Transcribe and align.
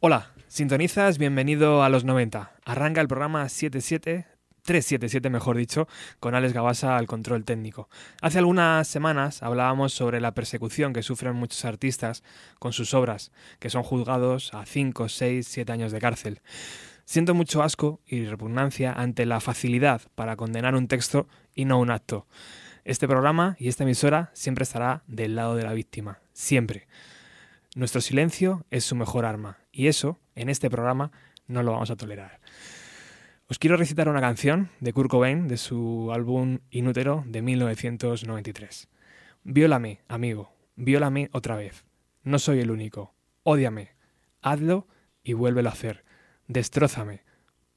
Hola, 0.00 0.30
sintonizas, 0.46 1.18
bienvenido 1.18 1.82
a 1.82 1.88
los 1.88 2.04
90. 2.04 2.52
Arranca 2.64 3.00
el 3.00 3.08
programa 3.08 3.48
77, 3.48 4.26
377 4.62 5.28
mejor 5.28 5.56
dicho, 5.56 5.88
con 6.20 6.36
Alex 6.36 6.52
Gabasa 6.52 6.96
al 6.96 7.08
control 7.08 7.44
técnico. 7.44 7.88
Hace 8.22 8.38
algunas 8.38 8.86
semanas 8.86 9.42
hablábamos 9.42 9.92
sobre 9.92 10.20
la 10.20 10.34
persecución 10.34 10.92
que 10.92 11.02
sufren 11.02 11.34
muchos 11.34 11.64
artistas 11.64 12.22
con 12.60 12.72
sus 12.72 12.94
obras, 12.94 13.32
que 13.58 13.70
son 13.70 13.82
juzgados 13.82 14.54
a 14.54 14.64
5, 14.66 15.08
6, 15.08 15.44
7 15.44 15.72
años 15.72 15.90
de 15.90 15.98
cárcel. 15.98 16.42
Siento 17.04 17.34
mucho 17.34 17.64
asco 17.64 18.00
y 18.06 18.24
repugnancia 18.24 18.92
ante 18.92 19.26
la 19.26 19.40
facilidad 19.40 20.02
para 20.14 20.36
condenar 20.36 20.76
un 20.76 20.86
texto 20.86 21.26
y 21.56 21.64
no 21.64 21.80
un 21.80 21.90
acto. 21.90 22.28
Este 22.84 23.08
programa 23.08 23.56
y 23.58 23.66
esta 23.66 23.82
emisora 23.82 24.30
siempre 24.32 24.62
estará 24.62 25.02
del 25.08 25.34
lado 25.34 25.56
de 25.56 25.64
la 25.64 25.72
víctima, 25.72 26.20
siempre. 26.34 26.86
Nuestro 27.74 28.00
silencio 28.00 28.64
es 28.70 28.84
su 28.84 28.94
mejor 28.94 29.26
arma 29.26 29.58
y 29.78 29.86
eso, 29.86 30.18
en 30.34 30.48
este 30.48 30.68
programa, 30.68 31.12
no 31.46 31.62
lo 31.62 31.70
vamos 31.70 31.92
a 31.92 31.96
tolerar. 31.96 32.40
Os 33.46 33.60
quiero 33.60 33.76
recitar 33.76 34.08
una 34.08 34.20
canción 34.20 34.70
de 34.80 34.92
Kurt 34.92 35.08
Cobain 35.08 35.46
de 35.46 35.56
su 35.56 36.10
álbum 36.12 36.58
Inútero 36.72 37.22
de 37.28 37.42
1993. 37.42 38.88
Viólame, 39.44 40.00
amigo, 40.08 40.52
viólame 40.74 41.30
otra 41.32 41.54
vez. 41.54 41.84
No 42.24 42.40
soy 42.40 42.58
el 42.58 42.72
único. 42.72 43.14
Ódiame. 43.44 43.90
Hazlo 44.42 44.88
y 45.22 45.34
vuélvelo 45.34 45.68
a 45.68 45.74
hacer. 45.74 46.04
Destrózame. 46.48 47.22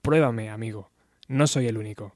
Pruébame, 0.02 0.50
amigo. 0.50 0.90
No 1.28 1.46
soy 1.46 1.68
el 1.68 1.78
único. 1.78 2.16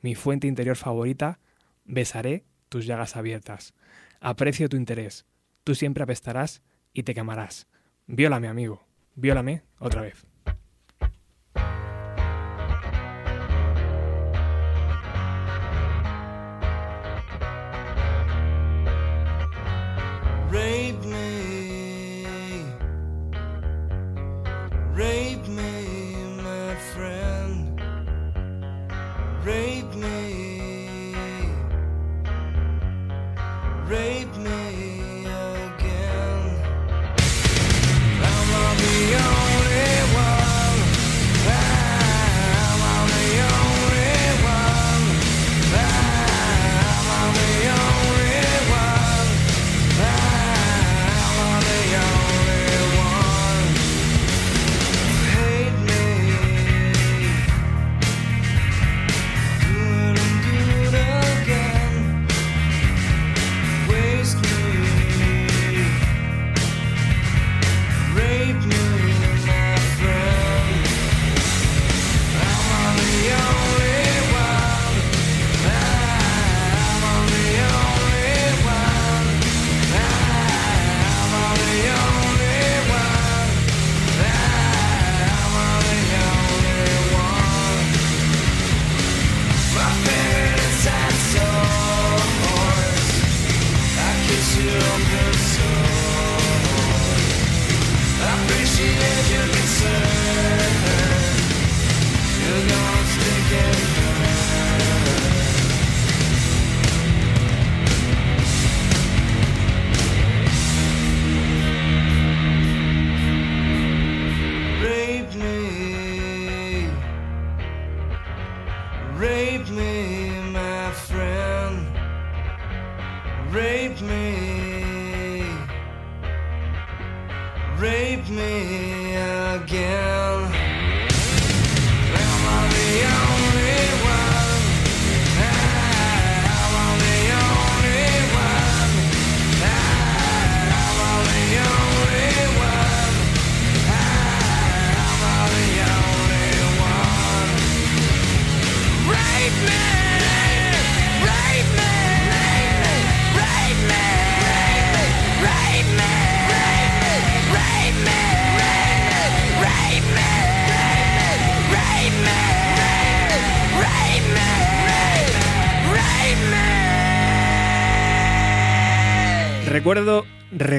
Mi 0.00 0.16
fuente 0.16 0.48
interior 0.48 0.76
favorita, 0.76 1.38
besaré 1.84 2.44
tus 2.68 2.86
llagas 2.86 3.14
abiertas. 3.14 3.72
Aprecio 4.18 4.68
tu 4.68 4.76
interés. 4.76 5.26
Tú 5.62 5.76
siempre 5.76 6.02
apestarás 6.02 6.60
y 6.92 7.04
te 7.04 7.14
quemarás. 7.14 7.68
Viólame, 8.08 8.48
amigo. 8.48 8.84
Viólame 9.14 9.62
otra 9.78 10.02
vez. 10.02 10.26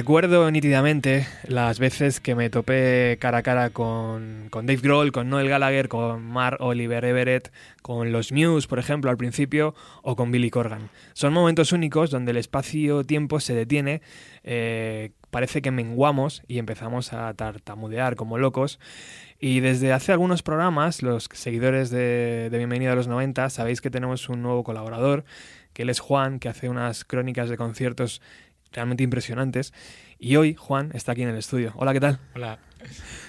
Recuerdo 0.04 0.50
nítidamente 0.50 1.26
las 1.48 1.78
veces 1.78 2.20
que 2.20 2.34
me 2.34 2.50
topé 2.50 3.16
cara 3.22 3.38
a 3.38 3.42
cara 3.42 3.70
con, 3.70 4.50
Dave 4.52 4.76
Grohl, 4.76 5.12
con 5.12 5.30
Noel 5.30 5.48
Gallagher, 5.48 5.88
con 5.88 6.22
Mark 6.22 6.58
Oliver 6.60 7.06
Everett, 7.06 7.50
con 7.80 8.12
los 8.12 8.30
Muse, 8.30 8.68
por 8.68 8.78
ejemplo, 8.78 9.10
al 9.10 9.16
principio, 9.16 9.74
o 10.02 10.14
con 10.14 10.30
Billy 10.30 10.50
Corgan. 10.50 10.90
Son 11.14 11.32
momentos 11.32 11.72
únicos 11.72 12.10
donde 12.10 12.32
el 12.32 12.36
espacio-tiempo 12.36 13.40
se 13.40 13.54
detiene, 13.54 14.02
eh, 14.42 15.12
parece 15.30 15.62
que 15.62 15.70
menguamos 15.70 16.42
y 16.48 16.58
empezamos 16.58 17.14
a 17.14 17.32
tartamudear 17.32 18.14
como 18.14 18.36
locos. 18.36 18.78
Y 19.40 19.60
desde 19.60 19.94
hace 19.94 20.12
algunos 20.12 20.42
programas, 20.42 21.02
los 21.02 21.30
seguidores 21.32 21.88
de, 21.88 22.50
de 22.50 22.58
Bienvenido 22.58 22.92
a 22.92 22.94
los 22.94 23.08
90, 23.08 23.48
sabéis 23.48 23.80
que 23.80 23.88
tenemos 23.88 24.28
un 24.28 24.42
nuevo 24.42 24.64
colaborador, 24.64 25.24
que 25.72 25.82
él 25.82 25.90
es 25.90 26.00
Juan, 26.00 26.40
que 26.40 26.50
hace 26.50 26.68
unas 26.68 27.04
crónicas 27.04 27.48
de 27.48 27.56
conciertos 27.56 28.20
realmente 28.74 29.02
impresionantes. 29.02 29.72
Y 30.18 30.36
hoy 30.36 30.54
Juan 30.54 30.90
está 30.92 31.12
aquí 31.12 31.22
en 31.22 31.30
el 31.30 31.36
estudio. 31.36 31.72
Hola, 31.76 31.92
¿qué 31.94 32.00
tal? 32.00 32.18
Hola. 32.34 32.58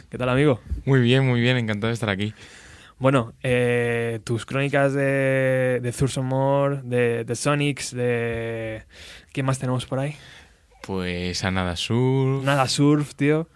¿Qué 0.10 0.18
tal, 0.18 0.30
amigo? 0.30 0.60
Muy 0.86 1.00
bien, 1.00 1.26
muy 1.26 1.40
bien, 1.40 1.58
encantado 1.58 1.88
de 1.88 1.94
estar 1.94 2.10
aquí. 2.10 2.34
Bueno, 2.98 3.34
eh, 3.44 4.20
tus 4.24 4.46
crónicas 4.46 4.94
de, 4.94 5.80
de 5.82 5.92
Thurston 5.92 6.26
Moore, 6.26 6.82
de, 6.84 7.24
de 7.26 7.36
Sonics, 7.36 7.94
de... 7.94 8.84
¿Qué 9.34 9.44
más 9.44 9.60
tenemos 9.60 9.86
por 9.86 10.00
ahí? 10.00 10.16
Pues 10.82 11.44
a 11.44 11.52
nada 11.52 11.76
sur. 11.76 12.44
Nada 12.44 12.68
surf, 12.68 13.16
tío. 13.16 13.50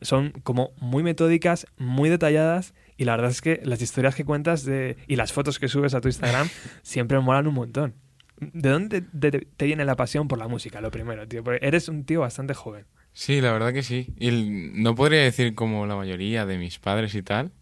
Son 0.00 0.32
como 0.42 0.72
muy 0.78 1.02
metódicas, 1.02 1.66
muy 1.78 2.10
detalladas 2.10 2.74
y 2.96 3.04
la 3.04 3.12
verdad 3.12 3.30
es 3.30 3.40
que 3.40 3.60
las 3.64 3.80
historias 3.80 4.14
que 4.14 4.24
cuentas 4.24 4.64
de, 4.64 4.96
y 5.06 5.16
las 5.16 5.32
fotos 5.32 5.58
que 5.58 5.68
subes 5.68 5.94
a 5.94 6.00
tu 6.00 6.08
Instagram 6.08 6.48
siempre 6.82 7.18
me 7.18 7.24
molan 7.24 7.46
un 7.46 7.54
montón. 7.54 7.94
¿De 8.38 8.68
dónde 8.70 9.00
te, 9.02 9.30
te 9.30 9.66
viene 9.66 9.84
la 9.84 9.96
pasión 9.96 10.28
por 10.28 10.38
la 10.38 10.48
música? 10.48 10.80
Lo 10.80 10.90
primero, 10.90 11.26
tío. 11.28 11.42
Porque 11.44 11.64
eres 11.66 11.88
un 11.88 12.04
tío 12.04 12.20
bastante 12.20 12.54
joven. 12.54 12.84
Sí, 13.12 13.40
la 13.40 13.52
verdad 13.52 13.72
que 13.72 13.82
sí. 13.82 14.08
Y 14.18 14.28
el- 14.28 14.82
no 14.82 14.94
podría 14.94 15.22
decir 15.22 15.54
como 15.54 15.86
la 15.86 15.94
mayoría 15.96 16.46
de 16.46 16.58
mis 16.58 16.78
padres 16.78 17.14
y 17.14 17.22
tal, 17.22 17.52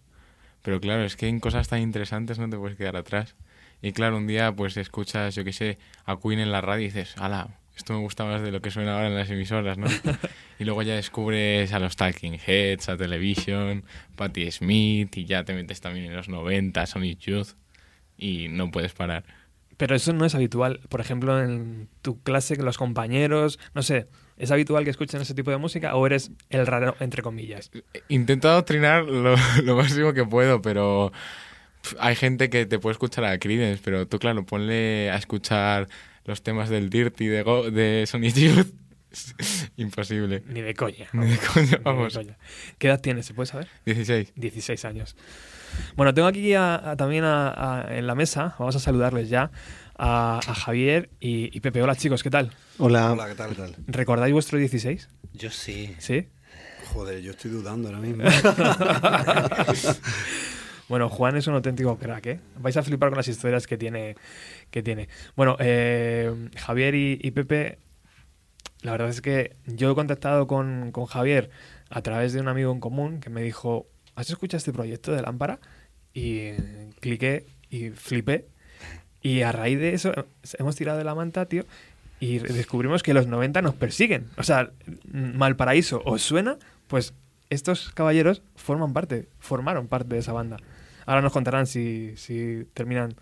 pero 0.63 0.81
claro, 0.81 1.05
es 1.05 1.17
que 1.17 1.29
en 1.29 1.41
cosas 1.41 1.69
tan 1.69 1.81
interesantes 1.83 2.39
no 2.39 2.49
te 2.49 2.57
puedes 2.57 2.77
quedar 2.79 2.97
atrás. 2.97 3.37
Y 3.83 3.93
claro, 3.93 4.17
un 4.17 4.27
día 4.27 4.53
pues 4.53 4.77
escuchas, 4.77 5.35
yo 5.35 5.45
qué 5.45 5.53
sé, 5.53 5.79
a 6.07 6.17
Queen 6.19 6.39
en 6.39 6.53
la 6.53 6.61
radio 6.61 6.83
y 6.83 6.87
dices, 6.87 7.15
ala, 7.19 7.59
esto 7.77 7.93
me 7.93 7.99
gusta 7.99 8.25
más 8.25 8.41
de 8.43 8.53
lo 8.53 8.63
que 8.63 8.71
suena 8.71 8.95
ahora 8.95 9.09
en 9.09 9.15
las 9.17 9.29
emisoras, 9.29 9.77
¿no? 9.77 9.89
y 10.59 10.65
luego 10.65 10.83
ya 10.83 10.95
descubres 10.95 11.73
a 11.73 11.81
los 11.81 11.97
Talking 11.97 12.39
Heads, 12.47 12.89
a 12.89 12.97
Television, 12.97 13.85
Patti 14.17 14.51
Smith, 14.53 15.17
y 15.17 15.25
ya 15.27 15.45
te 15.45 15.53
metes 15.53 15.81
también 15.81 16.07
en 16.07 16.15
los 16.17 16.29
90, 16.29 16.87
Sonic 16.87 17.19
Youth, 17.19 17.49
y 18.17 18.49
no 18.49 18.71
puedes 18.71 18.93
parar. 18.93 19.25
Pero 19.83 19.97
eso 19.97 20.13
no 20.13 20.25
es 20.25 20.37
habitual. 20.37 20.79
Por 20.89 21.01
ejemplo, 21.01 21.43
en 21.43 21.89
tu 22.03 22.23
clase, 22.23 22.55
con 22.55 22.65
los 22.67 22.79
compañeros, 22.79 23.59
no 23.75 23.83
sé, 23.83 24.07
¿es 24.37 24.53
habitual 24.53 24.85
que 24.85 24.91
escuchen 24.91 25.21
ese 25.21 25.35
tipo 25.35 25.51
de 25.51 25.57
música 25.57 25.97
o 25.97 26.07
eres 26.07 26.31
el 26.51 26.69
raro, 26.69 26.95
entre 27.01 27.21
comillas? 27.21 27.73
Intento 28.07 28.49
adoctrinar 28.49 29.03
lo, 29.07 29.35
lo 29.65 29.77
máximo 29.77 30.13
que 30.13 30.25
puedo, 30.25 30.63
pero 30.63 31.11
hay 31.99 32.15
gente 32.15 32.49
que 32.49 32.65
te 32.65 32.79
puede 32.79 32.93
escuchar 32.93 33.25
a 33.25 33.37
Creedence, 33.41 33.83
pero 33.85 34.07
tú, 34.07 34.21
claro, 34.21 34.47
ponle 34.47 35.11
a 35.11 35.17
escuchar 35.17 35.89
los 36.27 36.45
temas 36.45 36.69
del 36.69 36.89
Dirty 36.89 37.27
de, 37.27 37.43
Go- 37.43 37.69
de 37.73 38.05
Sonic 38.07 38.35
Youth. 38.37 38.73
Imposible. 39.79 40.45
Ni 40.47 40.61
de 40.61 40.75
coña. 40.75 41.09
Ni 41.13 41.27
de 41.27 41.39
coña, 41.39 41.65
Ni 41.65 41.71
de 41.73 41.77
vamos. 41.79 42.15
coña. 42.15 42.39
¿Qué 42.79 42.87
edad 42.87 43.01
tienes? 43.01 43.27
¿Se 43.27 43.35
puede 43.35 43.49
saber? 43.49 43.67
16. 43.85 44.33
16 44.37 44.85
años. 44.85 45.17
Bueno, 45.97 46.15
tengo 46.15 46.29
aquí 46.29 46.55
a- 46.55 46.91
a- 46.93 46.97
también 46.97 47.25
a- 47.25 47.83
a- 47.87 47.97
en 47.97 48.07
la 48.07 48.15
mesa, 48.15 48.55
vamos 48.59 48.77
a 48.77 48.79
saludarles 48.81 49.29
ya, 49.29 49.51
a, 49.99 50.41
a 50.47 50.55
Javier 50.55 51.11
y, 51.21 51.57
y 51.57 51.61
Pepe. 51.61 51.83
Hola 51.83 51.95
chicos, 51.97 52.23
¿qué 52.23 52.31
tal? 52.31 52.51
Hola. 52.79 53.13
Hola, 53.13 53.29
¿qué 53.29 53.35
tal? 53.35 53.51
¿Qué 53.51 53.55
tal? 53.57 53.75
¿Recordáis 53.87 54.33
vuestro 54.33 54.59
16? 54.59 55.09
Yo 55.35 55.51
sí. 55.51 55.95
¿Sí? 55.99 56.29
Joder, 56.93 57.21
yo 57.23 57.31
estoy 57.33 57.51
dudando 57.51 57.89
ahora 57.89 58.01
mismo. 58.01 58.25
Bueno, 60.89 61.09
Juan 61.09 61.37
es 61.37 61.47
un 61.47 61.55
auténtico 61.55 61.97
crack, 61.97 62.27
¿eh? 62.27 62.41
Vais 62.59 62.77
a 62.77 62.83
flipar 62.83 63.09
con 63.09 63.17
las 63.17 63.29
historias 63.29 63.67
que 63.67 63.79
tiene. 63.79 64.15
Que 64.71 64.83
tiene. 64.83 65.09
Bueno, 65.37 65.57
eh, 65.59 66.51
Javier 66.57 66.95
y, 66.95 67.19
y 67.23 67.31
Pepe, 67.31 67.79
la 68.83 68.93
verdad 68.93 69.09
es 69.09 69.23
que 69.23 69.57
yo 69.67 69.93
he 69.93 69.95
contactado 69.95 70.47
con, 70.47 70.91
con 70.93 71.07
Javier 71.07 71.49
a 71.89 72.03
través 72.03 72.35
de 72.35 72.41
un 72.41 72.49
amigo 72.49 72.73
en 72.73 72.81
común 72.81 73.21
que 73.21 73.31
me 73.31 73.41
dijo, 73.43 73.87
¿has 74.15 74.31
escuchado 74.31 74.59
este 74.59 74.73
proyecto 74.73 75.13
de 75.13 75.23
Lámpara? 75.23 75.59
Y 76.13 76.39
eh, 76.39 76.91
cliqué 77.01 77.47
y 77.71 77.91
flipé. 77.91 78.47
Y 79.23 79.43
a 79.43 79.53
raíz 79.53 79.79
de 79.79 79.95
eso 79.95 80.13
hemos 80.59 80.77
tirado 80.77 80.99
de 80.99 81.05
la 81.05 81.15
manta, 81.15 81.47
tío, 81.47 81.65
y 82.19 82.39
descubrimos 82.39 83.03
que 83.03 83.15
los 83.15 83.27
90 83.27 83.63
nos 83.63 83.75
persiguen. 83.75 84.29
O 84.37 84.43
sea, 84.43 84.71
Malparaíso 85.13 86.03
os 86.05 86.23
suena, 86.23 86.57
pues 86.89 87.15
estos 87.51 87.91
caballeros 87.93 88.43
forman 88.57 88.93
parte, 88.93 89.29
formaron 89.39 89.87
parte 89.87 90.15
de 90.15 90.21
esa 90.21 90.33
banda. 90.33 90.57
Ahora 91.07 91.21
nos 91.21 91.33
contarán 91.33 91.67
si, 91.67 92.15
si 92.17 92.67
terminan 92.75 93.15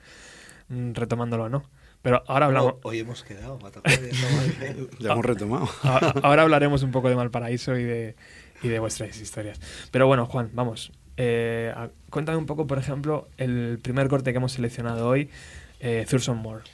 mm, 0.69 0.93
retomándolo 0.93 1.45
o 1.45 1.49
no. 1.49 1.65
Pero 2.03 2.23
ahora 2.29 2.47
hablamos, 2.47 2.75
Hoy 2.83 3.01
hemos 3.01 3.23
quedado. 3.25 3.59
¿te 3.59 3.79
acuerdas? 3.79 4.11
Ya 4.99 5.13
hemos 5.13 5.25
retomado. 5.25 5.69
ahora, 5.83 6.15
ahora 6.23 6.43
hablaremos 6.43 6.83
un 6.83 6.93
poco 6.93 7.11
de 7.11 7.17
Malparaíso 7.17 7.77
y 7.77 7.85
de, 7.85 8.17
y 8.63 8.69
de 8.69 8.79
vuestras 8.79 9.21
historias. 9.21 9.61
Pero 9.91 10.07
bueno, 10.07 10.27
Juan, 10.27 10.51
vamos. 10.53 10.93
Eh, 11.17 11.73
cuéntame 12.09 12.39
un 12.39 12.47
poco, 12.47 12.67
por 12.67 12.79
ejemplo, 12.79 13.29
el 13.37 13.79
primer 13.83 14.09
corte 14.09 14.33
que 14.33 14.39
hemos 14.39 14.53
seleccionado 14.53 15.09
hoy, 15.09 15.29
eh, 15.81 16.07
Thurston 16.09 16.39
Moore. 16.39 16.65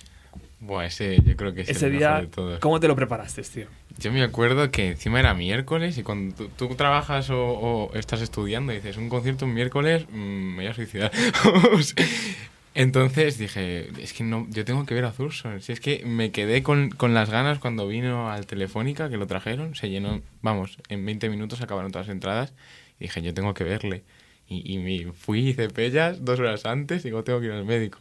Buah, 0.60 0.86
ese 0.86 1.20
yo 1.22 1.36
creo 1.36 1.52
que 1.52 1.62
es 1.62 1.68
Ese 1.68 1.86
el 1.86 1.92
mejor 1.92 2.08
día, 2.12 2.20
de 2.22 2.26
todos. 2.28 2.58
¿cómo 2.60 2.80
te 2.80 2.88
lo 2.88 2.96
preparaste, 2.96 3.42
tío? 3.42 3.66
Yo 3.98 4.12
me 4.12 4.22
acuerdo 4.22 4.70
que 4.70 4.88
encima 4.88 5.20
era 5.20 5.34
miércoles 5.34 5.98
y 5.98 6.02
cuando 6.02 6.34
tú, 6.34 6.48
tú 6.56 6.74
trabajas 6.76 7.30
o, 7.30 7.38
o 7.40 7.94
estás 7.94 8.20
estudiando 8.20 8.72
y 8.72 8.76
dices 8.76 8.96
un 8.96 9.08
concierto 9.08 9.44
un 9.44 9.54
miércoles, 9.54 10.06
mm, 10.10 10.16
me 10.16 10.56
voy 10.56 10.66
a 10.66 10.74
suicidar. 10.74 11.10
Entonces 12.78 13.38
dije, 13.38 13.88
es 13.98 14.12
que 14.12 14.22
no, 14.22 14.46
yo 14.50 14.66
tengo 14.66 14.84
que 14.84 14.94
ver 14.94 15.06
a 15.06 15.12
Thurston. 15.12 15.62
Si 15.62 15.72
es 15.72 15.80
que 15.80 16.04
me 16.04 16.30
quedé 16.30 16.62
con, 16.62 16.90
con 16.90 17.14
las 17.14 17.30
ganas 17.30 17.58
cuando 17.58 17.88
vino 17.88 18.30
al 18.30 18.44
Telefónica, 18.44 19.08
que 19.08 19.16
lo 19.16 19.26
trajeron, 19.26 19.74
se 19.74 19.88
llenó, 19.88 20.20
vamos, 20.42 20.76
en 20.90 21.06
20 21.06 21.30
minutos 21.30 21.62
acabaron 21.62 21.90
todas 21.90 22.08
las 22.08 22.14
entradas 22.14 22.52
y 23.00 23.04
dije, 23.04 23.22
yo 23.22 23.32
tengo 23.32 23.54
que 23.54 23.64
verle. 23.64 24.04
Y, 24.48 24.74
y 24.74 24.78
me 24.78 25.12
fui, 25.12 25.48
hice 25.48 25.68
pellas 25.70 26.24
dos 26.24 26.38
horas 26.38 26.66
antes 26.66 27.00
y 27.04 27.08
digo, 27.08 27.24
tengo 27.24 27.40
que 27.40 27.46
ir 27.46 27.52
al 27.52 27.64
médico. 27.64 27.98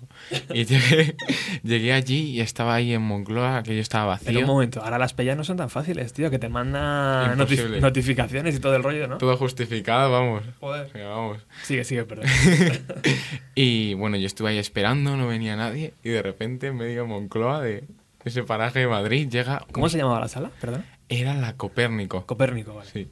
Y 0.53 0.63
llegué, 0.65 1.15
llegué 1.63 1.91
allí 1.91 2.29
y 2.33 2.41
estaba 2.41 2.75
ahí 2.75 2.93
en 2.93 3.01
Moncloa, 3.01 3.63
que 3.63 3.73
yo 3.73 3.81
estaba 3.81 4.05
vacío. 4.05 4.27
Pero 4.27 4.39
un 4.41 4.45
momento, 4.45 4.83
ahora 4.83 4.99
las 4.99 5.13
pellas 5.15 5.35
no 5.37 5.43
son 5.43 5.57
tan 5.57 5.71
fáciles, 5.71 6.13
tío, 6.13 6.29
que 6.29 6.37
te 6.37 6.47
mandan 6.47 7.35
noti- 7.35 7.53
Imposible. 7.53 7.81
notificaciones 7.81 8.55
y 8.55 8.59
todo 8.59 8.75
el 8.75 8.83
rollo, 8.83 9.07
¿no? 9.07 9.17
Todo 9.17 9.35
justificado, 9.37 10.11
vamos. 10.11 10.43
Joder. 10.59 10.91
Venga, 10.93 11.07
vamos. 11.09 11.45
Sigue, 11.63 11.83
sigue, 11.83 12.03
perdón. 12.03 12.25
Y 13.55 13.93
bueno, 13.95 14.17
yo 14.17 14.27
estuve 14.27 14.49
ahí 14.49 14.57
esperando, 14.57 15.15
no 15.17 15.27
venía 15.27 15.55
nadie. 15.55 15.93
Y 16.03 16.09
de 16.09 16.21
repente, 16.21 16.67
en 16.67 16.77
medio 16.77 17.03
de 17.03 17.07
Moncloa, 17.07 17.61
de 17.61 17.85
ese 18.23 18.43
paraje 18.43 18.79
de 18.79 18.87
Madrid, 18.87 19.29
llega. 19.29 19.65
¿Cómo 19.71 19.89
se 19.89 19.97
llamaba 19.97 20.19
la 20.19 20.27
sala? 20.27 20.51
Perdón. 20.61 20.83
Era 21.09 21.33
la 21.35 21.55
Copérnico. 21.55 22.25
Copérnico, 22.25 22.75
vale. 22.75 22.89
Sí. 22.91 23.07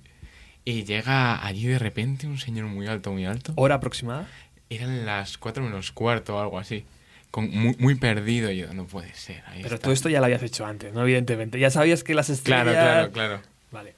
Y 0.65 0.83
llega 0.86 1.45
allí 1.45 1.68
de 1.68 1.80
repente 1.80 2.27
un 2.27 2.38
señor 2.38 2.65
muy 2.68 2.88
alto, 2.88 3.12
muy 3.12 3.25
alto. 3.25 3.54
¿Hora 3.56 3.75
aproximada? 3.75 4.27
Eran 4.69 5.06
las 5.06 5.38
cuatro 5.38 5.63
menos 5.63 5.92
cuarto 5.92 6.38
o 6.38 6.39
algo 6.39 6.57
así. 6.57 6.86
Con, 7.31 7.50
muy, 7.50 7.75
muy 7.80 7.95
perdido. 7.95 8.51
Y 8.51 8.57
yo, 8.57 8.74
no 8.74 8.86
puede 8.86 9.13
ser. 9.13 9.44
Ahí 9.48 9.62
Pero 9.62 9.75
está. 9.75 9.83
todo 9.86 9.94
esto 9.94 10.10
ya 10.10 10.19
lo 10.19 10.25
habías 10.25 10.44
hecho 10.44 10.65
antes, 10.65 10.94
¿no? 10.94 11.01
Evidentemente. 11.01 11.60
Ya 11.60 11.69
sabías 11.69 12.04
que 12.04 12.13
las 12.13 12.30
estrellas... 12.30 12.63
Claro, 12.63 13.12
claro, 13.12 13.12
claro. 13.12 13.42
Vale. 13.71 13.95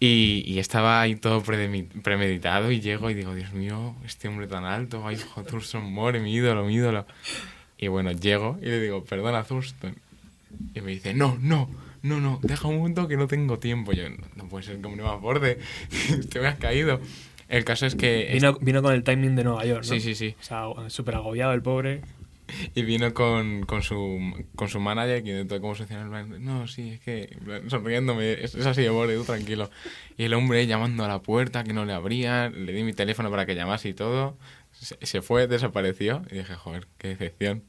Y, 0.00 0.42
y 0.46 0.58
estaba 0.58 1.00
ahí 1.00 1.14
todo 1.14 1.42
premeditado 1.42 2.72
y 2.72 2.80
llego 2.80 3.10
y 3.10 3.14
digo, 3.14 3.34
Dios 3.34 3.52
mío, 3.52 3.94
este 4.04 4.28
hombre 4.28 4.46
tan 4.48 4.64
alto, 4.64 5.06
ay, 5.06 5.16
Thurston 5.48 5.84
Moore, 5.90 6.20
mi 6.20 6.34
ídolo, 6.34 6.64
mi 6.64 6.74
ídolo. 6.74 7.06
Y 7.78 7.88
bueno, 7.88 8.12
llego 8.12 8.58
y 8.60 8.66
le 8.66 8.80
digo, 8.80 9.04
perdona, 9.04 9.44
Thurston. 9.44 9.96
Y 10.74 10.80
me 10.80 10.90
dice, 10.90 11.14
no, 11.14 11.38
no, 11.40 11.70
no, 12.04 12.20
no, 12.20 12.38
deja 12.42 12.68
un 12.68 12.76
momento 12.76 13.08
que 13.08 13.16
no 13.16 13.26
tengo 13.26 13.58
tiempo. 13.58 13.92
Yo, 13.92 14.10
no, 14.10 14.18
no 14.36 14.46
puede 14.46 14.62
ser 14.62 14.78
que 14.78 14.88
me 14.88 15.02
aborde, 15.02 15.58
te 16.30 16.38
me 16.38 16.48
has 16.48 16.58
caído. 16.58 17.00
El 17.48 17.64
caso 17.64 17.86
es 17.86 17.94
que... 17.94 18.28
Vino, 18.30 18.58
vino 18.60 18.82
con 18.82 18.92
el 18.92 19.02
timing 19.02 19.34
de 19.36 19.44
Nueva 19.44 19.64
York, 19.64 19.84
¿no? 19.84 19.88
Sí, 19.88 20.00
sí, 20.00 20.14
sí. 20.14 20.36
O 20.38 20.42
sea, 20.42 20.90
súper 20.90 21.14
agobiado 21.14 21.54
el 21.54 21.62
pobre. 21.62 22.02
Y 22.74 22.82
vino 22.82 23.14
con, 23.14 23.64
con, 23.64 23.82
su, 23.82 24.20
con 24.54 24.68
su 24.68 24.80
manager 24.80 25.24
que 25.24 25.30
intentó 25.30 25.58
cómo 25.62 25.74
solucionar 25.74 26.04
el 26.04 26.10
plan. 26.10 26.44
No, 26.44 26.68
sí, 26.68 26.90
es 26.90 27.00
que 27.00 27.38
sonriéndome, 27.68 28.32
es, 28.32 28.54
es 28.54 28.66
así 28.66 28.82
de 28.82 28.90
borde, 28.90 29.16
tú 29.16 29.24
tranquilo. 29.24 29.70
Y 30.18 30.24
el 30.24 30.34
hombre 30.34 30.66
llamando 30.66 31.06
a 31.06 31.08
la 31.08 31.22
puerta, 31.22 31.64
que 31.64 31.72
no 31.72 31.86
le 31.86 31.94
abría, 31.94 32.50
le 32.50 32.72
di 32.74 32.82
mi 32.82 32.92
teléfono 32.92 33.30
para 33.30 33.46
que 33.46 33.54
llamase 33.54 33.88
y 33.88 33.94
todo. 33.94 34.36
Se, 34.72 34.98
se 35.00 35.22
fue, 35.22 35.46
desapareció 35.46 36.22
y 36.30 36.36
dije, 36.36 36.54
joder, 36.54 36.86
qué 36.98 37.08
decepción. 37.08 37.64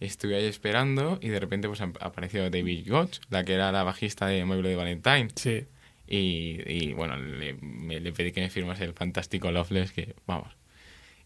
Estuve 0.00 0.36
ahí 0.36 0.44
esperando 0.46 1.18
y 1.22 1.28
de 1.28 1.40
repente 1.40 1.68
pues 1.68 1.80
ap- 1.80 1.96
apareció 2.00 2.50
David 2.50 2.86
Gotch, 2.90 3.20
la 3.30 3.44
que 3.44 3.54
era 3.54 3.72
la 3.72 3.82
bajista 3.84 4.26
de 4.26 4.44
Mueble 4.44 4.68
de 4.70 4.76
Valentine. 4.76 5.28
Sí. 5.34 5.64
Y, 6.06 6.60
y, 6.66 6.92
bueno, 6.92 7.16
le, 7.16 7.54
me- 7.60 8.00
le 8.00 8.12
pedí 8.12 8.32
que 8.32 8.40
me 8.42 8.50
firmase 8.50 8.84
el 8.84 8.92
fantástico 8.92 9.50
Loveless, 9.50 9.92
que 9.92 10.14
vamos. 10.26 10.54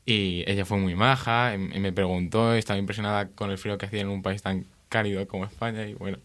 Y 0.06 0.44
ella 0.46 0.64
fue 0.64 0.78
muy 0.78 0.94
maja, 0.94 1.54
y 1.54 1.58
me 1.58 1.92
preguntó, 1.92 2.54
estaba 2.54 2.78
impresionada 2.78 3.28
con 3.28 3.50
el 3.50 3.58
frío 3.58 3.76
que 3.76 3.86
hacía 3.86 4.00
en 4.00 4.08
un 4.08 4.22
país 4.22 4.40
tan 4.42 4.64
cálido 4.88 5.26
como 5.28 5.44
España, 5.44 5.86
y 5.86 5.94
bueno. 5.94 6.18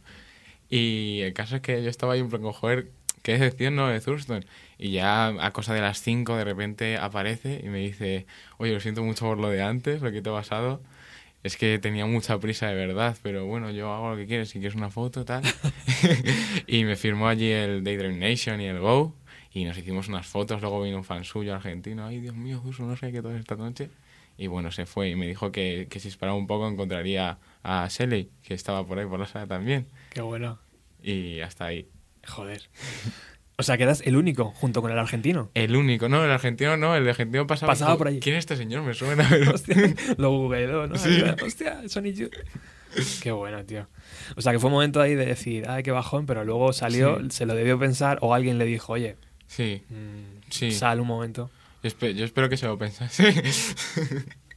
Y 0.70 1.22
el 1.22 1.34
caso 1.34 1.56
es 1.58 1.62
que 1.62 1.84
yo 1.84 1.90
estaba 1.90 2.14
ahí 2.14 2.22
un 2.22 2.30
poco, 2.30 2.54
joder, 2.54 2.88
qué 3.22 3.34
decepción, 3.34 3.76
¿no? 3.76 3.88
De 3.88 4.00
Thurston. 4.00 4.46
Y 4.78 4.92
ya 4.92 5.28
a 5.28 5.52
cosa 5.52 5.74
de 5.74 5.82
las 5.82 6.02
5 6.02 6.36
de 6.38 6.44
repente 6.46 6.98
aparece 6.98 7.62
y 7.64 7.68
me 7.70 7.80
dice, 7.80 8.26
oye, 8.58 8.74
lo 8.74 8.80
siento 8.80 9.04
mucho 9.04 9.26
por 9.26 9.38
lo 9.40 9.50
de 9.50 9.62
antes, 9.62 10.02
lo 10.02 10.12
que 10.12 10.22
te 10.22 10.30
ha 10.30 10.34
pasado. 10.34 10.82
Es 11.44 11.58
que 11.58 11.78
tenía 11.78 12.06
mucha 12.06 12.40
prisa 12.40 12.68
de 12.68 12.76
verdad, 12.76 13.18
pero 13.22 13.46
bueno, 13.46 13.70
yo 13.70 13.92
hago 13.92 14.12
lo 14.12 14.16
que 14.16 14.26
quieres, 14.26 14.50
si 14.50 14.60
quieres 14.60 14.76
una 14.76 14.90
foto, 14.90 15.26
tal. 15.26 15.44
y 16.68 16.86
me 16.86 16.96
firmó 16.96 17.28
allí 17.28 17.52
el 17.52 17.84
Daydream 17.84 18.18
Nation 18.18 18.62
y 18.62 18.66
el 18.66 18.80
Go. 18.80 19.14
Y 19.52 19.66
nos 19.66 19.78
hicimos 19.78 20.08
unas 20.08 20.26
fotos, 20.26 20.62
luego 20.62 20.82
vino 20.82 20.98
un 20.98 21.04
fan 21.04 21.24
suyo 21.26 21.54
argentino. 21.54 22.08
Ay, 22.08 22.20
Dios 22.22 22.36
mío, 22.36 22.60
Zuso, 22.64 22.84
no 22.84 22.96
sé 22.96 23.12
qué 23.12 23.22
todo 23.22 23.36
esta 23.36 23.56
noche. 23.56 23.90
Y 24.38 24.48
bueno, 24.48 24.72
se 24.72 24.86
fue 24.86 25.10
y 25.10 25.16
me 25.16 25.28
dijo 25.28 25.52
que, 25.52 25.88
que 25.90 26.00
si 26.00 26.08
esperaba 26.08 26.36
un 26.36 26.48
poco 26.48 26.68
encontraría 26.68 27.38
a 27.62 27.88
Shelley, 27.88 28.32
que 28.42 28.56
estaba 28.56 28.86
por 28.86 28.98
ahí 28.98 29.06
por 29.06 29.20
la 29.20 29.28
sala 29.28 29.46
también. 29.46 29.88
Qué 30.10 30.22
bueno. 30.22 30.58
Y 31.04 31.42
hasta 31.42 31.66
ahí. 31.66 31.88
Joder. 32.26 32.64
O 33.58 33.64
sea, 33.64 33.78
que 33.78 33.84
eras 33.84 34.02
el 34.06 34.16
único 34.16 34.46
junto 34.52 34.82
con 34.82 34.92
el 34.92 34.98
argentino. 34.98 35.52
El 35.54 35.76
único, 35.76 36.10
no, 36.10 36.24
el 36.26 36.32
argentino 36.32 36.76
no, 36.76 36.96
el 36.96 37.08
argentino 37.08 37.46
pasaba. 37.46 37.72
Pasaba 37.74 37.98
por 37.98 38.08
allí. 38.08 38.20
¿Quién 38.20 38.36
es 38.36 38.40
este 38.40 38.56
señor? 38.56 38.82
Me 38.84 38.94
suena, 38.94 39.26
pero. 39.30 39.52
Hostia, 39.56 39.76
lo 40.18 40.32
googleó, 40.32 40.88
¿no? 40.88 40.96
Sí. 40.98 41.24
Hostia, 41.46 41.82
Sonic 41.88 42.16
Youth. 42.16 42.34
Qué 43.22 43.32
bueno, 43.32 43.64
tío. 43.66 43.88
O 44.36 44.42
sea, 44.42 44.52
que 44.54 44.60
fue 44.60 44.68
un 44.70 44.74
momento 44.74 45.02
ahí 45.02 45.16
de 45.16 45.26
decir, 45.26 45.66
ay, 45.68 45.82
qué 45.84 45.92
bajón, 45.92 46.26
pero 46.26 46.44
luego 46.46 46.74
salió, 46.74 47.20
Sí. 47.22 47.28
se 47.32 47.46
lo 47.46 47.56
debió 47.56 47.78
pensar 47.80 48.18
o 48.22 48.34
alguien 48.34 48.58
le 48.58 48.66
dijo, 48.66 48.94
oye, 48.94 49.18
Sí, 49.48 49.84
mm, 49.90 50.42
Sí. 50.50 50.72
sal 50.72 51.00
un 51.00 51.08
momento. 51.08 51.50
yo, 51.84 51.90
espe- 51.90 52.14
yo 52.14 52.26
espero 52.26 52.50
que 52.50 52.58
se 52.58 52.66
lo 52.66 52.78
pensase. 52.78 53.34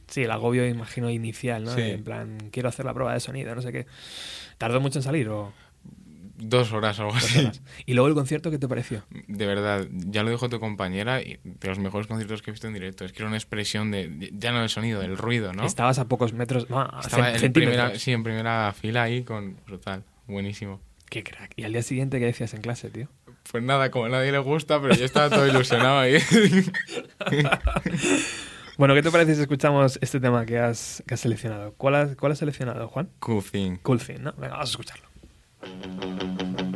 Sí, 0.07 0.23
el 0.23 0.31
agobio, 0.31 0.65
imagino, 0.65 1.09
inicial, 1.09 1.65
¿no? 1.65 1.75
Sí. 1.75 1.81
En 1.81 2.03
plan, 2.05 2.37
quiero 2.51 2.69
hacer 2.69 2.85
la 2.85 2.93
prueba 2.93 3.13
de 3.13 3.19
sonido, 3.19 3.53
no 3.53 3.61
sé 3.61 3.73
qué. 3.73 3.87
¿Tardó 4.57 4.79
mucho 4.79 4.99
en 4.99 5.03
salir 5.03 5.27
o 5.27 5.51
Dos 6.37 6.71
horas 6.71 6.99
o 6.99 7.03
algo 7.03 7.15
así. 7.15 7.39
Horas. 7.39 7.61
¿Y 7.85 7.93
luego 7.93 8.07
el 8.07 8.13
concierto 8.13 8.51
qué 8.51 8.59
te 8.59 8.67
pareció? 8.67 9.03
De 9.27 9.45
verdad, 9.45 9.87
ya 9.91 10.23
lo 10.23 10.29
dijo 10.29 10.49
tu 10.49 10.59
compañera, 10.59 11.17
de 11.17 11.39
los 11.63 11.79
mejores 11.79 12.07
conciertos 12.07 12.41
que 12.41 12.51
he 12.51 12.53
visto 12.53 12.67
en 12.67 12.73
directo. 12.73 13.05
Es 13.05 13.11
que 13.11 13.19
era 13.19 13.27
una 13.27 13.37
expresión 13.37 13.89
de, 13.91 14.31
ya 14.33 14.51
no 14.51 14.59
del 14.59 14.69
sonido, 14.69 15.01
del 15.01 15.17
ruido, 15.17 15.53
¿no? 15.53 15.65
Estabas 15.65 15.97
a 15.99 16.07
pocos 16.07 16.33
metros, 16.33 16.69
no, 16.69 16.87
Estaba 17.01 17.33
en 17.33 17.53
primera, 17.53 17.97
sí, 17.97 18.11
en 18.11 18.23
primera 18.23 18.71
fila 18.73 19.03
ahí 19.03 19.23
con 19.23 19.57
brutal, 19.65 20.03
buenísimo. 20.27 20.79
Qué 21.09 21.23
crack. 21.23 21.53
¿Y 21.55 21.63
al 21.63 21.71
día 21.71 21.81
siguiente 21.81 22.19
qué 22.19 22.25
decías 22.25 22.53
en 22.53 22.61
clase, 22.61 22.89
tío? 22.89 23.07
Pues 23.51 23.63
nada, 23.63 23.91
como 23.91 24.05
a 24.05 24.09
nadie 24.09 24.31
le 24.31 24.39
gusta, 24.39 24.81
pero 24.81 24.93
yo 24.93 25.05
estaba 25.05 25.29
todo 25.29 25.47
ilusionado 25.47 25.99
ahí. 25.99 26.17
Bueno, 28.77 28.93
¿qué 28.93 29.01
te 29.01 29.09
parece 29.09 29.33
si 29.33 29.41
escuchamos 29.41 29.97
este 30.03 30.19
tema 30.19 30.45
que 30.45 30.59
has, 30.59 31.03
que 31.07 31.15
has 31.15 31.19
seleccionado? 31.19 31.73
¿Cuál 31.77 31.95
has, 31.95 32.15
¿Cuál 32.15 32.33
has 32.33 32.37
seleccionado, 32.37 32.87
Juan? 32.87 33.09
Cool 33.17 33.43
Thing. 33.43 33.77
Cool 33.77 33.99
Thing, 33.99 34.19
¿no? 34.19 34.33
Venga, 34.33 34.49
vamos 34.49 34.69
a 34.69 34.71
escucharlo. 34.71 35.06
Thank 35.69 36.61
you. 36.61 36.66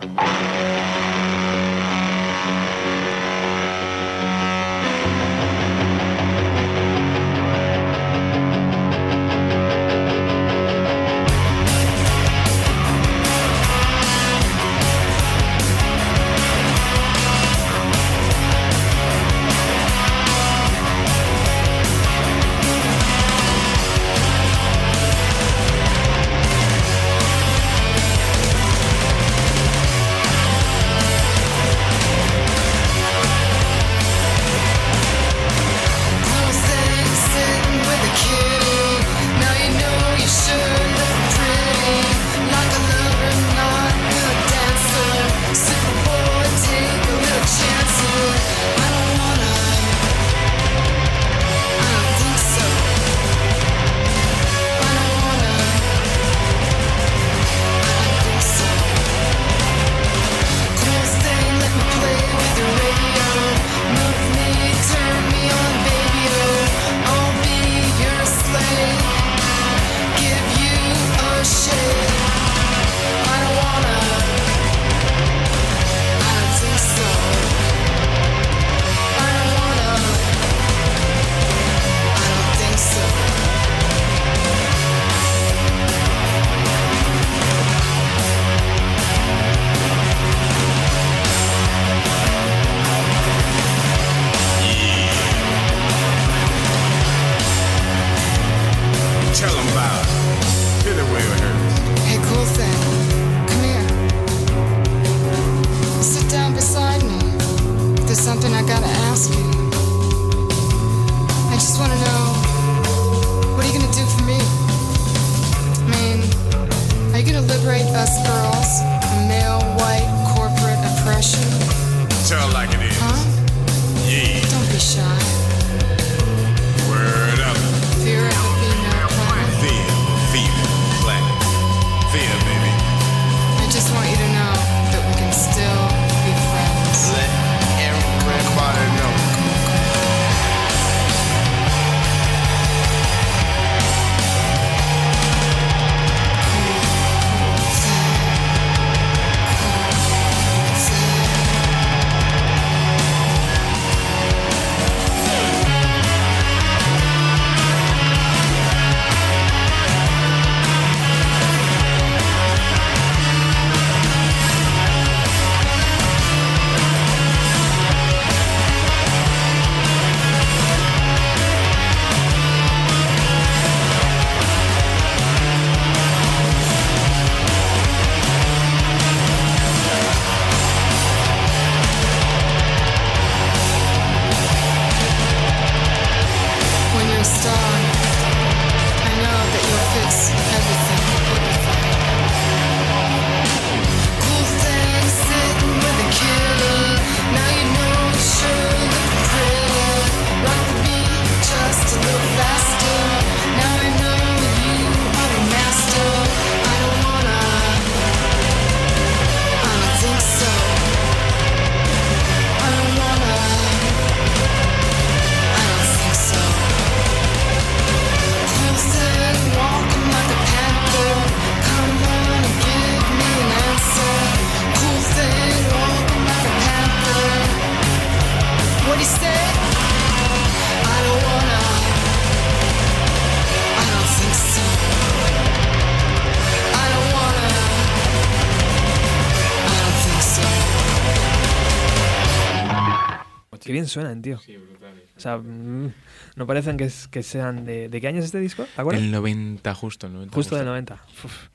tío. 244.21 244.39
Sí, 244.39 244.57
brutal. 244.57 244.93
O 245.15 245.19
sea, 245.19 245.37
mm, 245.37 245.93
no 246.35 246.47
parecen 246.47 246.77
que, 246.77 246.89
que 247.09 247.23
sean 247.23 247.65
de, 247.65 247.89
de... 247.89 248.01
qué 248.01 248.07
año 248.07 248.19
es 248.19 248.25
este 248.25 248.39
disco? 248.39 248.65
¿Te 248.75 248.81
acuerdas? 248.81 249.03
El 249.03 249.11
90, 249.11 249.73
justo. 249.75 250.07
El 250.07 250.13
90, 250.13 250.35
justo, 250.35 250.55
del 250.55 250.65
90. 250.65 250.93
Uf, 251.23 251.47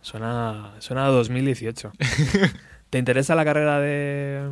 suena, 0.00 0.74
suena 0.78 1.06
a 1.06 1.08
2018. 1.10 1.92
¿Te 2.90 2.98
interesa 2.98 3.34
la 3.34 3.44
carrera 3.44 3.80
de, 3.80 4.50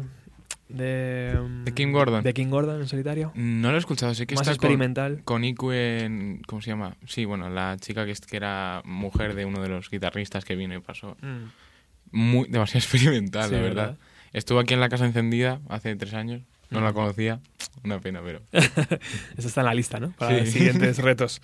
de, 0.68 1.38
de, 1.64 1.74
Kim 1.74 1.92
Gordon. 1.92 2.24
De 2.24 2.34
Kim 2.34 2.50
Gordon 2.50 2.80
en 2.80 2.88
solitario. 2.88 3.32
No 3.34 3.70
lo 3.70 3.76
he 3.76 3.78
escuchado, 3.78 4.14
sí 4.14 4.26
que 4.26 4.34
Más 4.34 4.48
experimental. 4.48 5.22
Con, 5.24 5.42
con 5.54 6.40
¿cómo 6.46 6.62
se 6.62 6.70
llama? 6.70 6.96
Sí, 7.06 7.24
bueno, 7.24 7.48
la 7.50 7.76
chica 7.78 8.06
que, 8.06 8.14
que, 8.14 8.36
era 8.36 8.82
mujer 8.84 9.34
de 9.34 9.44
uno 9.44 9.62
de 9.62 9.68
los 9.68 9.90
guitarristas 9.90 10.44
que 10.44 10.56
vino 10.56 10.74
y 10.74 10.80
pasó. 10.80 11.16
Mm. 11.20 11.44
Muy, 12.10 12.48
demasiado 12.48 12.78
experimental, 12.78 13.50
la 13.50 13.60
verdad. 13.60 13.98
Estuvo 14.32 14.58
aquí 14.58 14.74
en 14.74 14.80
la 14.80 14.88
Casa 14.88 15.06
Encendida 15.06 15.60
hace 15.68 15.94
tres 15.96 16.14
años 16.14 16.42
no 16.74 16.84
la 16.84 16.92
conocía. 16.92 17.40
Una 17.84 18.00
pena, 18.00 18.20
pero. 18.24 18.40
Eso 18.52 19.48
está 19.48 19.60
en 19.60 19.66
la 19.66 19.74
lista, 19.74 20.00
¿no? 20.00 20.10
Para 20.12 20.38
los 20.38 20.48
siguientes 20.48 20.98
retos. 21.02 21.40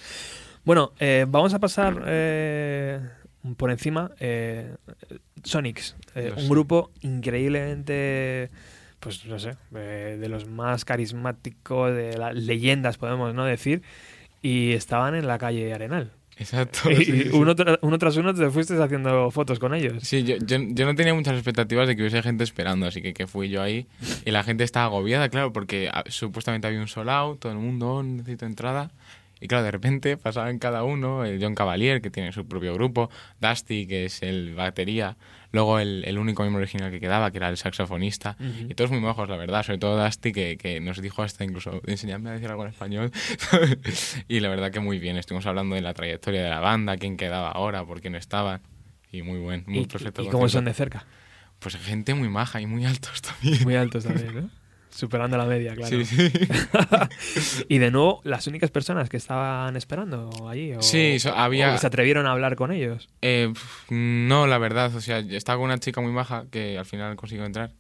Bueno, 0.65 0.93
eh, 0.99 1.27
vamos 1.29 1.55
a 1.55 1.59
pasar 1.59 2.03
eh, 2.07 3.01
por 3.57 3.71
encima. 3.71 4.11
Eh, 4.21 4.75
Sonics, 5.43 5.97
eh, 6.15 6.33
un 6.37 6.49
grupo 6.49 6.91
increíblemente. 7.01 8.51
Pues 9.01 9.25
no 9.25 9.39
sé, 9.39 9.57
de 9.71 10.29
los 10.29 10.47
más 10.47 10.85
carismáticos, 10.85 11.95
de 11.95 12.19
las 12.19 12.35
leyendas, 12.35 12.99
podemos 12.99 13.35
no 13.35 13.47
decir. 13.47 13.83
Y 14.43 14.73
estaban 14.73 15.15
en 15.15 15.27
la 15.27 15.39
calle 15.39 15.73
Arenal. 15.73 16.13
Exacto. 16.41 16.91
y 16.91 17.05
sí, 17.05 17.29
uno, 17.35 17.55
tra- 17.55 17.79
uno 17.83 17.99
tras 17.99 18.17
uno 18.17 18.33
te 18.35 18.49
fuiste 18.51 18.75
haciendo 18.83 19.31
fotos 19.31 19.59
con 19.59 19.75
ellos. 19.75 20.03
Sí, 20.03 20.25
yo, 20.25 20.37
yo, 20.39 20.57
yo 20.59 20.87
no 20.87 20.95
tenía 20.95 21.15
muchas 21.15 21.35
expectativas 21.35 21.87
de 21.87 21.95
que 21.95 22.03
hubiese 22.03 22.23
gente 22.23 22.43
esperando, 22.45 22.87
así 22.87 23.03
que, 23.03 23.13
que 23.13 23.27
fui 23.27 23.51
yo 23.51 23.63
ahí 23.63 23.87
y 24.25 24.31
la 24.31 24.43
gente 24.43 24.65
estaba 24.65 24.87
agobiada, 24.87 25.29
claro, 25.29 25.53
porque 25.53 25.91
ah, 25.93 26.03
supuestamente 26.09 26.67
había 26.67 26.81
un 26.81 26.89
sold 26.89 27.11
out, 27.11 27.41
todo 27.41 27.53
el 27.53 27.59
mundo 27.59 27.97
"Oh, 27.97 28.03
necesita 28.03 28.47
entrada. 28.47 28.91
Y 29.43 29.49
claro, 29.49 29.65
de 29.65 29.71
repente 29.71 30.17
pasaban 30.17 30.59
cada 30.59 30.83
uno, 30.83 31.25
el 31.25 31.43
John 31.43 31.55
Cavalier, 31.55 32.01
que 32.01 32.11
tiene 32.11 32.33
su 32.33 32.47
propio 32.47 32.73
grupo, 32.75 33.11
Dusty, 33.41 33.87
que 33.87 34.07
es 34.07 34.23
el 34.23 34.55
batería, 34.55 35.17
luego 35.53 35.79
el, 35.79 36.05
el 36.07 36.19
único 36.19 36.43
miembro 36.43 36.61
original 36.63 36.91
que 36.91 37.01
quedaba, 37.01 37.31
que 37.31 37.39
era 37.39 37.49
el 37.49 37.57
saxofonista, 37.57 38.37
y 38.69 38.75
todos 38.75 38.91
muy 38.91 39.01
mojos, 39.01 39.29
la 39.29 39.37
verdad, 39.37 39.63
sobre 39.63 39.79
todo 39.79 40.03
Dusty, 40.03 40.33
que, 40.33 40.57
que 40.57 40.81
nos 40.81 41.01
dijo 41.01 41.23
hasta 41.23 41.45
incluso, 41.45 41.81
enseñadme 41.87 42.31
a 42.31 42.33
decir 42.35 42.49
algo 42.49 42.65
en 42.65 42.71
español, 42.71 43.11
y 44.29 44.41
la 44.41 44.49
verdad 44.49 44.71
que 44.71 44.81
muy 44.81 44.99
bien, 44.99 45.17
estuvimos 45.17 45.47
hablando 45.47 45.75
de 45.75 45.83
la 45.83 45.95
trayectoria 45.95 46.43
de 46.43 46.51
la 46.51 46.61
banda, 46.61 46.97
quién 46.97 47.17
quedaba 47.17 47.51
ahora, 47.51 47.85
por 47.85 48.01
quién 48.01 48.13
no 48.13 48.19
estaba, 48.19 48.61
y 49.13 49.23
muy 49.23 49.39
buen, 49.39 49.65
muy 49.67 49.81
y, 49.81 49.87
perfecto. 49.87 50.23
y 50.23 50.27
cómo 50.27 50.41
concierto. 50.43 50.59
son 50.59 50.65
de 50.67 50.75
cerca. 50.75 51.07
Pues 51.59 51.77
gente 51.77 52.15
muy 52.15 52.29
maja 52.29 52.61
y 52.61 52.67
muy 52.67 52.87
altos 52.87 53.21
también. 53.23 53.63
Muy 53.65 53.77
altos 53.77 54.05
también, 54.05 54.35
¿no? 54.35 54.51
Superando 54.91 55.37
la 55.39 55.45
media, 55.47 55.75
claro. 55.75 55.89
Sí, 55.89 56.05
sí. 56.05 56.31
y 57.69 57.79
de 57.79 57.91
nuevo, 57.91 58.21
las 58.25 58.47
únicas 58.47 58.71
personas 58.71 59.09
que 59.09 59.17
estaban 59.17 59.77
esperando 59.77 60.31
allí. 60.49 60.73
O, 60.75 60.83
Sí, 60.83 61.19
so- 61.19 61.35
había- 61.35 61.71
o 61.71 61.73
que 61.73 61.79
se 61.79 61.87
atrevieron 61.87 62.27
a 62.27 62.33
hablar 62.33 62.57
con 62.57 62.73
ellos. 62.73 63.09
Eh, 63.23 63.53
no, 63.89 64.47
la 64.47 64.59
verdad, 64.59 64.95
o 64.95 65.01
sea, 65.01 65.19
estaba 65.21 65.59
con 65.59 65.67
una 65.67 65.79
chica 65.79 66.01
muy 66.01 66.13
maja 66.13 66.47
que 66.51 66.77
al 66.79 66.87
final 66.87 67.17
consiguió 67.17 67.45
entrar, 67.45 67.73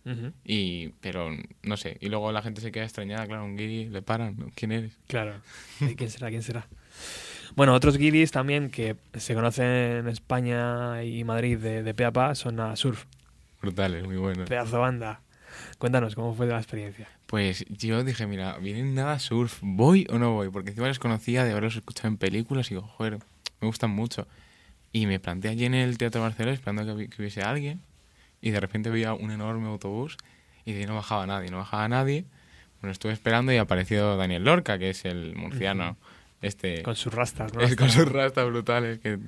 y 0.44 0.88
pero 1.00 1.30
no 1.62 1.76
sé, 1.76 1.96
y 2.00 2.08
luego 2.08 2.30
la 2.32 2.42
gente 2.42 2.60
se 2.60 2.70
queda 2.72 2.84
extrañada, 2.84 3.26
claro, 3.26 3.44
un 3.44 3.56
guiri, 3.56 3.88
le 3.88 4.02
paran. 4.02 4.36
¿quién 4.54 4.72
eres? 4.72 4.96
Claro. 5.08 5.34
¿Y 5.80 5.94
¿Quién 5.96 6.10
será? 6.10 6.28
¿Quién 6.30 6.42
será? 6.42 6.66
Bueno, 7.56 7.74
otros 7.74 7.96
guiris 7.98 8.30
también 8.30 8.70
que 8.70 8.94
se 9.14 9.34
conocen 9.34 9.66
en 9.66 10.08
España 10.08 11.02
y 11.02 11.24
Madrid 11.24 11.58
de, 11.58 11.82
de 11.82 11.94
pe 11.94 12.04
a 12.04 12.12
pa 12.12 12.34
son 12.36 12.60
a 12.60 12.76
Surf. 12.76 13.04
Brutales, 13.60 14.04
muy 14.06 14.16
buenos. 14.16 14.48
Pedazo 14.48 14.78
banda. 14.80 15.20
Cuéntanos, 15.80 16.14
¿cómo 16.14 16.34
fue 16.34 16.46
la 16.46 16.58
experiencia? 16.58 17.08
Pues 17.26 17.64
yo 17.68 18.04
dije, 18.04 18.26
mira, 18.26 18.58
vienen 18.58 18.94
nada 18.94 19.18
surf, 19.18 19.58
¿voy 19.62 20.06
o 20.10 20.18
no 20.18 20.32
voy? 20.34 20.50
Porque 20.50 20.68
encima 20.70 20.86
les 20.88 20.98
conocía 20.98 21.42
de 21.44 21.50
haberlos 21.52 21.74
escuchado 21.74 22.08
en 22.08 22.18
películas 22.18 22.70
y 22.70 22.74
digo, 22.74 22.86
joder, 22.86 23.18
me 23.60 23.66
gustan 23.66 23.90
mucho. 23.90 24.28
Y 24.92 25.06
me 25.06 25.18
planteé 25.20 25.50
allí 25.52 25.64
en 25.64 25.74
el 25.74 25.96
Teatro 25.96 26.20
Barcelona 26.20 26.52
esperando 26.54 26.84
que, 26.84 26.92
hubi- 26.92 27.08
que 27.08 27.22
hubiese 27.22 27.40
alguien 27.42 27.80
y 28.42 28.50
de 28.50 28.60
repente 28.60 28.90
veía 28.90 29.14
un 29.14 29.30
enorme 29.30 29.68
autobús 29.68 30.18
y 30.66 30.72
de 30.74 30.80
ahí 30.80 30.86
no 30.86 30.94
bajaba 30.96 31.26
nadie, 31.26 31.50
no 31.50 31.56
bajaba 31.56 31.88
nadie. 31.88 32.26
Bueno, 32.82 32.92
estuve 32.92 33.12
esperando 33.12 33.50
y 33.52 33.56
apareció 33.56 34.16
Daniel 34.16 34.44
Lorca, 34.44 34.78
que 34.78 34.90
es 34.90 35.04
el 35.06 35.34
murciano, 35.34 35.96
este... 36.42 36.82
Con 36.82 36.96
sus 36.96 37.12
rastas, 37.12 37.52
¿no? 37.54 37.60
es 37.60 37.76
con 37.76 37.90
sus 37.90 38.10
rastas 38.10 38.46
brutales. 38.46 38.98
Que... 38.98 39.18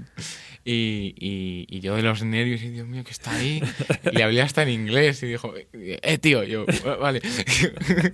Y, 0.65 1.15
y, 1.19 1.67
y 1.69 1.81
yo 1.81 1.97
de 1.97 2.03
los 2.03 2.23
nervios, 2.23 2.63
y 2.63 2.71
Dios 2.71 2.87
mío, 2.87 3.03
que 3.05 3.11
está 3.11 3.35
ahí. 3.35 3.63
Y 4.11 4.17
le 4.17 4.23
hablé 4.23 4.43
hasta 4.43 4.63
en 4.63 4.71
inglés 4.71 5.23
y 5.23 5.27
dijo, 5.27 5.53
eh, 5.73 6.19
tío, 6.19 6.45
yo, 6.45 6.65
"Ah, 6.87 6.97
vale. 7.01 7.21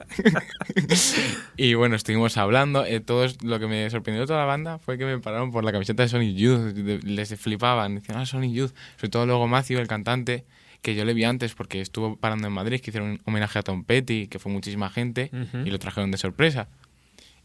y 1.56 1.74
bueno, 1.74 1.96
estuvimos 1.96 2.36
hablando. 2.36 2.84
Eh, 2.84 3.00
todos, 3.00 3.42
lo 3.42 3.58
que 3.58 3.66
me 3.66 3.88
sorprendió 3.90 4.22
de 4.22 4.26
toda 4.26 4.40
la 4.40 4.46
banda 4.46 4.78
fue 4.78 4.98
que 4.98 5.04
me 5.04 5.18
pararon 5.18 5.50
por 5.50 5.64
la 5.64 5.72
camiseta 5.72 6.02
de 6.02 6.08
Sonic 6.08 6.36
Youth. 6.36 6.76
Les 7.04 7.34
flipaban. 7.38 7.96
Decían, 7.96 8.18
ah, 8.18 8.26
Sonic 8.26 8.52
Youth. 8.52 8.72
Sobre 8.96 9.10
todo 9.10 9.26
luego 9.26 9.46
Matthew, 9.46 9.78
el 9.80 9.88
cantante, 9.88 10.44
que 10.82 10.94
yo 10.94 11.04
le 11.04 11.14
vi 11.14 11.24
antes 11.24 11.54
porque 11.54 11.80
estuvo 11.80 12.16
parando 12.16 12.46
en 12.46 12.52
Madrid, 12.52 12.80
que 12.80 12.90
hicieron 12.90 13.10
un 13.10 13.20
homenaje 13.24 13.58
a 13.58 13.62
Tom 13.62 13.84
Petty, 13.84 14.28
que 14.28 14.38
fue 14.38 14.52
muchísima 14.52 14.90
gente, 14.90 15.30
y 15.64 15.70
lo 15.70 15.78
trajeron 15.78 16.10
de 16.10 16.18
sorpresa 16.18 16.68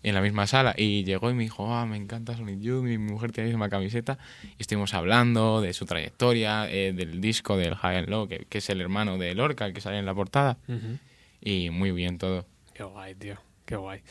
en 0.03 0.13
la 0.15 0.21
misma 0.21 0.45
sala 0.47 0.75
y 0.77 1.03
llegó 1.05 1.29
y 1.31 1.33
me 1.33 1.43
dijo, 1.43 1.73
ah, 1.73 1.85
me 1.85 1.97
encanta 1.97 2.35
Sonic 2.35 2.59
Youth, 2.59 2.83
mi 2.83 2.97
mujer 2.97 3.31
tiene 3.31 3.49
la 3.49 3.55
misma 3.55 3.69
camiseta 3.69 4.17
y 4.43 4.61
estuvimos 4.61 4.93
hablando 4.93 5.61
de 5.61 5.73
su 5.73 5.85
trayectoria, 5.85 6.69
eh, 6.69 6.93
del 6.93 7.21
disco 7.21 7.57
del 7.57 7.75
High 7.75 7.97
and 7.97 8.09
Low, 8.09 8.27
que, 8.27 8.45
que 8.49 8.57
es 8.59 8.69
el 8.69 8.81
hermano 8.81 9.17
de 9.17 9.33
Lorca, 9.33 9.65
el 9.65 9.73
que 9.73 9.81
sale 9.81 9.97
en 9.97 10.05
la 10.05 10.13
portada 10.13 10.57
Ujú. 10.67 10.99
y 11.41 11.69
muy 11.69 11.91
bien 11.91 12.17
todo. 12.17 12.45
Qué 12.73 12.83
guay, 12.83 13.15
tío. 13.15 13.37
Qué 13.65 13.75
guay. 13.77 14.01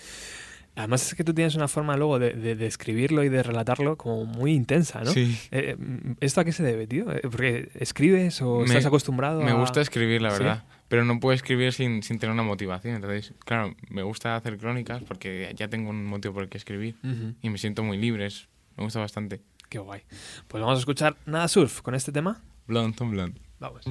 Además 0.75 1.07
es 1.07 1.15
que 1.15 1.23
tú 1.23 1.35
tienes 1.35 1.55
una 1.55 1.69
forma 1.69 1.97
luego 1.99 2.19
de, 2.19 2.31
de, 2.33 2.55
de 2.57 2.67
escribirlo 2.67 3.23
y 3.25 3.29
de 3.29 3.43
relatarlo 3.43 3.97
como 3.99 4.25
muy 4.25 4.53
intensa, 4.55 5.03
¿no? 5.05 5.11
Sí. 5.13 5.39
Eh, 5.51 5.77
¿Esto 6.21 6.41
a 6.41 6.45
qué 6.45 6.53
se 6.53 6.63
debe, 6.63 6.87
tío? 6.87 7.13
Eh, 7.13 7.21
Porque 7.23 7.69
escribes 7.75 8.41
o 8.41 8.61
Me- 8.61 8.65
estás 8.67 8.87
acostumbrado 8.87 9.43
Me 9.43 9.51
a- 9.51 9.55
gusta 9.55 9.83
escribir, 9.83 10.23
la 10.23 10.31
¿Sí? 10.31 10.39
verdad, 10.39 10.65
pero 10.89 11.05
no 11.05 11.21
puedo 11.21 11.35
escribir 11.35 11.75
sin, 11.75 12.03
sin 12.03 12.19
tener 12.19 12.33
una 12.33 12.43
motivación. 12.43 12.95
Entonces, 12.95 13.35
claro, 13.45 13.75
me 13.91 14.03
gusta 14.03 14.35
hacer 14.35 14.57
crónicas 14.57 15.03
porque 15.03 15.53
ya 15.57 15.69
tengo 15.69 15.91
un 15.91 16.07
motivo 16.07 16.33
por 16.35 16.45
el 16.45 16.49
que 16.49 16.57
escribir 16.59 16.97
Ujú. 17.05 17.35
y 17.43 17.51
me 17.51 17.59
siento 17.59 17.83
muy 17.83 17.99
libre, 17.99 18.25
es- 18.27 18.49
me 18.79 18.85
gusta 18.85 18.99
bastante. 19.01 19.43
Qué 19.69 19.79
guay. 19.79 20.01
Pues 20.49 20.63
vamos 20.63 20.77
a 20.79 20.81
escuchar 20.81 21.17
Nada 21.27 21.49
Surf 21.49 21.83
con 21.83 21.95
este 21.95 22.13
tema. 22.13 22.41
Blonde 22.67 22.97
on 23.01 23.11
blonde. 23.11 23.41
Vamos. 23.61 23.83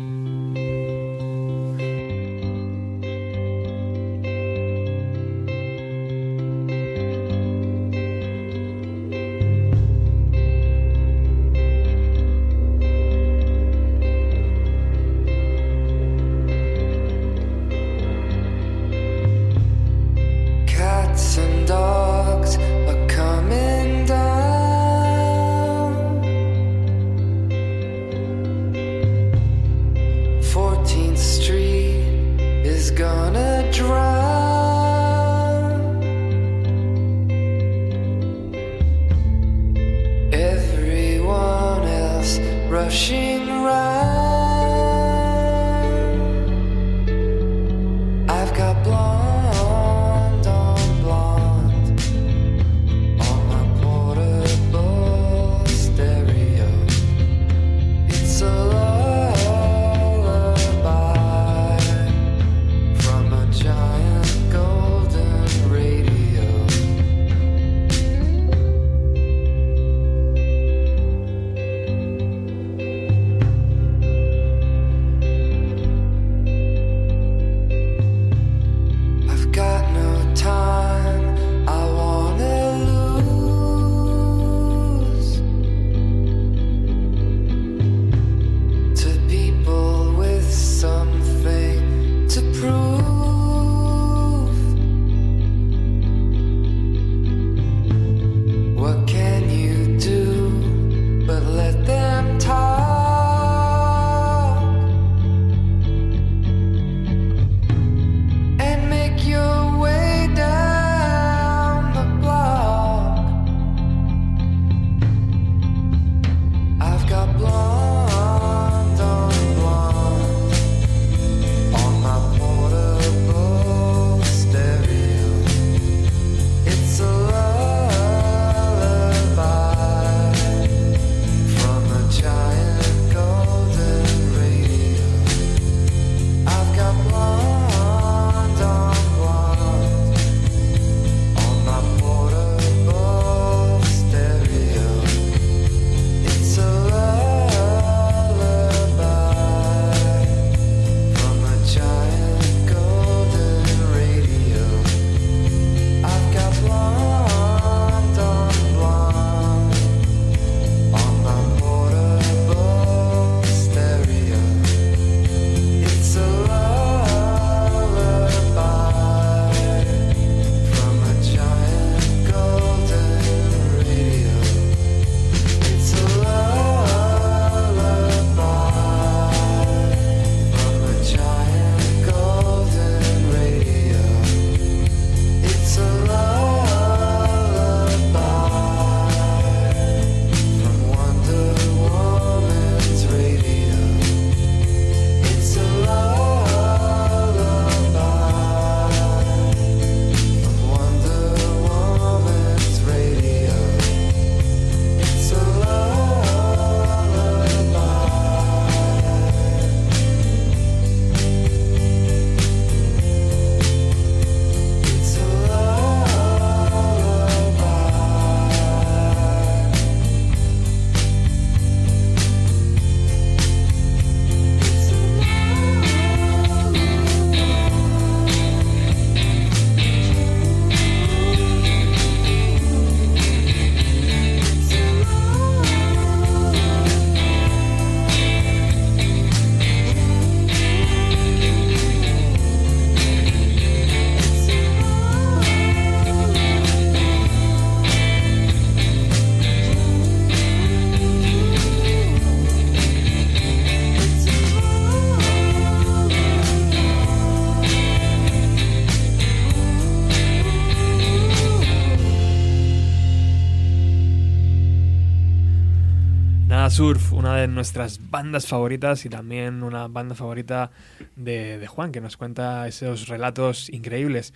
Surf, 266.72 267.12
una 267.14 267.36
de 267.36 267.48
nuestras 267.48 268.00
bandas 268.10 268.48
favoritas 268.48 269.06
y 269.06 269.10
también 269.10 269.62
una 269.64 269.88
banda 269.88 270.16
favorita 270.16 270.72
de, 271.16 271.58
de 271.60 271.68
Juan, 271.68 271.92
que 271.92 272.00
nos 272.02 272.16
cuenta 272.18 272.68
esos 272.68 273.08
relatos 273.08 273.70
increíbles. 273.70 274.34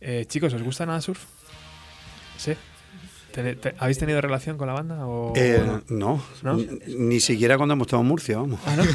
Eh, 0.00 0.24
chicos, 0.26 0.52
¿os 0.54 0.62
gusta 0.62 0.84
Nada 0.86 1.00
Surf? 1.00 1.24
¿Sí? 2.36 2.52
¿Te- 3.32 3.54
te- 3.56 3.74
¿Habéis 3.78 3.98
tenido 3.98 4.20
relación 4.20 4.58
con 4.58 4.66
la 4.66 4.74
banda? 4.74 5.06
O, 5.06 5.32
Eh, 5.36 5.62
no, 5.88 6.22
¿No? 6.42 6.58
Ni 6.98 7.20
siquiera 7.20 7.56
cuando 7.56 7.72
hemos 7.74 7.86
estado 7.86 8.02
en 8.02 8.08
Murcia, 8.08 8.36
vamos. 8.38 8.60
Ah, 8.66 8.76
¿no? 8.76 8.82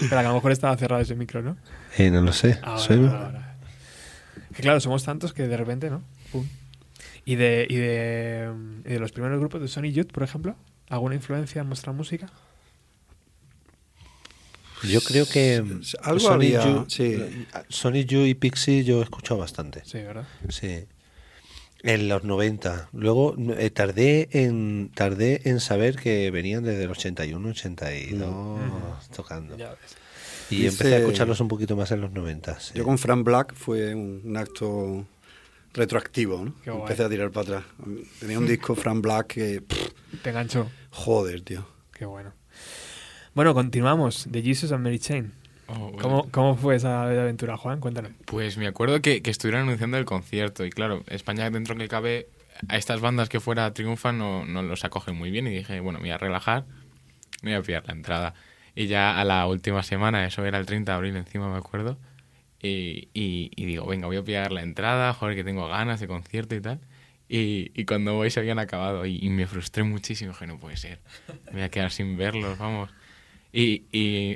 Pero 0.00 0.08
que 0.10 0.14
a 0.16 0.22
lo 0.22 0.34
mejor 0.34 0.50
estaba 0.52 0.76
cerrado 0.76 1.00
ese 1.02 1.14
micro, 1.14 1.42
¿no? 1.42 1.56
Eh, 1.96 2.10
no 2.10 2.22
lo 2.22 2.32
sé. 2.32 2.58
Ahora, 2.62 2.78
Soy- 2.80 2.98
ahora, 3.06 3.26
ahora. 3.26 3.56
Que 4.54 4.62
claro, 4.62 4.80
somos 4.80 5.04
tantos 5.04 5.32
que 5.32 5.46
de 5.46 5.56
repente, 5.56 5.90
¿no? 5.90 6.02
Pum. 6.32 6.46
¿Y 7.24 7.36
de, 7.36 7.66
y 7.68 7.76
de, 7.76 8.50
y 8.84 8.88
de 8.90 8.98
los 8.98 9.12
primeros 9.12 9.38
grupos 9.38 9.60
de 9.60 9.68
Sony 9.68 9.92
Youth, 9.92 10.10
por 10.12 10.22
ejemplo? 10.22 10.56
¿Alguna 10.88 11.14
influencia 11.14 11.60
en 11.62 11.68
vuestra 11.68 11.92
música? 11.92 12.30
Yo 14.82 15.00
creo 15.00 15.26
que 15.26 15.64
Algo 16.02 16.20
Sonic 16.20 16.56
había, 16.56 16.64
Youth- 16.64 16.90
sí. 16.90 17.46
Sonic 17.70 18.06
Youth 18.08 18.26
y 18.26 18.34
Pixie 18.34 18.84
yo 18.84 19.00
he 19.00 19.02
escuchado 19.04 19.40
bastante. 19.40 19.82
Sí, 19.84 19.98
¿verdad? 19.98 20.26
Sí. 20.50 20.84
En 21.82 22.08
los 22.08 22.24
90. 22.24 22.88
Luego 22.92 23.34
eh, 23.58 23.70
tardé 23.70 24.28
en 24.32 24.90
tardé 24.94 25.40
en 25.44 25.60
saber 25.60 25.96
que 25.96 26.30
venían 26.30 26.64
desde 26.64 26.84
el 26.84 26.90
81, 26.90 27.48
82 27.48 28.60
tocando. 29.14 29.56
Ya 29.56 29.70
ves. 29.70 29.78
Y 30.50 30.56
Dice- 30.56 30.68
empecé 30.68 30.94
a 30.94 30.98
escucharlos 30.98 31.40
un 31.40 31.48
poquito 31.48 31.76
más 31.76 31.90
en 31.90 32.02
los 32.02 32.12
90. 32.12 32.60
sí. 32.60 32.72
Yo 32.74 32.84
con 32.84 32.98
Frank 32.98 33.24
Black 33.24 33.54
fue 33.54 33.94
un, 33.94 34.20
un 34.24 34.36
acto 34.36 35.06
retroactivo, 35.74 36.44
¿no? 36.44 36.54
Qué 36.62 36.70
guay. 36.70 36.82
Empecé 36.82 37.04
a 37.04 37.08
tirar 37.08 37.30
para 37.30 37.58
atrás. 37.58 37.64
Tenía 38.20 38.38
un 38.38 38.46
disco 38.46 38.74
Frank 38.74 39.02
Black 39.02 39.26
que, 39.26 39.60
pff, 39.60 39.92
Te 40.22 40.30
enganchó. 40.30 40.70
joder, 40.90 41.42
tío. 41.42 41.66
Qué 41.92 42.06
bueno. 42.06 42.32
Bueno, 43.34 43.52
continuamos. 43.52 44.30
De 44.30 44.42
Jesus 44.42 44.72
and 44.72 44.82
Mary 44.84 44.98
Chain. 44.98 45.32
Oh, 45.66 45.90
bueno. 45.90 45.98
¿Cómo, 45.98 46.30
¿Cómo 46.30 46.56
fue 46.56 46.76
esa 46.76 47.02
aventura, 47.02 47.56
Juan? 47.56 47.80
Cuéntanos. 47.80 48.12
Pues 48.26 48.56
me 48.56 48.66
acuerdo 48.66 49.00
que, 49.02 49.22
que 49.22 49.30
estuvieron 49.30 49.62
anunciando 49.62 49.96
el 49.98 50.04
concierto 50.04 50.64
y 50.64 50.70
claro, 50.70 51.02
España 51.08 51.50
dentro 51.50 51.76
que 51.76 51.88
cabe, 51.88 52.28
a 52.68 52.76
estas 52.76 53.00
bandas 53.00 53.28
que 53.28 53.40
fuera 53.40 53.72
triunfan 53.74 54.18
no, 54.18 54.44
no 54.44 54.62
los 54.62 54.84
acogen 54.84 55.16
muy 55.16 55.30
bien 55.30 55.46
y 55.46 55.50
dije, 55.50 55.80
bueno, 55.80 55.98
me 55.98 56.04
voy 56.04 56.10
a 56.10 56.18
relajar, 56.18 56.64
me 57.42 57.52
voy 57.52 57.60
a 57.60 57.62
pillar 57.62 57.84
la 57.86 57.94
entrada. 57.94 58.34
Y 58.76 58.86
ya 58.86 59.18
a 59.20 59.24
la 59.24 59.46
última 59.46 59.82
semana, 59.82 60.26
eso 60.26 60.44
era 60.44 60.58
el 60.58 60.66
30 60.66 60.92
de 60.92 60.96
abril 60.96 61.16
encima 61.16 61.50
me 61.50 61.56
acuerdo, 61.58 61.98
y, 62.64 63.08
y- 63.14 63.50
y 63.56 63.64
digo, 63.66 63.86
venga, 63.86 64.06
voy 64.06 64.16
a 64.16 64.22
pillar 64.24 64.50
la 64.52 64.62
entrada, 64.62 65.12
joder, 65.12 65.36
que 65.36 65.44
tengo 65.44 65.68
ganas 65.68 66.00
de 66.00 66.06
concierto 66.08 66.54
y 66.54 66.60
tal. 66.60 66.80
Y, 67.28 67.70
y 67.74 67.84
cuando 67.84 68.14
voy 68.14 68.30
se 68.30 68.40
habían 68.40 68.58
acabado 68.58 69.06
y, 69.06 69.28
me 69.30 69.46
frustré 69.46 69.82
muchísimo, 69.82 70.32
dije, 70.32 70.46
no 70.46 70.58
puede 70.58 70.76
ser, 70.76 71.00
me 71.46 71.52
voy 71.52 71.62
a 71.62 71.68
quedar 71.70 71.90
sin 71.90 72.16
verlos, 72.16 72.58
vamos. 72.58 72.90
Y, 73.52 73.84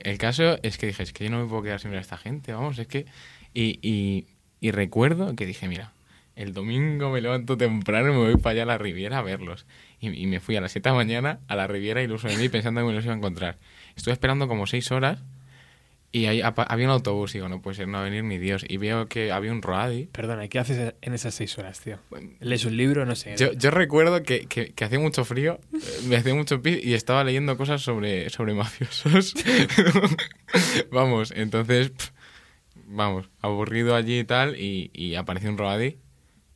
el 0.04 0.16
caso 0.18 0.58
es 0.62 0.78
que 0.78 0.86
dije, 0.86 1.02
es 1.02 1.12
que 1.12 1.24
yo 1.24 1.30
no 1.30 1.42
me 1.42 1.48
puedo 1.48 1.62
quedar 1.62 1.80
sin 1.80 1.90
ver 1.90 1.98
a 1.98 2.02
esta 2.02 2.16
gente, 2.16 2.52
vamos, 2.52 2.78
es 2.78 2.86
que... 2.86 3.06
Y, 3.54 4.26
y 4.60 4.70
recuerdo 4.70 5.34
que 5.36 5.46
dije, 5.46 5.68
mira, 5.68 5.92
el 6.36 6.52
domingo 6.52 7.10
me 7.10 7.20
levanto 7.20 7.56
temprano 7.56 8.08
y 8.08 8.12
me 8.12 8.18
voy 8.18 8.36
para 8.36 8.52
allá 8.52 8.62
a 8.62 8.66
la 8.66 8.78
Riviera 8.78 9.18
a 9.18 9.22
verlos. 9.22 9.66
Y, 10.00 10.08
y 10.10 10.26
me 10.26 10.38
fui 10.40 10.54
a 10.56 10.60
las 10.60 10.70
7 10.72 10.88
de 10.88 10.92
la 10.92 10.96
mañana 10.96 11.40
a 11.48 11.56
la 11.56 11.66
Riviera 11.66 12.02
iluso 12.02 12.28
de 12.28 12.36
mí 12.36 12.48
pensando 12.48 12.80
que 12.80 12.86
me 12.86 12.92
los 12.92 13.04
iba 13.04 13.14
a 13.14 13.16
encontrar. 13.16 13.58
Estuve 13.96 14.12
esperando 14.12 14.46
como 14.46 14.66
6 14.66 14.92
horas 14.92 15.18
y 16.10 16.24
ahí 16.26 16.40
había 16.42 16.86
un 16.86 16.92
autobús 16.92 17.34
y 17.34 17.38
digo, 17.38 17.48
no 17.48 17.60
puede 17.60 17.76
ser, 17.76 17.88
no 17.88 17.98
va 17.98 18.00
a 18.00 18.04
venir 18.04 18.24
ni 18.24 18.38
Dios. 18.38 18.64
Y 18.66 18.78
veo 18.78 19.08
que 19.08 19.30
había 19.30 19.52
un 19.52 19.60
Roadi. 19.60 20.06
Perdona, 20.06 20.46
¿y 20.46 20.48
qué 20.48 20.58
haces 20.58 20.94
en 21.02 21.12
esas 21.12 21.34
seis 21.34 21.58
horas, 21.58 21.80
tío? 21.80 21.98
¿Lees 22.40 22.64
un 22.64 22.76
libro? 22.76 23.04
No 23.04 23.14
sé. 23.14 23.36
Yo, 23.36 23.52
yo 23.52 23.70
recuerdo 23.70 24.22
que, 24.22 24.46
que, 24.46 24.72
que 24.72 24.84
hacía 24.84 24.98
mucho 24.98 25.26
frío, 25.26 25.60
me 26.08 26.16
hacía 26.16 26.34
mucho 26.34 26.62
pis 26.62 26.82
y 26.82 26.94
estaba 26.94 27.24
leyendo 27.24 27.58
cosas 27.58 27.82
sobre, 27.82 28.30
sobre 28.30 28.54
mafiosos. 28.54 29.34
vamos, 30.90 31.30
entonces, 31.36 31.90
pf, 31.90 32.12
vamos, 32.86 33.28
aburrido 33.42 33.94
allí 33.94 34.20
y 34.20 34.24
tal, 34.24 34.58
y, 34.58 34.90
y 34.94 35.14
apareció 35.14 35.50
un 35.50 35.58
Roadi 35.58 35.98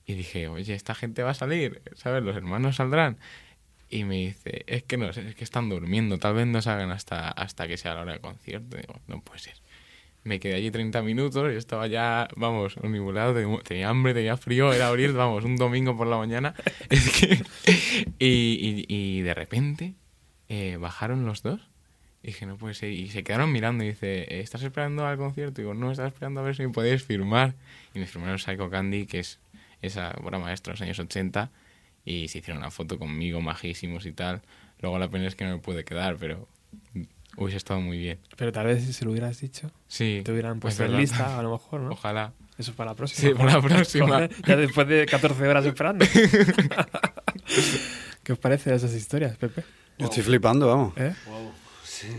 y 0.07 0.15
dije, 0.15 0.49
oye, 0.49 0.75
esta 0.75 0.95
gente 0.95 1.23
va 1.23 1.31
a 1.31 1.35
salir, 1.35 1.83
¿sabes? 1.95 2.23
Los 2.23 2.37
hermanos 2.37 2.77
saldrán. 2.77 3.19
Y 3.95 4.05
me 4.05 4.15
dice, 4.17 4.65
es 4.67 4.85
que 4.85 4.97
no, 4.97 5.13
sé, 5.13 5.29
es 5.29 5.35
que 5.35 5.45
están 5.45 5.69
durmiendo, 5.69 6.17
tal 6.19 6.33
vez 6.35 6.47
no 6.47 6.63
salgan 6.63 6.91
hasta, 6.91 7.29
hasta 7.29 7.69
que 7.69 7.77
sea 7.77 7.93
la 7.95 8.01
hora 8.01 8.13
del 8.13 8.23
concierto. 8.23 8.79
Digo, 8.79 8.95
no 9.07 9.21
puede 9.21 9.41
ser. 9.41 9.55
Me 10.25 10.41
quedé 10.41 10.55
allí 10.55 10.71
30 10.71 11.03
minutos 11.03 11.53
y 11.53 11.57
estaba 11.57 11.89
ya, 11.89 12.27
vamos, 12.37 12.77
unibulado, 12.79 13.35
tenía- 13.65 13.89
hambre, 13.91 14.15
tenía 14.15 14.37
frío, 14.39 14.73
era 14.73 14.89
abril, 14.89 15.13
vamos, 15.15 15.45
un 15.45 15.57
domingo 15.57 15.95
por 15.97 16.07
la 16.07 16.17
mañana. 16.17 16.55
Es 16.89 17.11
que... 17.11 17.43
Y, 18.19 18.87
y- 18.89 19.19
y 19.19 19.21
de 19.21 19.35
repente 19.35 19.95
eh, 20.49 20.79
bajaron 20.81 21.27
los 21.27 21.43
dos. 21.43 21.61
Y 22.23 22.29
dije, 22.29 22.47
no 22.47 22.57
puede 22.57 22.73
ser. 22.75 22.93
Y 22.93 23.11
se 23.11 23.25
quedaron 23.25 23.53
mirando 23.53 23.85
y 23.85 23.89
dice, 23.89 24.41
¿estás 24.41 24.63
esperando 24.63 25.05
al 25.07 25.19
concierto? 25.19 25.61
Y 25.61 25.65
digo, 25.65 25.75
no, 25.75 25.91
estaba 25.91 26.09
esperando 26.09 26.41
a 26.41 26.45
ver 26.45 26.55
si 26.57 26.63
me 26.63 26.73
podéis 26.73 27.03
firmar. 27.03 27.57
Y 27.95 27.99
me 27.99 28.07
firmaron 28.07 28.39
Psycho 28.39 28.71
Candy, 28.71 29.07
que 29.07 29.19
es 29.19 29.39
esa 29.83 30.15
obra 30.23 30.39
maestra 30.39 30.71
de 30.71 30.75
los 30.75 30.83
años 30.83 30.99
80. 30.99 31.51
Y 32.05 32.29
se 32.29 32.39
hicieron 32.39 32.59
una 32.63 32.71
foto 32.71 32.99
conmigo, 32.99 33.41
majísimos 33.41 34.07
y 34.07 34.13
tal. 34.13 34.43
Luego 34.81 34.99
la 34.99 35.09
pena 35.09 35.27
es 35.29 35.37
que 35.37 35.45
no 35.45 35.53
me 35.53 35.59
pude 35.59 35.85
quedar, 35.85 36.17
pero 36.17 36.49
hubiese 37.37 37.59
estado 37.59 37.81
muy 37.81 37.99
bien. 37.99 38.19
Pero 38.37 38.53
tal 38.53 38.67
vez 38.67 38.85
si 38.85 38.93
se 38.93 39.05
lo 39.05 39.13
hubieras 39.13 39.41
dicho, 39.41 39.71
Sí. 39.87 40.23
te 40.25 40.33
hubieran 40.33 40.57
es 40.57 40.61
puesto 40.61 40.85
en 40.85 40.97
lista, 40.97 41.39
a 41.39 41.43
lo 41.43 41.53
mejor, 41.53 41.81
¿no? 41.81 41.91
Ojalá. 41.93 42.33
Eso 42.59 42.75
para 42.75 42.91
la 42.91 42.97
próxima. 42.97 43.29
Sí, 43.31 43.35
para 43.35 43.53
la 43.55 43.63
próxima. 43.63 44.29
Ya 44.47 44.57
después 44.57 44.87
de 44.89 45.07
14 45.07 45.49
horas 45.49 45.65
esperando. 45.65 46.05
¿Qué 48.23 48.33
os 48.33 48.39
parece 48.39 48.75
esas 48.75 48.95
historias, 48.95 49.37
Pepe? 49.37 49.65
Yo 49.99 50.07
estoy 50.07 50.23
flipando, 50.23 50.69
vamos. 50.69 50.95
¿Eh? 50.97 51.13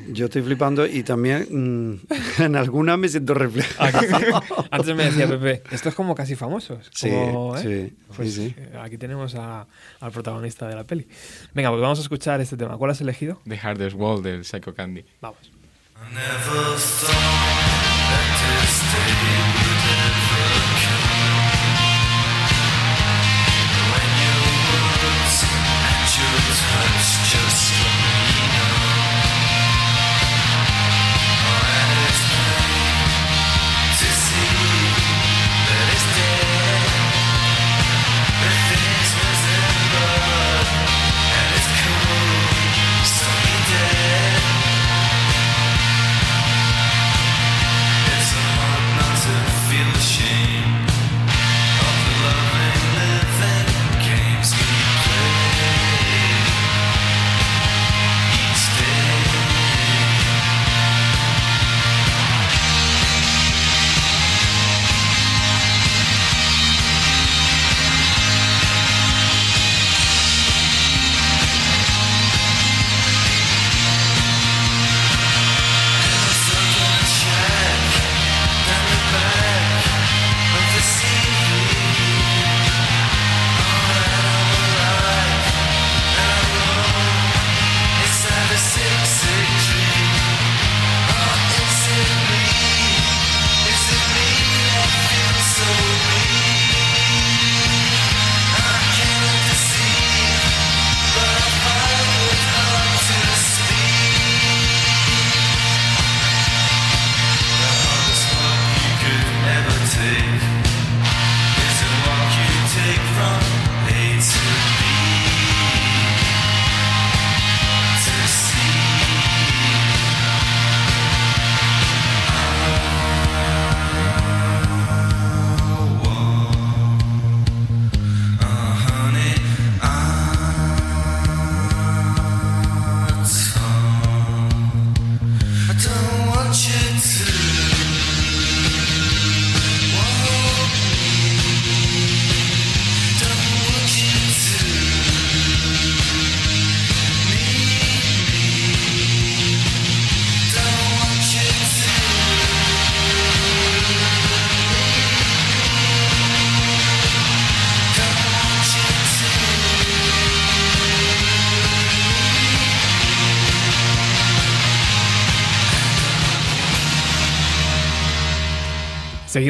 Yo 0.10 0.26
estoy 0.26 0.42
flipando 0.42 0.86
y 0.86 1.04
también 1.04 1.48
mm, 1.50 2.00
en 2.44 2.56
algunas 2.56 2.98
me 2.98 3.08
siento 3.10 3.34
reflejado. 3.34 3.90
¿A 3.90 4.00
que 4.00 4.08
sí? 4.08 4.14
Antes 4.72 4.96
me 4.96 5.06
decía 5.06 5.28
Pepe, 5.28 5.64
esto 5.72 5.90
es 5.90 5.96
como 5.96 6.16
casi 6.16 6.36
famosos. 6.36 6.90
Sí, 6.94 7.10
como, 7.10 7.58
¿eh? 7.58 7.62
sí, 7.90 7.96
Pues 8.16 8.34
sí, 8.34 8.54
eh, 8.58 8.78
aquí 8.82 8.98
tenemos 8.98 9.36
a- 9.36 9.66
al 10.00 10.12
protagonista 10.12 10.68
de 10.68 10.76
la 10.76 10.84
peli. 10.84 11.08
Venga, 11.54 11.70
pues 11.70 11.82
vamos 11.82 12.00
a 12.00 12.02
escuchar 12.02 12.40
este 12.42 12.58
tema. 12.58 12.78
¿Cuál 12.78 12.92
has 12.92 13.02
elegido? 13.02 13.42
The 13.48 13.58
Hardest 13.58 13.96
Wall 13.96 14.22
del 14.24 14.46
Psycho 14.46 14.74
Candy. 14.74 15.04
Vamos. 15.22 15.52
Never 16.12 16.78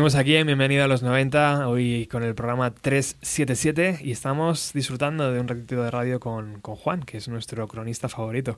Seguimos 0.03 0.15
aquí 0.19 0.35
en 0.35 0.47
Bienvenido 0.47 0.83
a 0.83 0.87
los 0.89 1.01
90, 1.01 1.69
hoy 1.69 2.07
con 2.07 2.23
el 2.23 2.35
programa 2.35 2.71
377 2.71 3.99
y 4.03 4.11
estamos 4.11 4.71
disfrutando 4.73 5.31
de 5.31 5.39
un 5.39 5.47
ratito 5.47 5.81
de 5.81 5.89
radio 5.89 6.19
con, 6.19 6.59
con 6.59 6.75
Juan, 6.75 7.03
que 7.03 7.15
es 7.15 7.29
nuestro 7.29 7.69
cronista 7.69 8.09
favorito, 8.09 8.57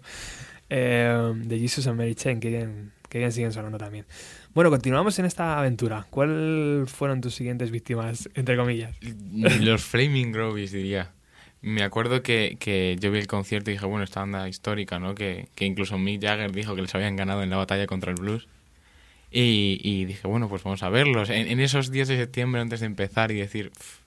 eh, 0.72 1.34
de 1.36 1.60
Jesus 1.60 1.86
and 1.86 2.00
Mary 2.00 2.16
Chain, 2.16 2.40
que 2.40 2.50
bien, 2.50 2.94
que 3.10 3.20
bien 3.20 3.32
siguen 3.32 3.52
sonando 3.52 3.78
también. 3.78 4.08
Bueno, 4.56 4.72
continuamos 4.72 5.20
en 5.20 5.26
esta 5.26 5.60
aventura. 5.60 6.08
¿Cuáles 6.10 6.90
fueron 6.90 7.22
tus 7.22 7.36
siguientes 7.36 7.70
víctimas, 7.70 8.28
entre 8.34 8.58
comillas? 8.58 8.98
Los 9.60 9.84
Flaming 9.86 10.32
Grovies, 10.32 10.72
diría. 10.72 11.12
Me 11.62 11.84
acuerdo 11.84 12.24
que, 12.24 12.58
que 12.60 12.98
yo 13.00 13.12
vi 13.12 13.20
el 13.20 13.28
concierto 13.28 13.70
y 13.70 13.74
dije, 13.74 13.86
bueno, 13.86 14.04
esta 14.04 14.22
banda 14.22 14.50
histórica, 14.50 14.98
¿no? 14.98 15.14
Que, 15.14 15.48
que 15.54 15.66
incluso 15.66 16.00
Mick 16.00 16.24
Jagger 16.24 16.54
dijo 16.54 16.74
que 16.74 16.82
les 16.82 16.96
habían 16.96 17.16
ganado 17.16 17.44
en 17.44 17.52
la 17.52 17.58
batalla 17.58 17.86
contra 17.86 18.10
el 18.10 18.18
blues. 18.20 18.48
Y, 19.38 19.82
y 19.84 20.06
dije, 20.06 20.28
bueno, 20.30 20.48
pues 20.48 20.64
vamos 20.64 20.82
a 20.84 20.88
verlos. 20.90 21.30
En, 21.30 21.48
en 21.48 21.60
esos 21.60 21.92
días 21.92 22.08
de 22.08 22.16
septiembre, 22.16 22.62
antes 22.62 22.80
de 22.80 22.86
empezar 22.86 23.32
y 23.32 23.36
decir, 23.36 23.70
"Pf, 23.72 24.00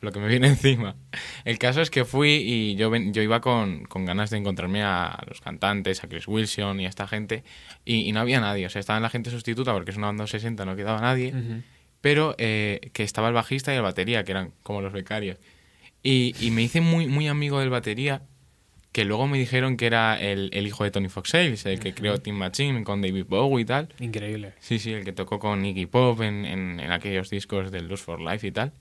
lo 0.00 0.10
que 0.10 0.18
me 0.18 0.26
viene 0.26 0.48
encima. 0.48 0.96
El 1.44 1.58
caso 1.58 1.80
es 1.80 1.88
que 1.90 2.04
fui 2.04 2.30
y 2.32 2.74
yo, 2.74 2.90
ven- 2.90 3.12
yo 3.14 3.22
iba 3.22 3.40
con, 3.40 3.84
con 3.84 4.04
ganas 4.04 4.30
de 4.30 4.38
encontrarme 4.38 4.82
a 4.82 5.22
los 5.28 5.40
cantantes, 5.40 6.02
a 6.02 6.08
Chris 6.08 6.26
Wilson 6.26 6.80
y 6.80 6.86
a 6.86 6.88
esta 6.88 7.06
gente. 7.06 7.44
Y, 7.84 8.08
y 8.08 8.12
no 8.12 8.18
había 8.20 8.40
nadie. 8.40 8.66
O 8.66 8.70
sea, 8.70 8.80
estaba 8.80 8.98
la 8.98 9.08
gente 9.08 9.30
sustituta 9.30 9.72
porque 9.72 9.92
es 9.92 9.96
una 9.98 10.08
banda 10.08 10.26
60, 10.26 10.64
no 10.64 10.74
quedaba 10.74 11.00
nadie. 11.00 11.28
Ujú. 11.28 11.62
Pero 12.00 12.34
eh, 12.38 12.90
que 12.92 13.04
estaba 13.04 13.28
el 13.28 13.34
bajista 13.34 13.72
y 13.72 13.76
el 13.76 13.82
batería, 13.82 14.24
que 14.24 14.32
eran 14.32 14.50
como 14.64 14.80
los 14.82 14.92
becarios. 14.92 15.38
Y, 16.02 16.34
y 16.40 16.50
me 16.50 16.62
hice 16.62 16.80
muy, 16.80 17.06
muy 17.06 17.26
amigo 17.28 17.60
del 17.60 17.70
batería, 17.70 18.22
que 18.96 19.04
luego 19.04 19.26
me 19.26 19.36
dijeron 19.36 19.76
que 19.76 19.84
era 19.84 20.18
el, 20.18 20.48
el 20.54 20.66
hijo 20.66 20.82
de 20.82 20.90
Tony 20.90 21.10
Fox 21.10 21.28
Sales, 21.28 21.66
el 21.66 21.80
que 21.80 21.92
creó 21.92 22.16
Team 22.16 22.34
Machine 22.38 22.82
con 22.82 23.02
David 23.02 23.26
Bowie 23.28 23.60
y 23.60 23.64
tal. 23.66 23.90
Increíble. 24.00 24.54
Sí, 24.58 24.78
sí, 24.78 24.90
el 24.94 25.04
que 25.04 25.12
tocó 25.12 25.38
con 25.38 25.62
Iggy 25.66 25.84
Pop 25.84 26.22
en, 26.22 26.46
en, 26.46 26.80
en 26.80 26.92
aquellos 26.92 27.28
discos 27.28 27.70
del 27.70 27.88
Lose 27.88 28.02
for 28.02 28.22
Life 28.22 28.46
y 28.46 28.52
tal. 28.52 28.72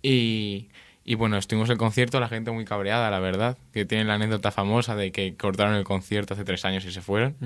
Y, 0.00 0.70
y 1.04 1.14
bueno, 1.16 1.36
estuvimos 1.36 1.68
en 1.68 1.72
el 1.72 1.78
concierto, 1.78 2.20
la 2.20 2.28
gente 2.28 2.52
muy 2.52 2.64
cabreada, 2.64 3.10
la 3.10 3.20
verdad, 3.20 3.58
que 3.74 3.84
tiene 3.84 4.04
la 4.04 4.14
anécdota 4.14 4.50
famosa 4.50 4.96
de 4.96 5.12
que 5.12 5.36
cortaron 5.36 5.74
el 5.74 5.84
concierto 5.84 6.32
hace 6.32 6.44
tres 6.44 6.64
años 6.64 6.86
y 6.86 6.90
se 6.90 7.02
fueron. 7.02 7.36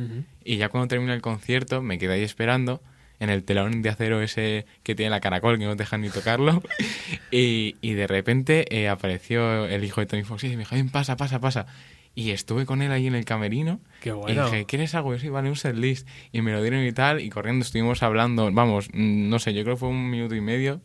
Y 0.45 0.57
ya 0.57 0.69
cuando 0.69 0.87
terminó 0.87 1.13
el 1.13 1.21
concierto, 1.21 1.83
me 1.83 1.99
quedé 1.99 2.13
ahí 2.15 2.23
esperando 2.23 2.81
en 3.21 3.31
el 3.31 3.45
telón 3.45 3.83
de 3.83 3.89
acero 3.89 4.23
ese 4.23 4.67
que 4.83 4.95
tiene 4.95 5.11
la 5.11 5.21
caracol, 5.21 5.59
que 5.59 5.65
no 5.65 5.73
te 5.77 5.83
dejan 5.83 6.01
ni 6.01 6.11
tocarlo. 6.11 6.63
y, 7.31 7.77
y 7.81 7.93
de 7.95 8.07
repente 8.07 8.67
eh, 8.77 8.89
apareció 8.89 9.67
el 9.67 9.85
hijo 9.85 10.01
de 10.01 10.07
Tony 10.07 10.23
Fox 10.25 10.45
y 10.45 10.51
me 10.51 10.59
dijo, 10.59 10.75
"Ven, 10.75 10.89
pasa, 10.91 11.17
pasa, 11.17 11.41
pasa. 11.41 11.67
Y 12.15 12.33
estuve 12.33 12.67
con 12.67 12.83
él 12.83 12.91
ahí 12.91 13.07
en 13.07 13.15
el 13.15 13.25
camerino. 13.25 13.81
Qué 14.01 14.11
bueno. 14.11 14.43
Y 14.43 14.51
dije, 14.51 14.65
¿quieres 14.67 14.93
algo? 14.97 15.15
Y 15.15 15.21
sí, 15.21 15.29
vale, 15.29 15.51
un 15.51 15.55
setlist. 15.55 16.09
Y 16.33 16.43
me 16.43 16.51
lo 16.51 16.61
dieron 16.61 16.85
y 16.85 16.91
tal. 16.91 17.21
Y 17.21 17.31
corriendo 17.31 17.65
estuvimos 17.65 18.03
hablando, 18.03 18.51
vamos, 18.51 18.89
mm, 18.93 19.29
no 19.29 19.39
sé, 19.39 19.55
yo 19.55 19.63
creo 19.63 19.77
que 19.77 19.81
fue 19.81 19.89
un 19.91 20.11
minuto 20.11 20.35
y 20.35 20.41
medio. 20.41 20.81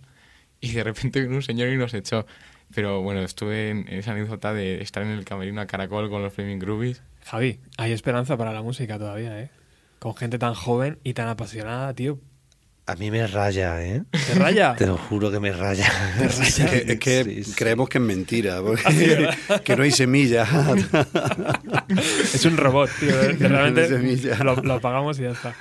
Y 0.62 0.74
de 0.74 0.84
repente 0.84 1.22
vino 1.22 1.36
un 1.36 1.41
señor 1.41 1.69
y 1.69 1.78
nos 1.78 1.93
echó. 1.96 2.28
Pero 2.76 3.02
bueno, 3.02 3.22
estuve 3.22 3.72
en 3.72 3.88
esa 3.88 4.12
anécdota 4.12 4.54
de 4.54 4.82
estar 4.82 5.02
en 5.02 5.10
el 5.10 5.26
camerino 5.26 5.60
a 5.60 5.65
caracol 5.65 6.10
con 6.10 6.22
los 6.22 6.34
Flaming 6.34 6.60
Groovies. 6.60 7.02
Javi, 7.26 7.60
hay 7.78 7.91
esperanza 7.93 8.38
para 8.38 8.54
la 8.54 8.62
música 8.62 9.00
todavía, 9.00 9.41
¿eh? 9.41 9.50
Con 10.04 10.18
gente 10.18 10.38
tan 10.38 10.54
joven 10.54 11.00
y 11.06 11.13
tan 11.13 11.30
apasionada, 11.30 11.94
tío. 11.94 12.20
A 12.88 12.96
mí 12.96 13.10
me 13.10 13.26
raya, 13.26 13.82
¿eh? 13.82 14.04
¿Te 14.12 14.34
raya? 14.36 14.76
Te 14.76 14.86
lo 14.86 14.98
juro 14.98 15.32
que 15.32 15.39
me 15.39 15.54
raya. 15.54 15.89
Es 16.22 16.56
que, 16.56 16.92
es 16.92 17.00
que 17.00 17.24
Sí, 17.24 17.44
sí. 17.46 17.54
creemos 17.56 17.88
que 17.88 18.00
es 18.00 18.04
mentira, 18.04 18.62
porque- 18.66 19.30
que 19.63 19.76
no 19.78 19.84
hay 19.84 19.92
semilla. 19.92 20.46
Es 22.34 22.44
un 22.46 22.58
robot, 22.58 22.89
tío. 23.00 23.12
realmente 23.39 23.88
Semilla. 23.88 24.38
lo, 24.44 24.56
lo 24.58 24.74
apagamos 24.74 25.18
y 25.20 25.24
ya 25.24 25.32
está. 25.32 25.56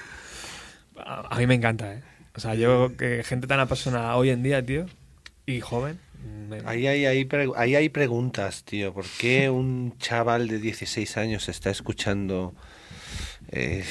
A, 0.96 1.34
a 1.34 1.38
mí 1.38 1.46
me 1.46 1.54
encanta, 1.54 1.94
¿eh? 1.94 2.02
O 2.34 2.40
sea, 2.40 2.56
yo 2.56 2.96
que 2.96 3.22
gente 3.24 3.46
tan 3.46 3.60
apasionada 3.60 4.16
hoy 4.16 4.30
en 4.30 4.42
día, 4.42 4.60
tío, 4.66 4.86
y 5.46 5.60
joven. 5.60 6.00
me- 6.48 6.62
Ahí 6.64 6.88
hay, 6.88 7.06
ahí 7.06 7.74
hay 7.76 7.88
preguntas, 7.90 8.64
tío. 8.64 8.92
¿Por 8.92 9.04
qué 9.18 9.48
un 9.50 9.96
chaval 9.98 10.48
de 10.48 10.58
16 10.58 11.16
años 11.18 11.48
está 11.48 11.70
escuchando, 11.70 12.54
eh, 13.52 13.84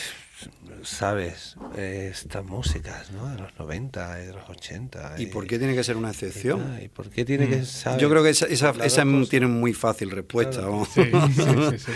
sabes, 0.83 1.57
eh, 1.75 2.09
estas 2.11 2.43
músicas, 2.45 3.11
¿no? 3.11 3.29
De 3.29 3.37
los 3.37 3.57
90, 3.59 4.15
de 4.15 4.33
los 4.33 4.49
80. 4.49 5.15
¿Y 5.17 5.27
por 5.27 5.47
qué 5.47 5.57
tiene 5.57 5.75
que 5.75 5.83
ser 5.83 5.97
una 5.97 6.09
excepción? 6.11 6.77
¿Y 6.81 6.87
por 6.89 7.09
qué 7.09 7.25
tiene 7.25 7.47
que 7.47 7.63
saber? 7.65 7.99
Yo 8.01 8.09
creo 8.09 8.23
que 8.23 8.29
esa, 8.29 8.45
esa, 8.47 8.71
esa 8.83 9.03
tiene 9.29 9.47
muy 9.47 9.73
fácil 9.73 10.11
respuesta. 10.11 10.57
Claro. 10.61 10.85
Sí, 10.85 11.03
sí, 11.35 11.43
sí, 11.43 11.77
sí, 11.79 11.91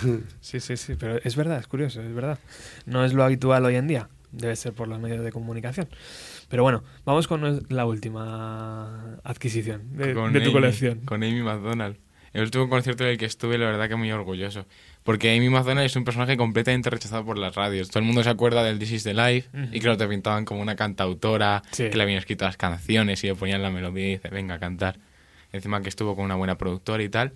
sí. 0.00 0.24
Sí, 0.40 0.60
sí, 0.60 0.76
sí, 0.76 0.94
pero 0.98 1.18
es 1.22 1.36
verdad, 1.36 1.58
es 1.58 1.66
curioso, 1.66 2.02
es 2.02 2.14
verdad. 2.14 2.38
No 2.86 3.04
es 3.04 3.12
lo 3.14 3.24
habitual 3.24 3.64
hoy 3.64 3.76
en 3.76 3.86
día, 3.86 4.08
debe 4.32 4.56
ser 4.56 4.72
por 4.72 4.88
los 4.88 5.00
medios 5.00 5.24
de 5.24 5.32
comunicación. 5.32 5.88
Pero 6.48 6.62
bueno, 6.62 6.84
vamos 7.04 7.26
con 7.26 7.64
la 7.68 7.86
última 7.86 9.16
adquisición 9.24 9.96
de, 9.96 10.14
con 10.14 10.32
de 10.32 10.40
tu 10.40 10.46
Amy- 10.46 10.52
colección. 10.52 11.00
Con 11.00 11.22
Amy 11.22 11.42
McDonald. 11.42 11.96
El 12.32 12.42
último 12.42 12.68
concierto 12.68 13.04
en 13.04 13.10
el 13.10 13.18
que 13.18 13.26
estuve, 13.26 13.58
la 13.58 13.66
verdad 13.66 13.88
que 13.88 13.94
muy 13.94 14.10
orgulloso. 14.10 14.66
Porque 15.04 15.36
Amy 15.36 15.48
McDonald 15.50 15.84
es 15.86 15.94
un 15.96 16.04
personaje 16.04 16.36
completamente 16.36 16.88
rechazado 16.90 17.24
por 17.24 17.38
las 17.38 17.54
radios. 17.54 17.88
Todo 17.90 18.00
el 18.00 18.06
mundo 18.06 18.22
se 18.24 18.30
acuerda 18.30 18.64
del 18.64 18.78
This 18.78 18.90
is 18.92 19.04
the 19.04 19.14
Life 19.14 19.50
y 19.70 19.78
que 19.80 19.86
lo 19.86 19.96
te 19.96 20.08
pintaban 20.08 20.44
como 20.46 20.60
una 20.62 20.76
cantautora, 20.76 21.62
Sí. 21.70 21.90
que 21.90 21.96
le 21.96 22.02
habían 22.02 22.18
escrito 22.18 22.44
las 22.46 22.56
canciones 22.56 23.22
y 23.22 23.26
le 23.28 23.34
ponían 23.34 23.62
la 23.62 23.70
melodía 23.70 24.06
y 24.06 24.10
dice, 24.12 24.28
venga 24.30 24.54
a 24.54 24.58
cantar. 24.58 24.98
Encima 25.52 25.80
que 25.82 25.88
estuvo 25.90 26.16
con 26.16 26.24
una 26.24 26.34
buena 26.36 26.56
productora 26.58 27.02
y 27.02 27.08
tal. 27.10 27.32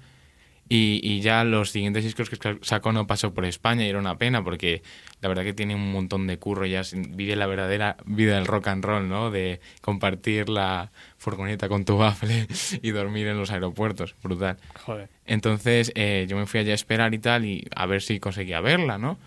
Y, 0.69 1.01
y 1.03 1.21
ya 1.21 1.45
los 1.45 1.71
siguientes 1.71 2.05
discos 2.05 2.29
que 2.29 2.59
sacó 2.63 2.93
no 2.93 3.07
pasó 3.07 3.33
por 3.33 3.45
España 3.45 3.85
y 3.85 3.89
era 3.89 3.99
una 3.99 4.19
pena 4.19 4.45
porque 4.45 4.83
la 5.21 5.29
verdad 5.29 5.43
que 5.43 5.55
tiene 5.55 5.75
un 5.75 5.93
montón 5.93 6.27
de 6.27 6.39
curro, 6.39 6.67
ya 6.67 6.83
vive 6.93 7.37
la 7.37 7.47
verdadera 7.47 7.97
vida 8.05 8.37
del 8.37 8.47
rock 8.47 8.69
and 8.69 8.85
roll, 8.85 9.09
¿no? 9.09 9.31
De 9.31 9.61
compartir 9.81 10.49
la 10.49 10.93
furgoneta 11.17 11.69
con 11.69 11.85
tu 11.85 11.97
bafle 11.97 12.47
y 12.83 12.91
dormir 12.91 13.27
en 13.27 13.39
los 13.39 13.51
aeropuertos, 13.51 14.15
brutal. 14.23 14.59
Joder. 14.85 15.09
Entonces 15.27 15.93
eh, 15.95 16.27
yo 16.29 16.37
me 16.37 16.47
fui 16.47 16.61
allá 16.61 16.73
a 16.73 16.75
esperar 16.75 17.15
y 17.15 17.19
tal 17.19 17.45
y 17.45 17.67
a 17.75 17.87
ver 17.87 18.03
si 18.03 18.21
conseguía 18.21 18.61
verla, 18.61 18.99
¿no? 18.99 19.19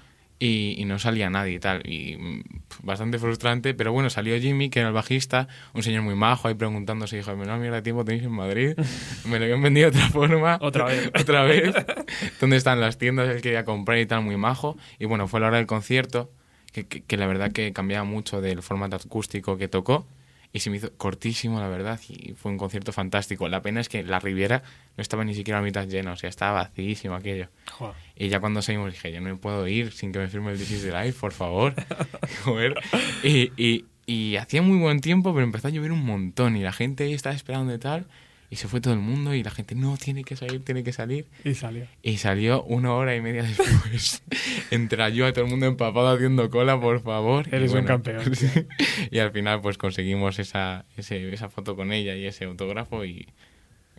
Y, 0.44 0.74
y 0.82 0.86
no 0.86 0.98
salía 0.98 1.30
nadie 1.30 1.54
y 1.54 1.60
tal. 1.60 1.84
Y 1.88 2.18
mm, 2.18 2.44
bastante 2.82 3.20
frustrante, 3.20 3.76
pero 3.76 3.92
bueno, 3.94 4.10
salió 4.10 4.40
Jimmy, 4.42 4.72
que 4.72 4.80
era 4.80 4.88
el 4.88 4.94
bajista, 4.96 5.48
un 5.76 5.84
señor 5.84 6.02
muy 6.02 6.16
majo, 6.16 6.48
ahí 6.48 6.56
preguntándose, 6.56 7.16
dijo, 7.18 7.36
menos 7.36 7.60
mierda 7.60 7.76
de 7.76 7.82
tiempo 7.84 8.04
tenéis 8.04 8.24
en 8.24 8.32
Madrid. 8.32 8.74
Me 9.26 9.38
lo 9.38 9.46
habían 9.46 9.62
vendido 9.62 9.92
de 9.92 9.98
otra 10.00 10.10
forma. 10.10 10.58
Otra 10.60 10.86
vez. 10.86 11.12
otra 11.22 11.44
vez. 11.44 11.76
¿Dónde 12.42 12.58
están 12.58 12.82
las 12.82 12.98
tiendas? 12.98 13.30
Él 13.30 13.42
quería 13.44 13.66
comprar 13.66 14.00
y 14.00 14.08
tal, 14.08 14.24
muy 14.24 14.36
majo. 14.36 14.78
Y 14.98 15.06
bueno, 15.06 15.28
fue 15.28 15.40
la 15.42 15.48
hora 15.48 15.58
del 15.58 15.68
concierto, 15.68 16.32
que, 16.72 16.88
que- 16.88 17.04
que 17.04 17.18
la 17.18 17.28
verdad 17.28 17.52
que 17.52 17.72
cambiaba 17.72 18.04
mucho 18.04 18.42
del 18.42 18.64
formato 18.64 18.96
acústico 18.96 19.58
que 19.58 19.68
tocó. 19.68 20.08
Y 20.54 20.60
se 20.60 20.70
me 20.70 20.78
hizo 20.78 20.92
cortísimo, 20.98 21.60
la 21.60 21.68
verdad, 21.70 22.00
y 22.10 22.34
fue 22.34 22.52
un 22.52 22.58
concierto 22.58 22.92
fantástico. 22.92 23.48
La 23.48 23.62
pena 23.62 23.80
es 23.80 23.88
que 23.88 24.04
la 24.04 24.20
Riviera 24.20 24.64
no 24.98 25.02
estaba 25.02 25.24
ni 25.24 25.34
siquiera 25.34 25.60
a 25.60 25.62
mitad 25.62 25.88
llena, 25.88 26.12
o 26.12 26.18
sea, 26.18 26.30
estaba 26.30 26.64
vacísimo 26.64 27.16
aquello. 27.16 27.48
Joder. 27.72 27.96
Y 28.16 28.28
ya 28.28 28.40
cuando 28.40 28.62
salimos 28.62 28.92
dije, 28.92 29.14
yo 29.14 29.22
no 29.22 29.30
me 29.30 29.36
puedo 29.36 29.68
ir 29.68 29.92
sin 29.92 30.12
que 30.12 30.20
me 30.20 30.28
firme 30.28 30.52
el 30.52 30.58
This 30.58 30.72
is 30.72 30.82
the 30.84 30.92
Life, 30.92 31.20
por 31.20 31.32
favor. 31.32 31.74
Joder. 32.44 32.76
Y, 33.24 33.52
y, 33.56 33.86
y 34.06 34.36
hacía 34.36 34.62
muy 34.62 34.78
buen 34.78 35.00
tiempo, 35.00 35.34
pero 35.34 35.46
empezó 35.46 35.70
a 35.70 35.72
llover 35.72 35.92
un 35.92 36.06
montón 36.06 36.58
y 36.58 36.64
la 36.64 36.74
gente 36.74 37.06
ahí 37.06 37.14
estaba 37.14 37.36
esperando 37.36 37.74
y 37.74 37.80
tal. 37.80 38.08
Y 38.52 38.58
se 38.58 38.68
fue 38.68 38.82
todo 38.82 38.94
el 38.94 39.00
mundo 39.00 39.34
y 39.34 39.42
la 39.44 39.50
gente, 39.50 39.76
no, 39.76 39.96
tiene 39.96 40.26
que 40.26 40.36
salir, 40.36 40.62
tiene 40.66 40.84
que 40.84 40.92
salir. 40.92 41.26
Y 41.46 41.54
salió. 41.56 41.88
Y 42.04 42.18
salió 42.18 42.64
una 42.64 42.94
hora 42.94 43.16
y 43.16 43.22
media 43.22 43.44
después. 43.44 44.22
Entre 44.72 45.14
yo 45.16 45.26
a 45.26 45.32
todo 45.32 45.46
el 45.46 45.50
mundo 45.50 45.66
empapado 45.68 46.10
haciendo 46.10 46.50
cola, 46.50 46.78
por 46.80 47.02
favor. 47.02 47.48
Eres 47.54 47.72
un 47.72 47.86
campeón. 47.86 48.22
Y 49.10 49.20
al 49.20 49.32
final 49.32 49.62
pues 49.62 49.78
conseguimos 49.78 50.38
esa, 50.38 50.86
ese- 50.98 51.34
esa 51.34 51.48
foto 51.50 51.76
con 51.78 51.94
ella 51.94 52.14
y 52.16 52.26
ese 52.26 52.44
autógrafo 52.46 53.06
y 53.06 53.26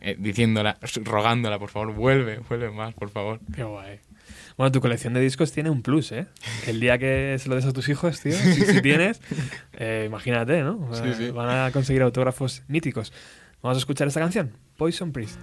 eh, 0.02 0.16
diciéndola, 0.18 0.78
rogándola, 1.02 1.58
por 1.58 1.70
favor, 1.70 1.94
vuelve, 1.94 2.38
vuelve 2.48 2.70
más, 2.70 2.92
por 2.92 3.08
favor. 3.08 3.40
Qué 3.56 3.62
guay. 3.64 4.00
Bueno, 4.58 4.70
tu 4.70 4.80
colección 4.82 5.14
de 5.14 5.20
discos 5.20 5.50
tiene 5.52 5.70
un 5.70 5.80
plus, 5.82 6.12
¿eh? 6.12 6.26
El 6.66 6.78
día 6.78 6.98
que 6.98 7.36
se 7.38 7.48
lo 7.48 7.54
des 7.54 7.64
a 7.64 7.72
tus 7.72 7.88
hijos, 7.88 8.20
tío, 8.20 8.32
si, 8.32 8.52
si 8.66 8.82
tienes, 8.82 9.20
eh, 9.78 10.04
imagínate, 10.06 10.60
¿no? 10.62 10.90
Sí, 10.94 11.14
sí. 11.16 11.30
Van 11.30 11.48
a 11.48 11.70
conseguir 11.72 12.02
autógrafos 12.02 12.62
míticos. 12.68 13.12
Vamos 13.62 13.76
a 13.76 13.78
escuchar 13.78 14.08
esta 14.08 14.18
canción, 14.18 14.52
Poison 14.76 15.12
Priest. 15.12 15.38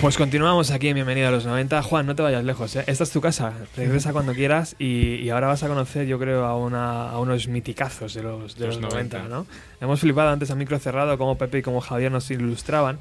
Pues 0.00 0.16
continuamos 0.16 0.70
aquí 0.70 0.86
en 0.88 0.94
Bienvenido 0.94 1.26
a 1.26 1.32
los 1.32 1.44
90. 1.44 1.82
Juan, 1.82 2.06
no 2.06 2.14
te 2.14 2.22
vayas 2.22 2.44
lejos, 2.44 2.76
¿eh? 2.76 2.84
Esta 2.86 3.02
es 3.02 3.10
tu 3.10 3.20
casa. 3.20 3.52
Regresa 3.76 4.12
cuando 4.12 4.32
quieras 4.32 4.76
y, 4.78 5.16
y 5.16 5.30
ahora 5.30 5.48
vas 5.48 5.64
a 5.64 5.68
conocer, 5.68 6.06
yo 6.06 6.20
creo, 6.20 6.44
a, 6.44 6.56
una, 6.56 7.10
a 7.10 7.18
unos 7.18 7.48
miticazos 7.48 8.14
de 8.14 8.22
los, 8.22 8.56
de 8.56 8.68
los, 8.68 8.80
Los 8.80 8.92
90, 8.92 9.18
90. 9.18 9.28
¿no? 9.28 9.46
Hemos 9.80 9.98
flipado 9.98 10.30
antes 10.30 10.52
a 10.52 10.54
micro 10.54 10.78
cerrado 10.78 11.18
cómo 11.18 11.36
Pepe 11.36 11.58
y 11.58 11.62
cómo 11.62 11.80
Javier 11.80 12.12
nos 12.12 12.30
ilustraban. 12.30 13.00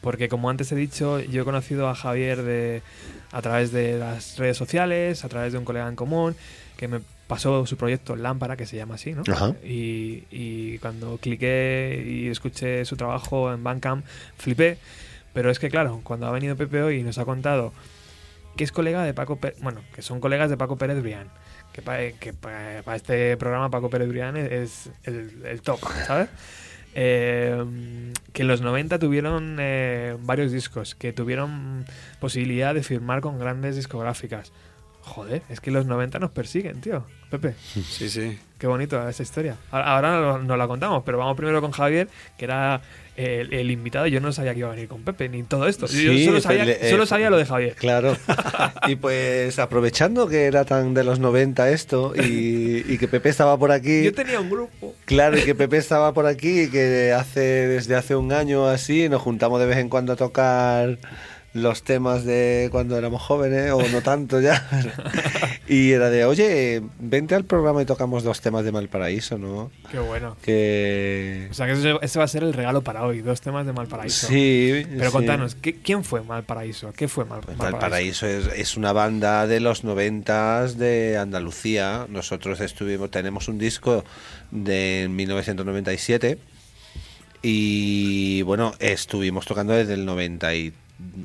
Porque 0.00 0.30
como 0.30 0.48
antes 0.48 0.72
he 0.72 0.76
dicho, 0.76 1.20
yo 1.20 1.42
he 1.42 1.44
conocido 1.44 1.90
a 1.90 1.94
Javier 1.94 2.42
de, 2.42 2.80
a 3.32 3.42
través 3.42 3.70
de 3.70 3.98
las 3.98 4.38
redes 4.38 4.56
sociales, 4.56 5.26
a 5.26 5.28
través 5.28 5.52
de 5.52 5.58
un 5.58 5.66
colega 5.66 5.88
en 5.88 5.94
común, 5.94 6.34
que 6.78 6.88
me 6.88 7.00
pasó 7.26 7.66
su 7.66 7.76
proyecto 7.76 8.16
Lámpara, 8.16 8.56
que 8.56 8.64
se 8.64 8.78
llama 8.78 8.94
así, 8.94 9.12
¿no? 9.12 9.24
Ajá. 9.30 9.54
Y, 9.62 10.24
y 10.30 10.78
cuando 10.78 11.18
cliqué 11.18 12.02
y 12.06 12.28
escuché 12.28 12.86
su 12.86 12.96
trabajo 12.96 13.52
en 13.52 13.62
Bandcamp, 13.62 14.06
flipé. 14.38 14.78
Pero 15.40 15.50
es 15.50 15.58
que, 15.58 15.70
claro, 15.70 16.02
cuando 16.04 16.26
ha 16.26 16.30
venido 16.32 16.54
Pepe 16.54 16.82
hoy 16.82 16.98
y 16.98 17.02
nos 17.02 17.16
ha 17.16 17.24
contado 17.24 17.72
que 18.58 18.64
es 18.64 18.72
colega 18.72 19.04
de 19.04 19.14
Paco 19.14 19.36
Pérez, 19.36 19.58
bueno, 19.62 19.80
que 19.94 20.02
son 20.02 20.20
colegas 20.20 20.50
de 20.50 20.58
Paco 20.58 20.76
Pérez 20.76 21.00
Brián, 21.00 21.28
que 21.72 21.80
para 21.80 22.94
este 22.94 23.38
programa 23.38 23.70
Paco 23.70 23.88
Pérez 23.88 24.08
Brián 24.10 24.36
es 24.36 24.90
el, 25.04 25.42
el 25.46 25.62
top, 25.62 25.80
¿sabes? 26.06 26.28
Eh, 26.92 27.64
que 28.32 28.42
en 28.42 28.48
los 28.48 28.60
90 28.62 28.98
tuvieron 28.98 29.58
eh, 29.60 30.16
varios 30.22 30.50
discos, 30.50 30.96
que 30.96 31.12
tuvieron 31.12 31.84
posibilidad 32.18 32.74
de 32.74 32.82
firmar 32.82 33.20
con 33.20 33.38
grandes 33.38 33.76
discográficas. 33.76 34.52
Joder, 35.02 35.42
es 35.48 35.60
que 35.60 35.70
los 35.70 35.86
90 35.86 36.18
nos 36.18 36.32
persiguen, 36.32 36.80
tío. 36.80 37.06
Pepe, 37.30 37.54
Sí, 37.62 38.10
sí. 38.10 38.38
qué 38.58 38.66
bonito 38.66 39.08
esa 39.08 39.22
historia. 39.22 39.54
Ahora, 39.70 39.86
ahora 39.94 40.20
no- 40.20 40.38
nos 40.40 40.58
la 40.58 40.66
contamos, 40.66 41.04
pero 41.06 41.16
vamos 41.18 41.36
primero 41.36 41.60
con 41.60 41.70
Javier, 41.70 42.08
que 42.36 42.44
era 42.44 42.80
el, 43.20 43.52
el 43.54 43.70
invitado. 43.70 44.06
Yo 44.06 44.20
no 44.20 44.32
sabía 44.32 44.52
que 44.52 44.60
iba 44.60 44.68
a 44.68 44.72
venir 44.74 44.88
con 44.88 45.02
Pepe, 45.02 45.28
ni 45.28 45.42
todo 45.42 45.68
esto. 45.68 45.86
Yo 45.86 46.18
solo 46.24 46.40
sabía, 46.40 46.64
le- 46.64 46.90
solo 46.90 47.04
eh, 47.04 47.06
sabía 47.06 47.30
lo 47.30 47.36
de 47.38 47.46
Javier. 47.46 47.74
Claro. 47.74 48.16
Y 48.88 48.96
pues 48.96 49.58
aprovechando 49.58 50.26
que 50.26 50.44
era 50.46 50.64
tan 50.64 50.94
de 50.94 51.04
los 51.04 51.18
90 51.20 51.70
esto 51.70 52.12
y, 52.16 52.84
y 52.92 52.98
que 52.98 53.08
Pepe 53.08 53.28
estaba 53.28 53.58
por 53.58 53.72
aquí. 53.72 54.02
Yo 54.04 54.12
tenía 54.14 54.40
un 54.40 54.48
grupo. 54.50 54.94
Claro, 55.04 55.38
y 55.38 55.42
que 55.42 55.54
Pepe 55.54 55.76
estaba 55.76 56.12
por 56.14 56.26
aquí 56.26 56.62
y 56.62 56.70
que 56.70 57.12
hace 57.12 57.40
desde 57.40 57.94
hace 57.96 58.16
un 58.16 58.32
año 58.32 58.66
así 58.66 59.08
nos 59.08 59.20
juntamos 59.22 59.60
de 59.60 59.66
vez 59.66 59.78
en 59.78 59.88
cuando 59.88 60.12
a 60.14 60.16
tocar 60.16 60.98
los 61.52 61.82
temas 61.82 62.24
de 62.24 62.68
cuando 62.70 62.96
éramos 62.96 63.20
jóvenes, 63.22 63.72
o 63.72 63.82
no 63.88 64.02
tanto 64.02 64.40
ya. 64.40 64.68
y 65.68 65.90
era 65.90 66.08
de, 66.08 66.24
oye, 66.24 66.80
vente 67.00 67.34
al 67.34 67.44
programa 67.44 67.82
y 67.82 67.86
tocamos 67.86 68.22
dos 68.22 68.40
temas 68.40 68.64
de 68.64 68.70
Malparaíso, 68.70 69.36
¿no? 69.36 69.72
Qué 69.90 69.98
bueno. 69.98 70.36
Que... 70.42 71.48
O 71.50 71.54
sea, 71.54 71.66
que 71.66 71.72
ese, 71.72 71.94
ese 72.02 72.18
va 72.20 72.24
a 72.24 72.28
ser 72.28 72.44
el 72.44 72.52
regalo 72.52 72.82
para 72.82 73.04
hoy, 73.04 73.20
dos 73.20 73.40
temas 73.40 73.66
de 73.66 73.72
Malparaíso. 73.72 74.28
Sí, 74.28 74.86
Pero 74.96 75.06
sí. 75.06 75.12
contanos, 75.12 75.56
¿qué- 75.56 75.74
¿quién 75.74 76.04
fue 76.04 76.22
Malparaíso? 76.22 76.92
¿Qué 76.92 77.08
fue 77.08 77.24
Mal- 77.24 77.40
Pues 77.40 77.58
Malparaíso? 77.58 78.26
Valparaíso 78.26 78.26
es, 78.28 78.46
es 78.58 78.76
una 78.76 78.92
banda 78.92 79.46
de 79.48 79.58
los 79.58 79.82
noventas 79.82 80.78
de 80.78 81.18
Andalucía. 81.18 82.06
Nosotros 82.08 82.60
estuvimos, 82.60 83.10
tenemos 83.10 83.48
un 83.48 83.58
disco 83.58 84.04
de 84.52 85.08
1997 85.10 86.38
y 87.42 88.42
bueno, 88.42 88.74
estuvimos 88.78 89.46
tocando 89.46 89.72
desde 89.72 89.94
el 89.94 90.04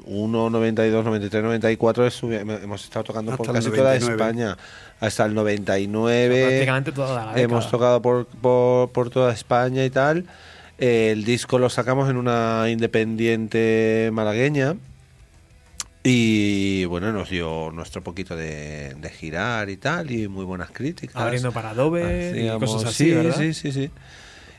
91, 0.06 0.50
92, 0.50 1.06
93, 1.06 1.44
94. 1.44 2.08
estuvi- 2.08 2.64
hemos 2.64 2.84
estado 2.84 3.04
tocando 3.04 3.36
por 3.36 3.48
Hasta 3.48 3.60
casi 3.60 3.70
toda 3.70 3.94
99. 4.00 4.14
España. 4.14 4.58
Hasta 5.00 5.26
el 5.26 5.34
99. 5.34 6.42
Prácticamente 6.46 6.92
toda 6.92 7.10
la 7.16 7.22
década. 7.28 7.42
Hemos 7.42 7.70
tocado 7.70 8.02
por, 8.02 8.26
por, 8.28 8.90
por 8.92 9.10
toda 9.10 9.34
España 9.34 9.84
y 9.86 9.90
tal. 9.90 10.26
El 10.78 11.24
disco 11.24 11.58
lo 11.60 11.70
sacamos 11.70 12.10
en 12.10 12.18
una 12.18 12.66
independiente 12.70 14.10
malagueña. 14.14 14.76
Y 16.04 16.86
bueno, 16.86 17.12
nos 17.12 17.30
dio 17.32 17.72
nuestro 17.74 18.04
poquito 18.04 18.36
de, 18.36 18.94
de 18.96 19.10
girar 19.10 19.70
y 19.72 19.78
tal, 19.78 20.12
y 20.12 20.28
muy 20.28 20.46
buenas 20.46 20.70
críticas. 20.70 21.16
Abriendo 21.16 21.52
para 21.52 21.72
Adobe 21.72 22.46
y 22.46 22.60
cosas 22.60 22.90
así, 22.92 23.06
sí, 23.06 23.12
¿verdad? 23.12 23.38
Sí, 23.40 23.54
sí, 23.56 23.72
sí. 23.72 23.90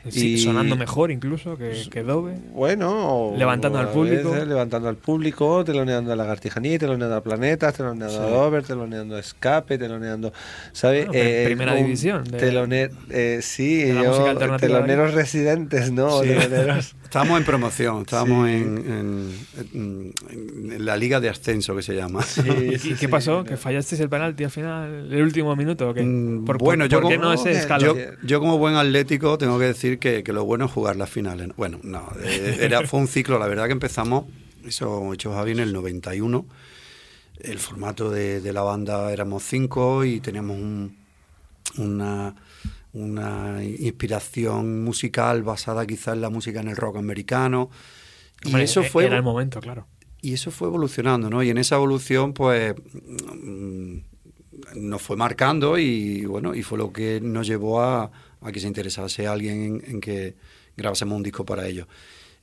Sí, 0.09 0.33
Y- 0.33 0.37
sonando 0.37 0.75
mejor 0.75 1.11
incluso 1.11 1.57
que, 1.57 1.73
que 1.89 2.03
Dove. 2.03 2.35
Bueno, 2.53 3.33
Levantando 3.37 3.79
al 3.79 3.89
público. 3.89 4.31
veces 4.31 4.47
levantando 4.47 4.87
al 4.89 4.95
público, 4.95 5.63
teloneando 5.65 6.11
a 6.13 6.15
Lagartijanía, 6.15 6.79
teloneando 6.79 7.15
a 7.15 7.21
Planetas, 7.21 7.73
teloneando 7.75 8.21
a 8.21 8.29
Dover, 8.29 8.63
teloneando 8.63 9.15
a 9.15 9.19
Escape, 9.19 9.77
teloneando, 9.77 10.33
¿sabes? 10.71 11.07
Bueno, 11.07 11.21
pri- 11.21 11.45
primera 11.45 11.75
división 11.75 12.23
de- 12.23 12.37
teloner, 12.37 12.91
eh, 13.09 13.39
sí, 13.41 13.83
de 13.83 13.93
yo- 13.95 14.27
alternativa 14.27 14.57
teloneros 14.79 15.13
residentes, 15.13 15.91
¿no? 15.91 16.21
Sí. 16.21 16.29
Teloneros. 16.29 16.95
Estábamos 17.07 17.39
en 17.39 17.45
promoción, 17.45 18.01
estábamos 18.01 18.47
Sí. 18.49 18.53
en, 18.55 18.77
en- 19.71 20.13
en- 20.29 20.71
en 20.73 20.85
la 20.85 20.97
liga 20.97 21.21
de 21.21 21.29
ascenso 21.29 21.73
que 21.73 21.81
se 21.81 21.95
llama. 21.95 22.19
¿Y 22.83 22.95
qué- 22.99 23.07
pasó? 23.07 23.45
¿Que 23.45 23.55
fallasteis 23.55 24.01
el 24.01 24.09
penalti 24.09 24.43
al 24.43 24.51
final, 24.51 25.11
el 25.13 25.21
último 25.21 25.55
minuto? 25.55 25.89
o 25.89 25.93
qué? 25.93 26.03
Mm, 26.03 26.43
¿Por, 26.43 26.57
bueno, 26.57 26.83
por- 26.83 26.91
yo 26.91 26.99
por 27.01 27.09
qué 27.09 27.15
como- 27.15 27.29
no 27.29 27.33
ese 27.33 27.53
yo- 27.53 27.59
escalón? 27.59 27.97
Yo, 28.23 28.39
como 28.41 28.57
buen 28.57 28.75
atlético 28.75 29.37
tengo 29.37 29.57
que 29.57 29.65
decir 29.65 29.99
que, 29.99 30.21
que 30.21 30.33
lo 30.33 30.43
bueno 30.43 30.65
es 30.65 30.71
jugar 30.71 30.97
las 30.97 31.09
finales. 31.09 31.47
Bueno, 31.55 31.79
no, 31.81 32.09
eh, 32.21 32.57
era, 32.59 32.85
fue 32.85 32.99
un 32.99 33.07
ciclo, 33.07 33.39
la 33.39 33.47
verdad 33.47 33.67
que 33.67 33.71
empezamos, 33.71 34.25
eso 34.65 35.13
hecho 35.13 35.33
Javi 35.33 35.51
en 35.51 35.59
el 35.59 35.71
91. 35.71 36.45
El 37.39 37.59
formato 37.59 38.11
de, 38.11 38.41
de 38.41 38.51
la 38.51 38.63
banda 38.63 39.11
éramos 39.13 39.43
cinco 39.43 40.03
y 40.03 40.19
teníamos 40.19 40.57
un- 40.57 40.97
una, 41.77 42.35
una 42.93 43.63
inspiración 43.63 44.83
musical 44.83 45.43
basada 45.43 45.85
quizás 45.85 46.15
en 46.15 46.21
la 46.21 46.29
música 46.29 46.61
en 46.61 46.67
el 46.69 46.75
rock 46.75 46.97
americano. 46.97 47.69
Y 48.43 48.55
eso 48.59 48.81
e- 48.81 48.89
fue 48.89 49.05
Era 49.05 49.17
el 49.17 49.23
momento, 49.23 49.59
claro. 49.59 49.87
y 50.21 50.33
eso 50.33 50.51
fue 50.51 50.67
evolucionando, 50.67 51.29
¿no? 51.29 51.43
Y 51.43 51.49
en 51.49 51.57
esa 51.57 51.75
evolución, 51.75 52.33
pues, 52.33 52.73
mm, 52.75 53.97
nos 54.75 55.01
fue 55.01 55.15
marcando 55.15 55.77
y, 55.77 56.25
bueno, 56.25 56.55
y 56.55 56.63
fue 56.63 56.77
lo 56.77 56.91
que 56.91 57.19
nos 57.21 57.47
llevó 57.47 57.81
a, 57.81 58.11
a 58.41 58.51
que 58.51 58.59
se 58.59 58.67
interesase 58.67 59.27
alguien 59.27 59.81
en, 59.85 59.91
en 59.95 60.01
que 60.01 60.35
grabásemos 60.75 61.15
un 61.15 61.23
disco 61.23 61.45
para 61.45 61.67
ellos. 61.67 61.87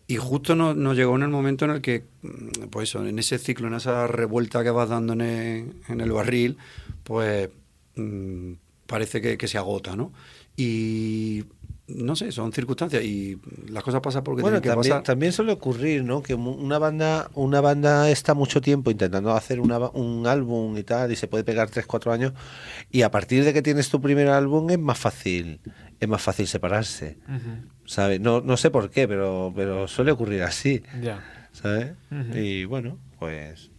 Y 0.07 0.17
justo 0.17 0.55
nos, 0.55 0.77
nos 0.77 0.97
llegó 0.97 1.17
en 1.17 1.23
el 1.23 1.29
momento 1.31 1.65
en 1.65 1.71
el 1.73 1.81
que, 1.81 2.05
mm, 2.23 2.67
pues 2.71 2.91
eso, 2.91 3.05
en 3.07 3.19
ese 3.19 3.39
ciclo, 3.39 3.69
en 3.69 3.75
esa 3.75 4.07
revuelta 4.07 4.63
que 4.63 4.71
vas 4.71 4.89
dando 4.89 5.13
en 5.15 5.21
el, 5.23 5.73
en 5.89 6.01
el 6.01 6.13
barril, 6.13 6.57
pues 7.03 7.49
mm, 7.97 8.53
parece 8.87 9.21
que, 9.21 9.37
que 9.39 9.49
se 9.49 9.59
agota, 9.59 9.97
¿no? 9.97 10.13
Y 10.57 11.45
no 11.87 12.17
sé, 12.17 12.33
son 12.33 12.51
circunstancias 12.53 13.05
y 13.05 13.39
las 13.69 13.83
cosas 13.83 14.01
pasan 14.01 14.25
porque 14.25 14.41
Bueno, 14.41 14.61
tienen 14.61 14.63
que 14.63 14.69
también, 14.75 14.91
pasar. 14.93 15.03
también 15.05 15.33
suele 15.33 15.53
ocurrir, 15.53 16.03
¿no? 16.03 16.23
Que 16.23 16.35
mu- 16.37 16.53
una 16.53 16.79
banda, 16.79 17.29
una 17.35 17.61
banda 17.61 18.09
está 18.11 18.33
mucho 18.33 18.61
tiempo 18.63 18.91
intentando 18.91 19.33
hacer 19.33 19.61
una 19.61 19.79
un 19.91 20.27
álbum 20.27 20.77
y 20.79 20.83
tal, 20.83 21.13
y 21.13 21.17
se 21.17 21.29
puede 21.29 21.45
pegar 21.45 21.69
3, 21.69 21.85
4 21.87 22.13
años, 22.13 22.33
y 22.91 23.03
a 23.03 23.11
partir 23.11 23.45
de 23.45 23.53
que 23.53 23.61
tienes 23.61 23.91
tu 23.91 24.01
primer 24.01 24.29
álbum 24.29 24.71
es 24.71 24.79
más 24.79 24.99
fácil, 24.99 25.61
es 26.01 26.09
más 26.09 26.23
fácil 26.23 26.47
separarse. 26.47 27.19
¿sabes? 27.87 28.19
No, 28.19 28.41
no 28.41 28.57
sé 28.57 28.71
por 28.71 28.89
qué, 28.89 29.07
pero, 29.07 29.53
pero 29.55 29.87
suele 29.89 30.11
ocurrir 30.13 30.43
así, 30.43 30.83
Ya. 31.03 31.23
¿sabes? 31.53 31.93
Y 32.35 32.65
bueno, 32.65 32.97
pues 33.19 33.71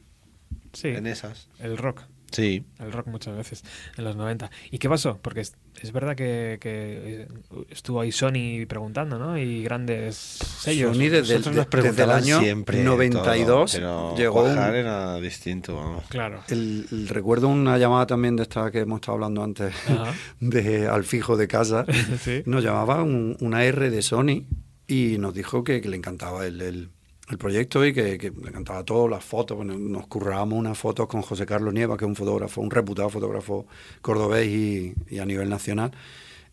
Sí. 0.74 0.90
en 0.90 1.08
esas. 1.08 1.50
El 1.58 1.76
rock. 1.78 2.04
Sí. 2.36 2.66
El 2.80 2.92
rock 2.92 3.08
muchas 3.08 3.36
veces, 3.38 3.64
en 3.98 4.04
los 4.04 4.16
90. 4.16 4.52
¿Y 4.72 4.78
qué 4.78 4.90
pasó? 4.90 5.20
Porque 5.22 5.42
es, 5.42 5.56
es 5.82 5.92
verdad 5.92 6.16
que, 6.16 6.58
que, 6.60 7.24
eh, 7.24 7.28
estuvo 7.70 8.02
ahí 8.02 8.12
Sony 8.12 8.66
preguntando, 8.68 9.18
¿no? 9.18 9.38
Y 9.38 9.64
grandes 9.64 10.16
sellos. 10.16 10.96
Sony 10.96 11.10
desde, 11.10 11.36
el- 11.36 11.44
desde 11.44 12.04
año 12.04 12.40
siempre 12.40 12.84
92 12.84 13.72
todo, 13.72 13.80
pero 13.80 14.16
llegó 14.18 14.44
un- 14.44 14.58
era 14.58 15.16
distinto, 15.20 15.76
vamos. 15.78 16.04
Claro. 16.10 16.42
el, 16.50 16.86
el- 16.92 17.08
recuerdo 17.08 17.48
una 17.48 17.78
llamada 17.78 18.06
también 18.08 18.36
de 18.36 18.44
esta 18.44 18.70
que 18.72 18.80
hemos 18.80 18.98
estado 18.98 19.14
hablando 19.16 19.44
antes 19.44 19.74
Ajá. 19.90 20.14
de 20.40 20.88
al 20.88 21.04
fijo 21.06 21.38
de 21.38 21.48
casa 21.48 21.86
Sí. 22.24 22.44
nos 22.46 22.64
llamaba 22.64 23.02
un- 23.04 23.38
una 23.40 23.64
R 23.64 23.90
de 23.90 24.02
Sony 24.02 24.46
y 24.88 25.18
nos 25.18 25.34
dijo 25.34 25.64
que, 25.64 25.82
que 25.82 25.90
le 25.90 25.98
encantaba 25.98 26.46
el, 26.46 26.62
el- 26.62 26.90
el 27.30 27.38
proyecto 27.38 27.86
y 27.86 27.94
que, 27.94 28.18
que 28.18 28.30
le 28.32 28.50
encantaba 28.50 28.84
todo, 28.84 29.08
las 29.08 29.24
fotos. 29.24 29.58
Bueno, 29.58 29.78
nos 29.78 30.08
currábamos 30.08 30.60
unas 30.60 30.78
fotos 30.78 31.08
con 31.08 31.22
José 31.22 31.46
Carlos 31.46 31.74
Nieva, 31.74 31.98
que 31.98 32.06
es 32.06 32.10
un 32.10 32.16
fotógrafo, 32.16 32.62
un 32.62 32.70
reputado 32.72 33.10
fotógrafo 33.10 33.66
cordobés 34.02 34.48
y, 34.48 34.94
y 35.10 35.20
a 35.20 35.26
nivel 35.26 35.50
nacional. 35.50 35.92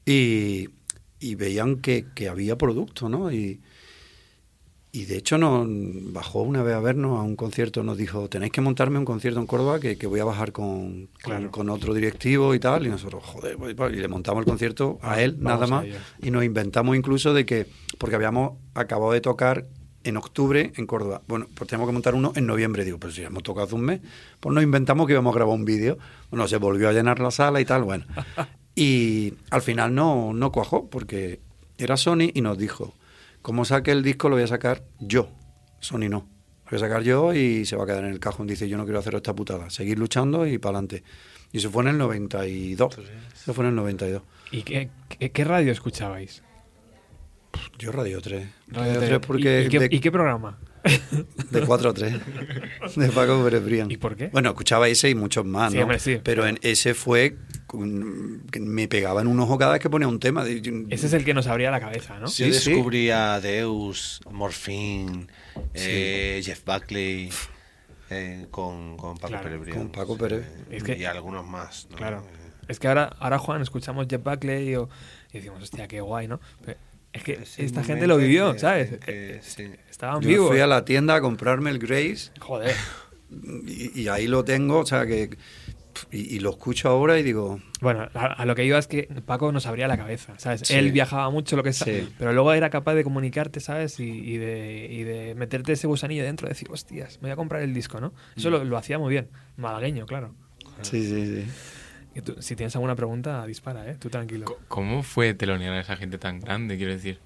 Y, 0.06 0.68
y 1.20 1.34
veían 1.34 1.76
que, 1.76 2.06
que 2.14 2.28
había 2.28 2.56
producto, 2.56 3.08
¿no? 3.08 3.30
Y, 3.30 3.60
y 4.94 5.04
de 5.06 5.16
hecho 5.16 5.38
nos 5.38 5.66
bajó 6.12 6.42
una 6.42 6.62
vez 6.62 6.74
a 6.74 6.80
vernos 6.80 7.18
a 7.18 7.22
un 7.22 7.34
concierto, 7.36 7.82
nos 7.82 7.96
dijo, 7.96 8.28
tenéis 8.28 8.52
que 8.52 8.60
montarme 8.60 8.98
un 8.98 9.06
concierto 9.06 9.40
en 9.40 9.46
Córdoba 9.46 9.80
que, 9.80 9.96
que 9.96 10.06
voy 10.06 10.20
a 10.20 10.24
bajar 10.24 10.52
con, 10.52 11.08
Claro. 11.22 11.50
con 11.50 11.70
otro 11.70 11.94
directivo 11.94 12.54
y 12.54 12.58
tal. 12.58 12.86
Y 12.86 12.90
nosotros, 12.90 13.22
joder, 13.24 13.56
y 13.94 13.96
le 13.96 14.08
montamos 14.08 14.40
el 14.40 14.46
concierto 14.46 14.98
a 15.00 15.22
él, 15.22 15.36
Vamos 15.38 15.60
nada 15.60 15.66
más. 15.66 15.84
a. 15.84 16.26
Y 16.26 16.30
nos 16.30 16.44
inventamos 16.44 16.94
incluso 16.96 17.32
de 17.32 17.46
que, 17.46 17.66
porque 17.98 18.16
habíamos 18.16 18.58
acabado 18.74 19.12
de 19.12 19.20
tocar 19.22 19.66
en 20.04 20.16
octubre 20.16 20.72
en 20.76 20.86
Córdoba. 20.86 21.22
Bueno, 21.26 21.46
pues 21.54 21.68
tenemos 21.68 21.88
que 21.88 21.92
montar 21.92 22.14
uno 22.14 22.32
en 22.34 22.46
noviembre. 22.46 22.84
Digo, 22.84 22.98
pero 22.98 23.12
si 23.12 23.22
hemos 23.22 23.42
tocado 23.42 23.66
hace 23.66 23.74
un 23.74 23.82
mes, 23.82 24.00
pues 24.40 24.54
nos 24.54 24.62
inventamos 24.62 25.06
que 25.06 25.12
íbamos 25.12 25.34
a 25.34 25.36
grabar 25.36 25.54
un 25.54 25.64
vídeo. 25.64 25.98
Bueno, 26.30 26.48
se 26.48 26.56
volvió 26.56 26.88
a 26.88 26.92
llenar 26.92 27.20
la 27.20 27.30
sala 27.30 27.60
y 27.60 27.64
tal, 27.64 27.82
bueno. 27.84 28.04
Y 28.74 29.34
al 29.50 29.60
final 29.60 29.94
no, 29.94 30.32
no 30.32 30.50
cuajó, 30.50 30.88
porque 30.88 31.40
era 31.76 31.98
Sony 31.98 32.30
y 32.32 32.40
nos 32.40 32.56
dijo, 32.56 32.94
como 33.42 33.66
saque 33.66 33.90
el 33.90 34.02
disco 34.02 34.30
lo 34.30 34.36
voy 34.36 34.44
a 34.44 34.46
sacar 34.46 34.82
yo, 34.98 35.28
Sony 35.80 36.08
no. 36.08 36.26
Lo 36.64 36.70
voy 36.70 36.76
a 36.76 36.80
sacar 36.80 37.02
yo 37.02 37.34
y 37.34 37.66
se 37.66 37.76
va 37.76 37.84
a 37.84 37.86
quedar 37.86 38.04
en 38.04 38.12
el 38.12 38.18
cajón. 38.18 38.46
Dice, 38.46 38.68
yo 38.68 38.78
no 38.78 38.84
quiero 38.84 38.98
hacer 38.98 39.14
esta 39.14 39.34
putada. 39.34 39.68
Seguir 39.68 39.98
luchando 39.98 40.46
y 40.46 40.56
para 40.56 40.78
adelante. 40.78 41.04
Y 41.52 41.58
eso 41.58 41.70
fue 41.70 41.82
en 41.82 41.90
el 41.90 41.98
92. 41.98 42.98
Eso 43.34 43.52
fue 43.52 43.64
en 43.64 43.70
el 43.70 43.76
92. 43.76 44.22
¿Y 44.52 44.62
qué, 44.62 44.88
qué, 45.10 45.30
qué 45.30 45.44
radio 45.44 45.70
escuchabais? 45.70 46.42
Yo 47.78 47.92
Radio 47.92 48.20
3. 48.20 48.46
Radio 48.68 48.82
Radio 48.82 48.94
Tele. 49.00 49.06
3 49.18 49.26
porque 49.26 49.62
¿Y, 49.62 49.66
y 49.66 49.68
qué, 49.68 49.78
de, 49.80 49.88
y 49.90 50.00
qué 50.00 50.12
programa? 50.12 50.58
de 51.50 51.60
4 51.66 51.90
a 51.90 51.94
3. 51.94 52.14
De 52.96 53.08
Paco 53.10 53.42
Pérez 53.44 53.64
Brián. 53.64 53.90
¿Y 53.90 53.96
por 53.96 54.16
qué? 54.16 54.28
Bueno, 54.28 54.50
escuchaba 54.50 54.88
ese 54.88 55.08
y 55.10 55.14
muchos 55.14 55.44
más, 55.44 55.70
Sí, 55.72 55.78
¿no? 55.78 55.84
hombre, 55.84 55.98
sí. 55.98 56.20
Pero 56.22 56.46
en 56.46 56.58
ese 56.62 56.94
fue... 56.94 57.36
que 58.50 58.60
me 58.60 58.88
pegaba 58.88 59.20
en 59.20 59.28
un 59.28 59.38
ojo 59.40 59.58
cada 59.58 59.72
vez 59.72 59.80
que 59.80 59.88
ponía 59.90 60.08
un 60.08 60.18
tema. 60.20 60.44
Ese 60.46 61.06
es 61.06 61.12
el 61.12 61.24
que 61.24 61.34
nos 61.34 61.46
abría 61.46 61.70
la 61.70 61.80
cabeza, 61.80 62.18
¿no? 62.18 62.26
Sí, 62.26 62.46
Yo 62.48 62.52
sí. 62.54 62.70
descubrí 62.72 63.10
a 63.10 63.40
Deus, 63.40 64.20
Morphine, 64.30 65.26
eh, 65.74 66.40
Jeff 66.44 66.64
Buckley, 66.64 67.30
eh, 68.10 68.46
con, 68.50 68.96
con 68.96 69.14
Paco 69.16 69.28
Claro, 69.28 69.60
Pérez 69.60 69.74
con 69.74 69.88
Paco 69.90 70.16
Pérez. 70.18 70.44
Eh, 70.70 70.76
Es 70.76 70.82
que- 70.84 70.96
y 70.98 71.04
algunos 71.04 71.46
más. 71.46 71.86
¿no? 71.90 71.96
Claro. 71.96 72.24
Eh, 72.30 72.38
Es 72.68 72.78
que 72.78 72.88
ahora, 72.88 73.04
ahora 73.20 73.38
Juan, 73.38 73.62
escuchamos 73.62 74.06
Jeff 74.10 74.22
Buckley 74.22 74.74
o, 74.76 74.88
y 75.32 75.38
decimos, 75.38 75.62
hostia, 75.62 75.86
qué 75.88 76.00
guay, 76.00 76.26
¿no? 76.28 76.40
Pero 76.64 76.78
es 77.12 77.22
que 77.24 77.32
ese 77.42 77.64
esta 77.64 77.84
gente 77.84 78.06
lo 78.06 78.16
vivió, 78.16 78.52
que- 78.54 78.58
¿sabes? 78.58 78.90
que- 78.98 79.00
Eh, 79.36 79.40
sí. 79.42 79.70
Estaban 79.90 80.20
Yo 80.22 80.28
vivos. 80.28 80.48
fui 80.50 80.60
a 80.60 80.66
la 80.66 80.84
tienda 80.84 81.14
a 81.16 81.20
comprarme 81.20 81.70
el 81.70 81.78
Grace 81.78 82.30
Joder. 82.40 82.74
y, 83.66 84.00
y 84.02 84.08
ahí 84.08 84.26
lo 84.26 84.44
tengo, 84.44 84.78
o 84.80 84.86
sea 84.86 85.06
que... 85.06 85.30
Y, 86.10 86.36
y 86.36 86.38
lo 86.40 86.50
escucho 86.50 86.88
ahora 86.88 87.18
y 87.18 87.22
digo... 87.22 87.60
Bueno, 87.82 88.08
a, 88.14 88.26
a 88.26 88.46
lo 88.46 88.54
que 88.54 88.64
iba 88.64 88.78
es 88.78 88.86
que 88.86 89.08
Paco 89.26 89.52
nos 89.52 89.66
abría 89.66 89.86
la 89.88 89.98
cabeza, 89.98 90.32
¿sabes? 90.38 90.62
Sí. 90.64 90.74
Él 90.74 90.90
viajaba 90.90 91.28
mucho, 91.30 91.54
lo 91.54 91.62
que 91.62 91.74
sea, 91.74 91.84
Sí. 92.04 92.08
pero 92.18 92.32
luego 92.32 92.52
era 92.54 92.70
capaz 92.70 92.94
de 92.94 93.04
comunicarte, 93.04 93.60
¿sabes? 93.60 94.00
Y, 94.00 94.04
y 94.08 94.38
de, 94.38 94.88
y 94.90 95.02
de 95.04 95.34
meterte 95.34 95.72
ese 95.72 95.86
gusanillo 95.86 96.24
dentro, 96.24 96.46
de 96.46 96.54
decir, 96.54 96.68
hostias, 96.70 97.18
me 97.20 97.28
voy 97.28 97.32
a 97.32 97.36
comprar 97.36 97.60
el 97.62 97.74
disco, 97.74 98.00
¿no? 98.00 98.14
Eso 98.36 98.48
Mm. 98.48 98.52
lo, 98.52 98.64
lo 98.64 98.76
hacía 98.78 98.98
muy 98.98 99.10
bien. 99.10 99.28
Malagueño, 99.58 100.06
claro. 100.06 100.34
Sí, 100.80 101.02
sí, 101.06 101.26
sí. 101.26 101.44
Tú, 102.20 102.36
si 102.40 102.54
tienes 102.56 102.74
alguna 102.76 102.94
pregunta, 102.94 103.46
dispara, 103.46 103.88
¿eh? 103.88 103.96
Tú 103.98 104.10
tranquilo. 104.10 104.44
¿Cómo 104.68 105.02
fue 105.02 105.32
telonear 105.34 105.72
a 105.74 105.80
esa 105.80 105.96
gente 105.96 106.18
tan 106.18 106.40
grande? 106.40 106.76
Quiero 106.76 106.92
decir, 106.92 107.18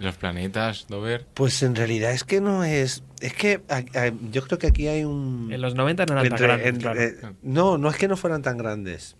Los 0.00 0.16
planetas, 0.16 0.86
Dover. 0.88 1.24
Pues 1.34 1.62
en 1.62 1.76
realidad 1.76 2.10
es 2.12 2.24
que 2.24 2.40
no 2.40 2.64
es. 2.64 3.04
Es 3.20 3.32
que 3.32 3.62
a- 3.68 3.76
a- 3.98 4.12
yo 4.32 4.42
creo 4.42 4.58
que 4.58 4.66
aquí 4.66 4.88
hay 4.88 5.04
un. 5.04 5.50
En 5.52 5.60
los 5.60 5.76
90 5.76 6.04
no 6.04 6.14
eran 6.14 6.28
tan 6.30 6.38
grandes, 6.38 6.66
entre- 6.66 6.82
claro. 6.82 7.00
eh, 7.00 7.34
no, 7.42 7.78
no 7.78 7.88
es 7.90 7.96
que 7.96 8.08
no 8.08 8.16
fueran 8.16 8.42
tan 8.42 8.58
grandes. 8.58 9.16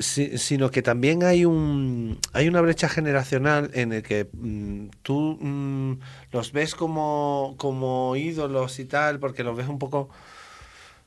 Si- 0.00 0.38
sino 0.38 0.70
que 0.70 0.80
también 0.80 1.24
hay 1.24 1.44
un 1.44 2.18
hay 2.32 2.48
una 2.48 2.62
brecha 2.62 2.88
generacional 2.88 3.70
en 3.74 3.92
el 3.92 4.02
que 4.02 4.28
mm, 4.32 4.86
tú 5.02 5.36
mm, 5.40 5.98
los 6.32 6.52
ves 6.52 6.74
como, 6.74 7.54
como 7.58 8.16
ídolos 8.16 8.78
y 8.78 8.86
tal, 8.86 9.18
porque 9.18 9.44
los 9.44 9.56
ves 9.56 9.68
un 9.68 9.78
poco. 9.78 10.08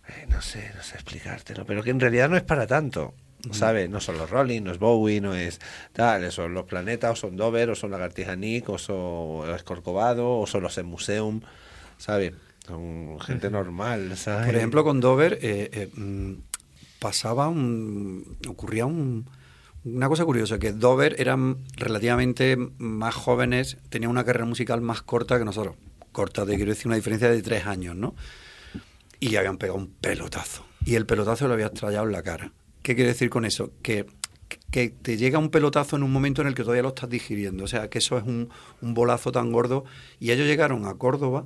Eh, 0.10 0.26
no 0.30 0.42
sé, 0.42 0.72
no 0.76 0.82
sé 0.84 0.96
explicártelo, 0.96 1.66
pero 1.66 1.84
que 1.84 1.90
en 1.92 2.00
realidad 2.00 2.30
no 2.30 2.38
es 2.38 2.44
para 2.44 2.68
tanto. 2.68 3.14
¿Sabes? 3.52 3.90
No 3.90 4.02
son 4.02 4.18
los 4.18 4.30
Rolling, 4.30 4.62
no 4.64 4.72
es 4.72 4.80
Bowie, 4.80 5.22
no 5.22 5.34
es 5.36 5.62
tal, 5.94 6.30
son 6.32 6.54
los 6.54 6.66
planetas, 6.66 7.12
o 7.12 7.16
son 7.16 7.38
Dover, 7.38 7.70
o 7.70 7.76
son 7.76 7.92
Lagartija 7.92 8.36
Nick, 8.36 8.68
o 8.68 8.78
son 8.78 9.50
es 9.56 9.64
Corcovado, 9.64 10.40
o 10.40 10.48
son 10.48 10.64
los 10.64 10.78
en 10.80 10.88
Museum, 10.88 11.42
¿sabes? 11.98 12.34
Son 12.66 13.18
gente 13.22 13.50
normal, 13.50 14.18
¿sabes? 14.18 14.48
Por 14.48 14.56
ejemplo, 14.56 14.84
con 14.84 15.00
Dover 15.00 15.38
eh, 15.42 15.70
eh, 15.72 15.90
mm, 15.96 16.34
pasaba 17.00 17.48
un. 17.48 18.38
ocurría 18.48 18.86
un- 18.86 19.30
una 19.86 20.10
cosa 20.10 20.26
curiosa, 20.26 20.60
que 20.60 20.74
Dover 20.74 21.16
eran 21.22 21.60
relativamente 21.78 22.58
más 22.80 23.16
jóvenes, 23.16 23.78
tenían 23.90 24.12
una 24.12 24.26
carrera 24.26 24.46
musical 24.46 24.82
más 24.82 25.04
corta 25.04 25.38
que 25.40 25.46
nosotros. 25.46 25.76
Corta, 26.12 26.46
te 26.46 26.56
quiero 26.58 26.72
decir, 26.72 26.88
una 26.88 26.96
diferencia 26.98 27.30
de 27.30 27.42
tres 27.44 27.66
años, 27.68 27.96
¿no? 27.96 28.14
Y 29.20 29.36
habían 29.36 29.58
pegado 29.58 29.80
un 29.80 29.88
pelotazo. 29.88 30.66
Y 30.86 30.96
el 30.96 31.06
pelotazo 31.06 31.48
lo 31.48 31.54
había 31.54 31.68
estrellado 31.68 32.06
en 32.06 32.12
la 32.12 32.24
cara. 32.24 32.54
¿Qué 32.84 32.96
quiere 32.96 33.12
decir 33.12 33.30
con 33.30 33.46
eso? 33.46 33.72
Que, 33.82 34.06
que 34.72 34.90
te 34.90 35.18
llega 35.18 35.40
un 35.40 35.50
pelotazo 35.50 35.96
en 35.96 36.04
un 36.04 36.12
momento 36.12 36.42
en 36.42 36.48
el 36.48 36.56
que 36.56 36.64
todavía 36.64 36.84
lo 36.84 36.90
estás 36.90 37.10
digiriendo. 37.10 37.64
O 37.64 37.68
sea, 37.68 37.90
que 37.90 37.98
eso 37.98 38.18
es 38.18 38.24
un, 38.24 38.50
un 38.82 38.94
bolazo 38.94 39.32
tan 39.32 39.52
gordo. 39.52 39.84
Y 40.20 40.32
ellos 40.32 40.48
llegaron 40.48 40.86
a 40.86 40.94
Córdoba 40.96 41.46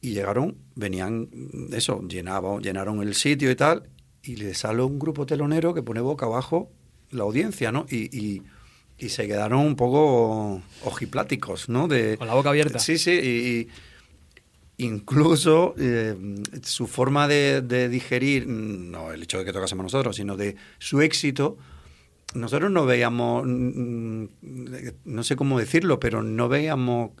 y 0.00 0.12
llegaron, 0.12 0.56
venían, 0.74 1.28
eso, 1.72 2.00
llenaban, 2.06 2.62
llenaron 2.62 3.02
el 3.02 3.14
sitio 3.14 3.50
y 3.50 3.56
tal, 3.56 3.88
y 4.22 4.36
le 4.36 4.54
sale 4.54 4.82
un 4.82 4.98
grupo 4.98 5.26
telonero 5.26 5.74
que 5.74 5.82
pone 5.82 6.00
boca 6.00 6.26
abajo 6.26 6.70
la 7.10 7.22
audiencia, 7.24 7.72
¿no? 7.72 7.86
Y, 7.88 8.16
y, 8.16 8.42
y 8.98 9.08
se 9.08 9.26
quedaron 9.26 9.60
un 9.60 9.76
poco 9.76 10.62
ojipláticos, 10.84 11.68
¿no? 11.68 11.88
De, 11.88 12.16
Con 12.18 12.26
la 12.26 12.34
boca 12.34 12.50
abierta. 12.50 12.78
Sí, 12.78 12.98
sí, 12.98 13.10
y 13.12 13.68
incluso 14.78 15.74
eh, 15.78 16.14
su 16.62 16.86
forma 16.86 17.28
de, 17.28 17.88
digerir, 17.88 18.46
no 18.46 19.12
el 19.12 19.22
hecho 19.22 19.38
de 19.38 19.44
que 19.44 19.52
tocásemos 19.52 19.84
nosotros, 19.84 20.16
sino 20.16 20.36
de 20.36 20.56
su 20.78 21.00
éxito, 21.00 21.56
nosotros 22.34 22.70
no 22.70 22.84
veíamos, 22.84 23.44
no 23.46 25.22
sé 25.22 25.36
cómo 25.36 25.58
decirlo, 25.58 26.00
pero 26.00 26.22
no 26.22 26.48
veíamos 26.48 27.12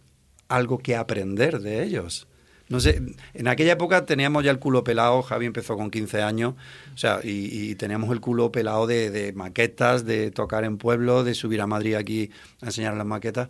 algo 0.48 0.78
que 0.78 0.96
aprender 0.96 1.60
de 1.60 1.82
ellos. 1.82 2.28
No 2.68 2.80
sé, 2.80 3.00
en 3.32 3.46
aquella 3.46 3.74
época 3.74 4.04
teníamos 4.06 4.42
ya 4.42 4.50
el 4.50 4.58
culo 4.58 4.82
pelado, 4.82 5.22
Javi 5.22 5.46
empezó 5.46 5.76
con 5.76 5.88
15 5.88 6.22
años, 6.22 6.54
o 6.92 6.98
sea, 6.98 7.20
y, 7.22 7.70
y 7.70 7.74
teníamos 7.76 8.10
el 8.10 8.20
culo 8.20 8.50
pelado 8.50 8.88
de, 8.88 9.10
de 9.10 9.32
maquetas, 9.32 10.04
de 10.04 10.32
tocar 10.32 10.64
en 10.64 10.76
pueblo, 10.76 11.22
de 11.22 11.34
subir 11.34 11.60
a 11.60 11.68
Madrid 11.68 11.94
aquí 11.94 12.30
a 12.60 12.66
enseñar 12.66 12.96
las 12.96 13.06
maquetas. 13.06 13.48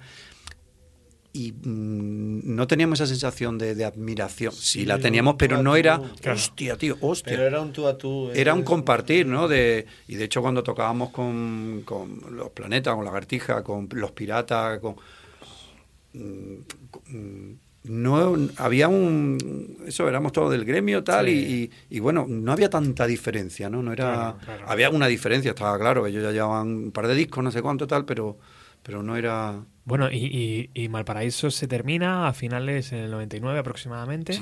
Y 1.36 1.52
mm, 1.52 2.54
no 2.56 2.66
teníamos 2.66 2.98
esa 3.00 3.06
sensación 3.06 3.58
de, 3.58 3.74
de 3.74 3.84
admiración. 3.84 4.52
Sí, 4.52 4.86
la 4.86 4.98
teníamos, 4.98 5.34
pero 5.38 5.62
no 5.62 5.72
tú. 5.72 5.76
era, 5.76 6.00
Claro. 6.20 6.38
hostia, 6.38 6.76
tío, 6.78 6.96
hostia. 7.00 7.32
Pero 7.34 7.46
era 7.46 7.60
un 7.60 7.72
tú 7.72 7.86
a 7.86 7.98
tú. 7.98 8.30
Era 8.34 8.54
un 8.54 8.60
es- 8.60 8.64
compartir, 8.66 9.26
¿no? 9.26 9.46
De, 9.48 9.84
y 10.08 10.14
de 10.14 10.24
hecho 10.24 10.40
cuando 10.40 10.62
tocábamos 10.62 11.10
con, 11.10 11.82
con 11.84 12.20
los 12.36 12.50
planetas, 12.50 12.94
con 12.94 13.04
Lagartija, 13.04 13.62
con 13.62 13.88
los 13.92 14.12
piratas, 14.12 14.78
con... 14.80 14.96
mm, 16.14 16.54
mm, 17.08 17.52
No, 17.84 18.34
había 18.56 18.88
un... 18.88 19.76
Eso, 19.86 20.08
éramos 20.08 20.32
todos 20.32 20.50
del 20.50 20.64
gremio 20.64 21.04
tal 21.04 21.28
y, 21.28 21.32
y- 21.32 21.70
y, 21.96 22.00
bueno, 22.00 22.26
no 22.28 22.50
había 22.52 22.68
tanta 22.68 23.06
diferencia, 23.06 23.70
¿no? 23.70 23.80
no 23.82 23.92
era 23.92 24.06
Claro, 24.06 24.38
claro. 24.44 24.64
Había 24.70 24.90
una 24.90 25.06
diferencia, 25.06 25.50
estaba 25.50 25.78
claro, 25.78 26.06
ellos 26.06 26.22
ya 26.24 26.32
llevaban 26.32 26.66
un 26.68 26.90
par 26.92 27.06
de 27.06 27.14
discos, 27.14 27.44
no 27.44 27.50
sé 27.52 27.62
cuánto 27.62 27.86
tal, 27.86 28.04
pero, 28.04 28.38
pero 28.86 29.02
no 29.02 29.16
era... 29.16 29.64
Bueno, 29.84 30.10
y, 30.12 30.16
y, 30.16 30.70
y 30.84 30.88
Malparaíso 30.88 31.50
se 31.50 31.66
termina 31.66 32.28
a 32.28 32.32
finales 32.32 32.92
en 32.92 33.00
el 33.00 33.10
99 33.10 33.58
aproximadamente. 33.58 34.38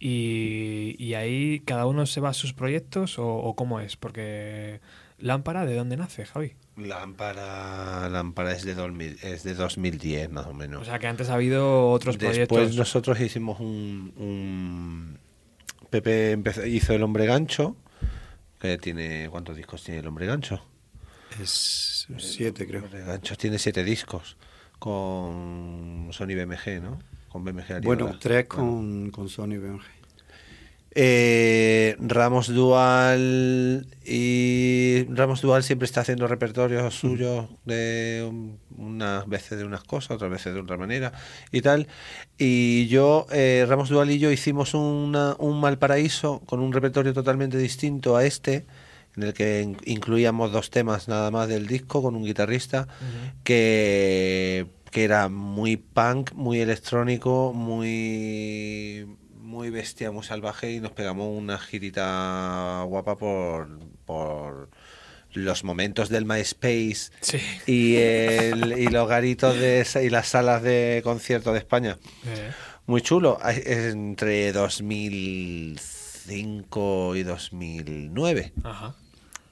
Y, 0.00 0.94
y 0.98 1.14
ahí 1.14 1.60
cada 1.64 1.86
uno 1.86 2.06
se 2.06 2.20
va 2.20 2.30
a 2.30 2.34
sus 2.34 2.52
proyectos 2.54 3.18
o, 3.18 3.26
o 3.26 3.54
cómo 3.56 3.80
es, 3.80 3.96
porque 3.96 4.80
Lámpara, 5.18 5.66
¿de 5.66 5.74
dónde 5.74 5.96
nace, 5.96 6.24
Javi? 6.24 6.52
Lámpara, 6.76 8.08
Lámpara 8.08 8.52
es 8.52 8.64
de, 8.64 8.74
2000 8.74 9.18
es 9.22 9.42
de 9.42 9.54
2010 9.54 10.30
más 10.30 10.46
o 10.46 10.54
menos. 10.54 10.82
O 10.82 10.84
sea 10.84 10.98
que 10.98 11.08
antes 11.08 11.28
ha 11.30 11.34
habido 11.34 11.90
otros 11.90 12.16
Después 12.18 12.46
proyectos. 12.48 12.76
nosotros 12.76 13.20
hicimos 13.20 13.58
un, 13.60 14.12
un- 14.16 15.18
Pepe 15.90 16.32
empezó- 16.32 16.64
hizo 16.66 16.92
El 16.94 17.02
Hombre 17.02 17.26
Gancho, 17.26 17.74
que 18.60 18.78
tiene... 18.78 19.28
¿Cuántos 19.30 19.56
discos 19.56 19.82
tiene 19.82 20.00
El 20.00 20.06
Hombre 20.06 20.26
Gancho? 20.26 20.64
Es 21.40 22.06
siete, 22.18 22.66
creo. 22.66 22.84
Hombre 22.84 23.04
Gancho 23.04 23.36
tiene 23.36 23.58
siete 23.58 23.84
discos 23.84 24.36
con 24.78 26.08
Sony 26.12 26.34
BMG, 26.34 26.80
¿no? 26.82 26.98
Con 27.28 27.44
BMG 27.44 27.72
Ariola. 27.72 27.82
Bueno, 27.84 28.18
tres 28.18 28.46
Bueno. 28.48 28.64
con, 28.72 29.10
con 29.10 29.28
Sony 29.28 29.58
BMG. 29.58 29.82
Eh, 31.00 31.96
Ramos 32.00 32.48
Dual 32.48 33.86
y 34.04 35.04
Ramos 35.10 35.42
Dual 35.42 35.62
siempre 35.62 35.84
está 35.86 36.00
haciendo 36.00 36.26
repertorios 36.26 36.92
suyos 36.94 37.46
de 37.66 38.26
un- 38.28 38.58
unas 38.76 39.28
veces 39.28 39.58
de 39.58 39.64
unas 39.64 39.84
cosas, 39.84 40.12
otras 40.12 40.30
veces 40.30 40.54
de 40.54 40.60
otra 40.60 40.76
manera 40.78 41.12
y 41.52 41.60
tal. 41.60 41.86
Y 42.38 42.88
yo, 42.88 43.26
eh, 43.30 43.64
Ramos 43.68 43.90
Dual 43.90 44.10
y 44.10 44.18
yo 44.18 44.32
hicimos 44.32 44.74
una, 44.74 45.36
un 45.38 45.60
Malparaíso 45.60 46.40
con 46.46 46.58
un 46.60 46.72
repertorio 46.72 47.12
totalmente 47.12 47.58
distinto 47.58 48.16
a 48.16 48.24
este, 48.24 48.64
en 49.18 49.22
el 49.24 49.32
que 49.34 49.60
in- 49.62 49.76
incluíamos 49.84 50.52
dos 50.52 50.70
temas 50.70 51.08
nada 51.08 51.30
más 51.30 51.48
del 51.48 51.66
disco 51.66 52.02
con 52.02 52.14
un 52.16 52.24
guitarrista 52.24 52.88
que, 53.44 54.66
que 54.90 55.04
era 55.04 55.28
muy 55.28 55.76
punk, 55.76 56.32
muy 56.34 56.60
electrónico, 56.60 57.52
muy 57.54 59.06
muy 59.42 59.70
bestia, 59.70 60.10
muy 60.12 60.24
salvaje 60.24 60.72
y 60.72 60.80
nos 60.80 60.92
pegamos 60.92 61.28
una 61.36 61.58
girita 61.58 62.82
guapa 62.86 63.16
por, 63.16 63.78
por 64.04 64.68
los 65.32 65.64
momentos 65.64 66.08
del 66.10 66.26
MySpace 66.26 67.10
Sí. 67.22 67.38
y, 67.66 67.96
el- 67.96 68.74
y 68.78 68.86
los 68.88 69.08
garitos 69.08 69.58
de, 69.58 69.86
y 70.04 70.10
las 70.10 70.28
salas 70.28 70.62
de 70.62 71.00
concierto 71.02 71.52
de 71.52 71.58
España. 71.60 71.98
Eh, 72.26 72.50
Muy 72.86 73.00
chulo, 73.02 73.38
entre 73.44 74.52
2005 74.52 77.16
y 77.16 77.22
2009. 77.22 78.52
ajá. 78.64 78.94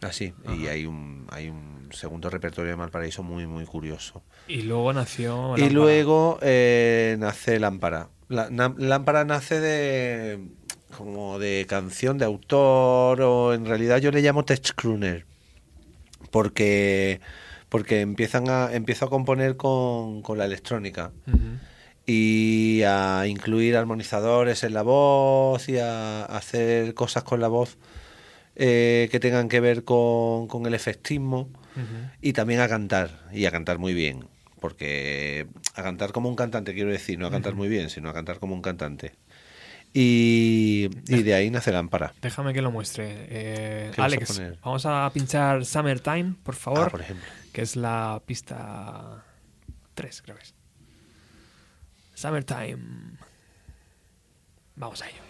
Así, 0.03 0.35
y 0.59 0.67
hay 0.67 0.85
un, 0.87 1.27
hay 1.31 1.49
un 1.49 1.89
segundo 1.93 2.29
repertorio 2.31 2.71
de 2.73 2.77
Malparaíso 2.77 3.23
muy, 3.23 3.47
muy 3.47 3.65
curioso. 3.65 4.23
Y 4.47 4.63
luego 4.63 4.93
nació. 4.93 5.55
Y 5.57 5.71
luego 5.71 6.39
eh, 6.43 7.17
nace 7.19 7.59
Lámpara. 7.59 8.09
La- 8.29 8.51
na- 8.51 8.75
Lámpara 8.77 9.25
nace 9.25 9.61
de 9.61 10.41
como 10.97 11.39
de 11.39 11.67
canción 11.69 12.19
de 12.19 12.25
autor 12.25 13.21
o 13.23 13.55
en 13.55 13.67
realidad 13.67 13.99
yo 13.99 14.11
le 14.11 14.23
llamo 14.23 14.45
tech 14.45 14.75
crooner 14.75 15.27
porque 16.31 17.21
porque 17.69 18.01
empiezan 18.01 18.49
a 18.49 18.73
empiezo 18.73 19.07
a 19.07 19.11
componer 19.11 19.57
con, 19.57 20.23
con 20.23 20.39
la 20.39 20.45
electrónica 20.45 21.13
y 22.07 22.83
a 22.87 23.27
incluir 23.27 23.77
armonizadores 23.77 24.63
en 24.65 24.75
la 24.75 24.83
voz 24.83 25.69
y 25.69 25.79
a 25.79 26.25
hacer 26.25 26.95
cosas 26.95 27.25
con 27.25 27.41
la 27.41 27.49
voz 27.49 27.77
eh, 28.57 29.09
que 29.11 29.21
tengan 29.21 29.49
que 29.49 29.61
ver 29.61 29.85
con, 29.85 30.49
con 30.49 30.67
el 30.67 30.75
efectismo 30.75 31.49
y 32.23 32.33
también 32.33 32.61
a 32.61 32.69
cantar 32.69 33.11
y 33.31 33.45
a 33.45 33.51
cantar 33.51 33.79
muy 33.79 33.93
bien 33.93 34.27
porque 34.61 35.47
a 35.75 35.83
cantar 35.83 36.13
como 36.13 36.31
un 36.31 36.37
cantante 36.37 36.73
quiero 36.73 36.91
decir 36.91 37.19
no 37.19 37.27
a 37.27 37.31
cantar 37.31 37.55
muy 37.55 37.69
bien 37.69 37.91
sino 37.91 38.09
a 38.09 38.15
cantar 38.15 38.39
como 38.39 38.55
un 38.55 38.63
cantante 38.63 39.13
y, 39.93 40.89
y 41.07 41.23
de 41.23 41.35
ahí 41.35 41.51
nace 41.51 41.73
Lámpara 41.73 42.15
Déjame 42.21 42.53
que 42.53 42.61
lo 42.61 42.71
muestre. 42.71 43.27
Eh, 43.29 43.91
¿Qué 43.95 44.01
vas 44.01 44.13
a 44.13 44.17
Alex, 44.17 44.43
vamos 44.63 44.87
a 44.87 45.11
pinchar 45.13 45.65
Summertime, 45.65 46.35
por 46.43 46.55
favor. 46.55 46.87
Ah, 46.87 46.91
por 46.91 47.01
ejemplo 47.03 47.27
que 47.57 47.63
es 47.63 47.75
la 47.75 48.23
pista 48.27 49.25
3, 49.95 50.21
creo 50.21 50.37
que 50.37 50.43
es. 50.43 50.55
Summertime. 52.13 53.17
Vamos 54.75 55.01
a 55.01 55.09
ello. 55.09 55.23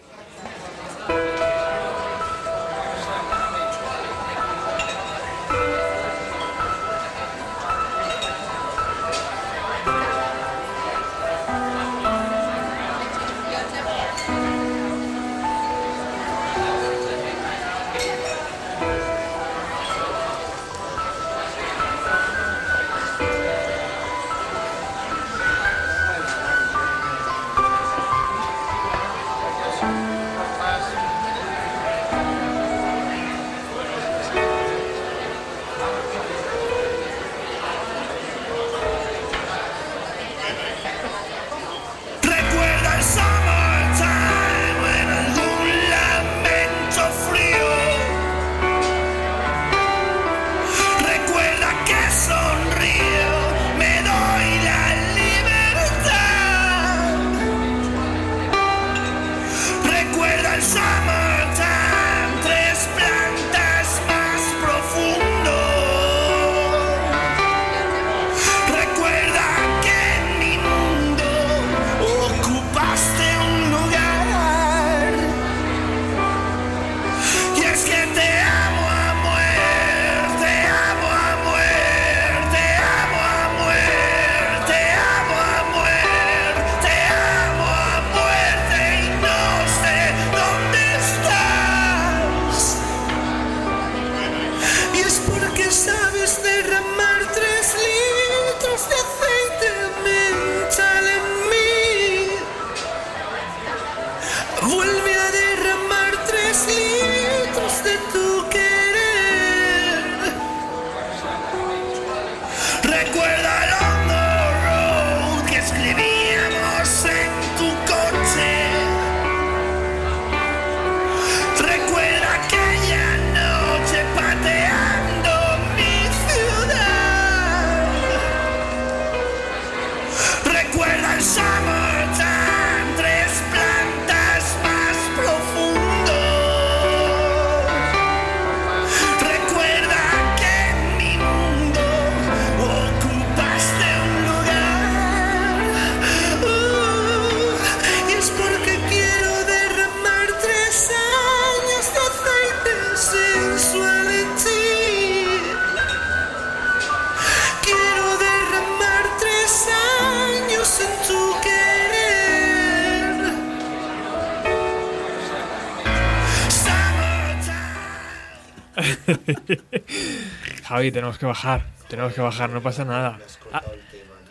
Javi, 170.86 170.92
tenemos 170.92 171.18
que 171.18 171.26
bajar. 171.26 171.66
Tenemos 171.88 172.12
que 172.12 172.20
bajar, 172.20 172.50
no 172.50 172.62
pasa 172.62 172.84
nada. 172.84 173.18
Ah, 173.52 173.62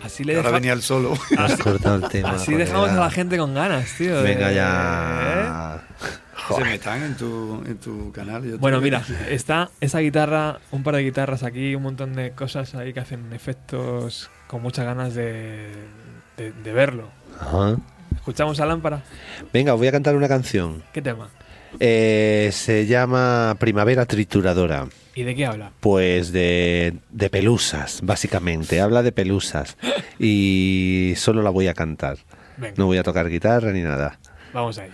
así 0.03 0.23
le 0.23 0.35
Ahora 0.35 0.49
deja- 0.49 0.59
venía 0.59 0.73
el 0.73 0.81
solo. 0.81 1.13
Has 1.37 1.57
cortado 1.57 1.95
el 2.05 2.09
tema. 2.11 2.31
Así 2.31 2.53
dejamos 2.53 2.89
a 2.89 2.95
la 2.95 3.09
gente 3.11 3.37
con 3.37 3.53
ganas, 3.53 3.93
tío. 3.97 4.17
de- 4.21 4.23
Venga 4.23 4.51
¿eh? 4.51 4.55
ya. 4.55 5.81
Se 6.55 6.63
metan 6.63 7.01
en 7.03 7.15
tu, 7.17 7.63
en 7.65 7.77
tu 7.77 8.11
canal. 8.11 8.43
yo 8.43 8.57
Bueno, 8.59 8.79
mira, 8.79 9.01
está 9.29 9.69
esa 9.81 9.99
guitarra, 9.99 10.59
un 10.71 10.83
par 10.83 10.95
de 10.95 11.01
guitarras 11.03 11.41
aquí, 11.43 11.73
un 11.75 11.83
montón 11.83 12.13
de 12.13 12.31
cosas 12.33 12.75
ahí 12.75 12.93
que 12.93 12.99
hacen 12.99 13.33
efectos 13.33 14.29
con 14.47 14.61
muchas 14.61 14.85
ganas 14.85 15.15
de, 15.15 15.71
de- 16.37 16.51
de 16.51 16.71
verlo. 16.73 17.09
Ajá. 17.39 17.75
¿Escuchamos 18.15 18.59
a 18.59 18.65
Lámpara? 18.65 19.01
Venga, 19.51 19.73
os 19.73 19.79
voy 19.79 19.87
a 19.87 19.91
cantar 19.91 20.15
una 20.15 20.27
canción. 20.27 20.83
¿Qué 20.93 21.01
tema? 21.01 21.29
Eh, 21.79 22.49
se 22.53 22.85
llama 22.85 23.55
Primavera 23.59 24.05
Trituradora. 24.05 24.85
¿Y 25.15 25.23
de 25.23 25.33
qué 25.33 25.45
habla? 25.45 25.71
Pues 25.79 26.31
de, 26.33 26.97
de 27.09 27.29
pelusas, 27.29 28.01
básicamente. 28.03 28.81
Habla 28.81 29.01
de 29.01 29.11
pelusas. 29.13 29.77
Y 30.19 31.13
solo 31.15 31.41
la 31.41 31.49
voy 31.49 31.67
a 31.67 31.73
cantar. 31.73 32.17
Venga, 32.57 32.75
No 32.77 32.85
voy 32.87 32.97
a 32.97 33.03
tocar 33.03 33.29
guitarra 33.29 33.71
ni 33.71 33.81
nada. 33.81 34.19
vamos 34.53 34.77
ahí. 34.77 34.91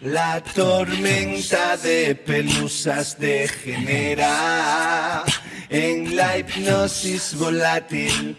La 0.00 0.40
tormenta 0.40 1.76
de 1.76 2.14
pelusas 2.14 3.18
degenera 3.18 5.24
en 5.68 6.14
la 6.14 6.38
hipnosis 6.38 7.34
volátil 7.34 8.36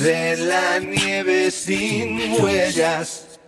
de 0.00 0.36
la 0.38 0.78
nieve 0.78 1.50
sin 1.50 2.40
huellas. 2.40 3.38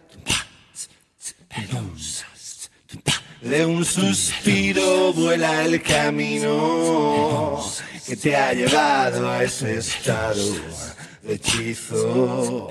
De 3.40 3.64
un 3.64 3.82
suspiro 3.82 5.14
vuela 5.14 5.64
el 5.64 5.82
camino 5.82 7.64
que 8.06 8.16
te 8.16 8.36
ha 8.36 8.52
llevado 8.52 9.30
a 9.30 9.44
ese 9.44 9.78
estado 9.78 10.44
de 11.22 11.34
hechizo, 11.34 12.68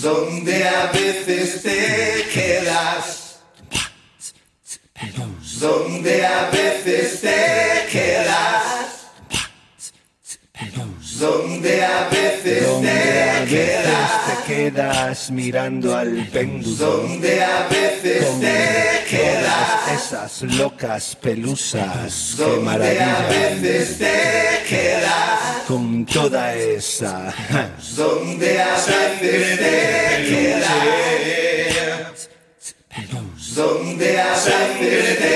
donde 0.00 0.68
a 0.68 0.92
veces 0.92 1.62
te 1.62 1.87
donde 5.60 6.24
a 6.24 6.50
veces 6.50 7.20
te 7.20 7.88
quedas, 7.90 9.08
donde 11.18 11.84
a 11.84 12.08
veces 12.08 12.64
te 12.80 13.46
quedas, 13.48 14.46
te 14.46 14.52
quedas. 14.52 15.30
mirando 15.30 15.96
al 15.96 16.28
péndulo, 16.28 16.76
donde 16.76 17.42
a 17.42 17.66
veces 17.68 18.40
te 18.40 19.04
quedas, 19.10 19.92
esas 19.94 20.42
locas 20.42 21.16
pelusas, 21.16 22.36
maravilla, 22.62 23.26
a 23.26 23.28
veces 23.28 23.98
te 23.98 24.64
quedas, 24.68 25.40
con 25.66 26.06
toda 26.06 26.54
esa, 26.54 27.34
donde 27.96 28.62
a 28.62 28.74
veces 28.74 29.58
te 29.58 30.24
quedas, 30.28 31.47
donde 33.58 34.20
a 34.20 34.34
veces 34.34 34.78
te 34.78 35.34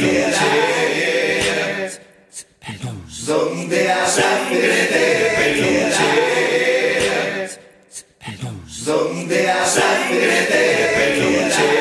quedas, 0.00 0.40
donde 3.24 3.92
a 3.92 4.00
veces 4.00 4.24
te 4.90 5.44
quedas, 5.54 6.00
donde 8.84 9.50
a 9.50 9.60
veces 9.60 10.08
te 10.48 10.56
quedas, 11.14 11.79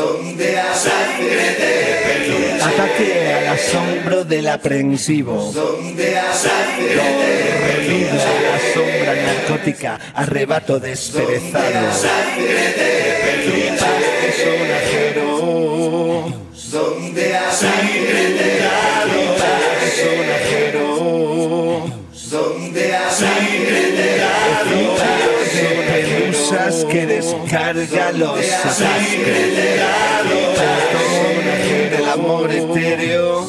donde 0.00 0.52
la 0.54 0.74
sangre 0.74 1.56
te 1.58 2.62
Ataque 2.62 3.34
al 3.34 3.48
asombro 3.48 4.24
del 4.24 4.48
aprensivo. 4.48 5.52
Donde 5.52 6.12
la 6.12 6.32
sangre 6.32 6.94
te 6.94 8.04
la 8.14 8.58
sombra 8.74 9.14
narcótica, 9.14 10.00
arrebato 10.14 10.80
desperezado. 10.80 11.92
Sangre 11.92 12.72
te 12.76 12.90
Donde 22.30 22.92
que 26.90 27.06
descarga 27.06 28.12
los 28.12 28.38
atasques, 28.38 29.54
del 31.90 32.08
amor 32.08 32.50
etéreo, 32.50 33.46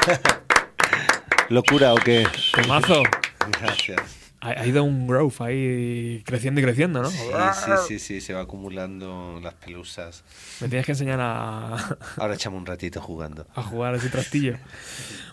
¿Locura 1.48 1.94
o 1.94 1.96
qué? 1.96 2.26
Temazo. 2.54 3.02
Gracias. 3.60 4.20
Ha, 4.42 4.66
ido 4.66 4.84
un 4.84 5.06
growth 5.06 5.42
ahí 5.42 6.22
creciendo 6.24 6.62
y 6.62 6.64
creciendo, 6.64 7.02
¿no? 7.02 7.10
Sí, 7.10 7.18
sí, 7.52 7.70
sí, 7.86 7.98
sí, 7.98 8.20
se 8.22 8.32
va 8.32 8.40
acumulando 8.40 9.38
las 9.42 9.52
pelusas. 9.54 10.24
Me 10.62 10.68
tienes 10.68 10.86
que 10.86 10.92
enseñar 10.92 11.20
a, 11.20 11.76
Ahora 12.16 12.34
echamos 12.34 12.58
un 12.58 12.66
ratito 12.66 13.02
jugando. 13.02 13.46
a 13.54 13.62
jugar 13.62 13.94
ese 13.96 14.08
trastillo. 14.08 14.56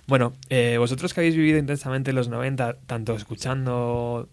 Bueno, 0.07 0.33
eh, 0.49 0.75
vosotros 0.77 1.13
que 1.13 1.21
habéis 1.21 1.37
vivido 1.37 1.57
intensamente 1.57 2.11
los 2.11 2.27
90, 2.27 2.79
tanto 2.85 3.15
escuchando 3.15 4.27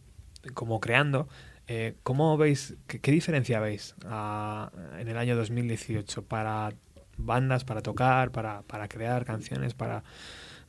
como 0.54 0.80
creando, 0.80 1.28
eh, 1.68 1.94
¿cómo 2.02 2.36
veis, 2.36 2.74
qué, 2.88 3.00
qué 3.00 3.12
diferencia 3.12 3.60
veis 3.60 3.94
en 4.02 5.08
el 5.08 5.16
año 5.16 5.36
2018 5.36 6.22
para 6.24 6.72
bandas, 7.16 7.64
para 7.64 7.82
tocar, 7.82 8.30
para, 8.30 8.62
para 8.62 8.88
crear 8.88 9.24
canciones, 9.24 9.74
para... 9.74 10.02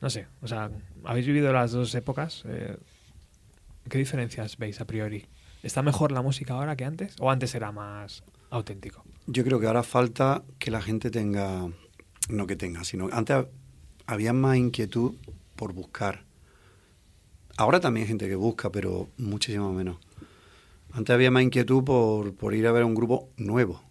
No 0.00 0.10
sé, 0.10 0.26
o 0.42 0.48
sea, 0.48 0.70
¿habéis 1.04 1.26
vivido 1.26 1.52
las 1.52 1.72
dos 1.72 1.94
épocas? 1.94 2.42
Eh, 2.46 2.76
¿Qué 3.88 3.98
diferencias 3.98 4.56
veis 4.58 4.80
a 4.80 4.84
priori? 4.84 5.26
¿Está 5.62 5.82
mejor 5.82 6.12
la 6.12 6.22
música 6.22 6.54
ahora 6.54 6.76
que 6.76 6.84
antes? 6.84 7.16
¿O 7.20 7.30
antes 7.30 7.54
era 7.54 7.72
más 7.72 8.22
auténtico? 8.50 9.04
Yo 9.26 9.42
creo 9.44 9.58
que 9.58 9.66
ahora 9.66 9.82
falta 9.82 10.42
que 10.58 10.70
la 10.70 10.82
gente 10.82 11.10
tenga, 11.10 11.68
no 12.28 12.46
que 12.46 12.56
tenga, 12.56 12.84
sino 12.84 13.08
antes 13.12 13.36
ha- 13.36 13.46
había 14.06 14.32
más 14.32 14.56
inquietud 14.56 15.14
por 15.56 15.72
buscar. 15.72 16.24
Ahora 17.56 17.80
también 17.80 18.04
hay 18.04 18.08
gente 18.08 18.28
que 18.28 18.36
busca, 18.36 18.70
pero 18.70 19.08
muchísimo 19.16 19.72
menos. 19.72 19.96
Antes 20.92 21.14
había 21.14 21.30
más 21.30 21.42
inquietud 21.42 21.82
por, 21.84 22.34
por 22.34 22.54
ir 22.54 22.66
a 22.66 22.72
ver 22.72 22.84
un 22.84 22.94
grupo 22.94 23.30
nuevo. 23.36 23.82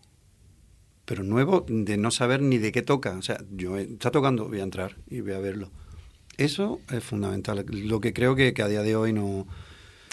Pero 1.06 1.24
nuevo 1.24 1.66
de 1.68 1.98
no 1.98 2.12
saber 2.12 2.42
ni 2.42 2.58
de 2.58 2.72
qué 2.72 2.82
toca. 2.82 3.18
O 3.18 3.22
sea, 3.22 3.38
yo 3.52 3.78
eh, 3.78 3.88
está 3.92 4.12
tocando, 4.12 4.48
voy 4.48 4.60
a 4.60 4.64
entrar 4.64 4.96
y 5.08 5.22
voy 5.22 5.34
a 5.34 5.40
verlo. 5.40 5.70
Eso 6.38 6.82
es 6.92 7.04
fundamental. 7.04 7.64
Lo 7.70 8.02
que 8.02 8.12
creo 8.12 8.36
que, 8.36 8.54
que 8.54 8.62
a 8.62 8.68
día 8.68 8.82
de 8.82 8.96
hoy 8.96 9.14
no, 9.14 9.48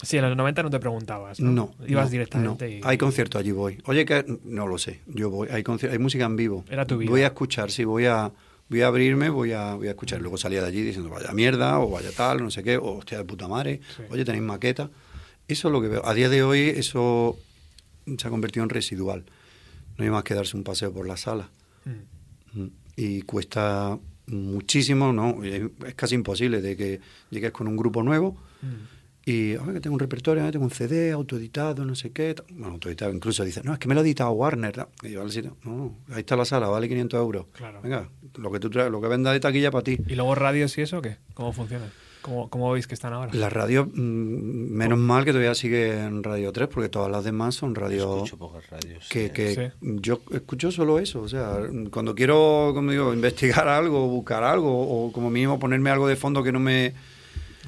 Sí, 0.03 0.16
en 0.16 0.28
los 0.28 0.36
90 0.36 0.64
no 0.64 0.70
te 0.70 0.80
preguntabas, 0.80 1.40
¿no? 1.40 1.53
no. 1.53 1.86
Ibas 1.86 2.07
no, 2.07 2.11
directamente 2.11 2.64
no. 2.66 2.70
y... 2.70 2.80
Hay 2.82 2.99
conciertos, 2.99 3.40
allí 3.40 3.53
voy. 3.53 3.78
Oye, 3.84 4.05
que 4.05 4.24
no 4.45 4.66
lo 4.66 4.76
sé. 4.76 5.01
Yo 5.07 5.30
voy. 5.30 5.49
Hay, 5.51 5.62
hay 5.90 5.99
música 5.99 6.24
en 6.24 6.36
vivo. 6.36 6.64
Era 6.68 6.84
tu 6.84 6.99
vida. 6.99 7.11
Voy 7.11 7.22
a 7.22 7.28
escuchar, 7.28 7.70
sí, 7.70 7.84
voy 7.84 8.07
a, 8.07 8.32
voy 8.68 8.82
a 8.82 8.88
abrirme, 8.88 9.30
voy 9.30 9.53
a, 9.53 9.74
voy 9.74 9.86
a 9.86 9.90
escuchar. 9.90 10.20
Luego 10.20 10.36
salía 10.36 10.61
de 10.61 10.66
allí 10.66 10.82
diciendo, 10.82 11.09
vaya 11.09 11.32
mierda, 11.32 11.78
o 11.78 11.88
vaya 11.88 12.11
tal, 12.16 12.43
no 12.43 12.51
sé 12.51 12.64
qué, 12.64 12.76
o 12.76 12.99
hostia 12.99 13.18
de 13.18 13.24
puta 13.24 13.47
madre. 13.47 13.80
Sí. 13.97 14.03
Oye, 14.11 14.24
tenéis 14.24 14.43
maqueta. 14.43 14.90
Eso 15.47 15.68
es 15.68 15.72
lo 15.72 15.80
que 15.80 15.88
veo. 15.88 16.05
A 16.05 16.14
día 16.14 16.28
de 16.28 16.43
hoy, 16.43 16.61
eso 16.61 17.38
se 18.05 18.26
ha 18.26 18.30
convertido 18.30 18.64
en 18.64 18.70
residual. 18.70 19.24
No 19.99 20.05
hay 20.05 20.11
más 20.11 20.24
que 20.24 20.34
darse 20.34 20.57
un 20.57 20.64
paseo 20.64 20.93
por 20.93 21.07
la 21.07 21.16
sala. 21.16 21.51
Mm. 21.84 22.61
Mm. 22.61 22.70
Y 22.97 23.22
cuesta 23.22 23.99
muchísimo, 24.26 25.12
¿no? 25.12 25.43
Es 25.43 25.95
casi 25.97 26.14
imposible 26.14 26.61
de 26.61 26.76
que 26.76 27.01
llegues 27.30 27.53
con 27.53 27.66
un 27.68 27.76
grupo 27.76 28.03
nuevo 28.03 28.36
Mm. 28.62 28.66
y, 29.26 29.57
oye, 29.57 29.72
que 29.74 29.80
tengo 29.80 29.95
un 29.95 30.01
repertorio, 30.01 30.49
tengo 30.53 30.64
un 30.64 30.70
CD 30.70 31.11
autoeditado, 31.11 31.84
no 31.84 31.95
sé 31.97 32.12
qué. 32.12 32.34
Bueno, 32.51 32.74
autoeditado, 32.74 33.12
incluso 33.12 33.45
dice, 33.45 33.61
no, 33.64 33.72
es 33.72 33.78
que 33.80 33.88
me 33.88 33.95
lo 33.95 34.01
ha 34.01 34.05
editado 34.05 34.30
Warner. 34.32 34.86
Y 35.03 35.11
yo 35.11 35.22
al 35.22 35.32
sitio, 35.32 35.57
no, 35.64 35.76
no, 35.76 35.97
ahí 36.14 36.20
está 36.20 36.36
la 36.36 36.45
sala, 36.45 36.68
vale 36.68 36.88
500 36.88 37.18
euros. 37.18 37.47
Claro. 37.53 37.80
Venga, 37.82 38.09
lo 38.36 38.53
que 38.53 38.61
tú 38.61 38.70
traes, 38.70 38.90
lo 38.90 39.01
que 39.01 39.09
venda 39.09 39.32
de 39.32 39.40
taquilla 39.40 39.70
para 39.72 39.82
ti. 39.84 39.99
¿Y 40.07 40.14
luego 40.14 40.34
radios 40.36 40.76
y 40.78 40.82
eso 40.82 41.03
qué? 41.03 41.16
¿Cómo 41.34 41.53
funciona? 41.53 41.86
¿Cómo, 42.23 42.49
cómo 42.49 42.70
veis 42.73 42.87
que 42.87 42.95
están 42.95 43.12
ahora? 43.12 43.33
La 43.35 43.51
radio, 43.51 43.85
mm, 43.87 43.91
menos 44.73 44.99
mal 44.99 45.25
que 45.25 45.33
todavía 45.33 45.55
sigue 45.55 45.99
en 46.05 46.23
Radio 46.23 46.53
3, 46.53 46.68
porque 46.68 46.89
todas 46.89 47.11
las 47.11 47.25
demás 47.25 47.55
son 47.57 47.75
radio... 47.75 48.14
Escucho 48.16 48.39
pocas 48.39 48.68
radios. 48.70 49.09
que, 49.09 49.27
sí. 49.27 49.33
que 49.35 49.55
Sí. 49.55 49.62
yo 50.01 50.20
escucho 50.31 50.70
solo 50.70 50.99
eso, 50.99 51.20
o 51.20 51.29
sea, 51.29 51.59
cuando 51.91 52.14
quiero, 52.14 52.70
como 52.75 52.91
digo, 52.93 53.12
investigar 53.12 53.66
algo, 53.68 54.07
buscar 54.09 54.45
algo, 54.45 54.70
o 55.07 55.12
como 55.12 55.31
mínimo 55.31 55.59
ponerme 55.59 55.91
algo 55.91 56.07
de 56.07 56.16
fondo 56.16 56.43
que 56.43 56.53
no 56.53 56.61
me... 56.61 56.95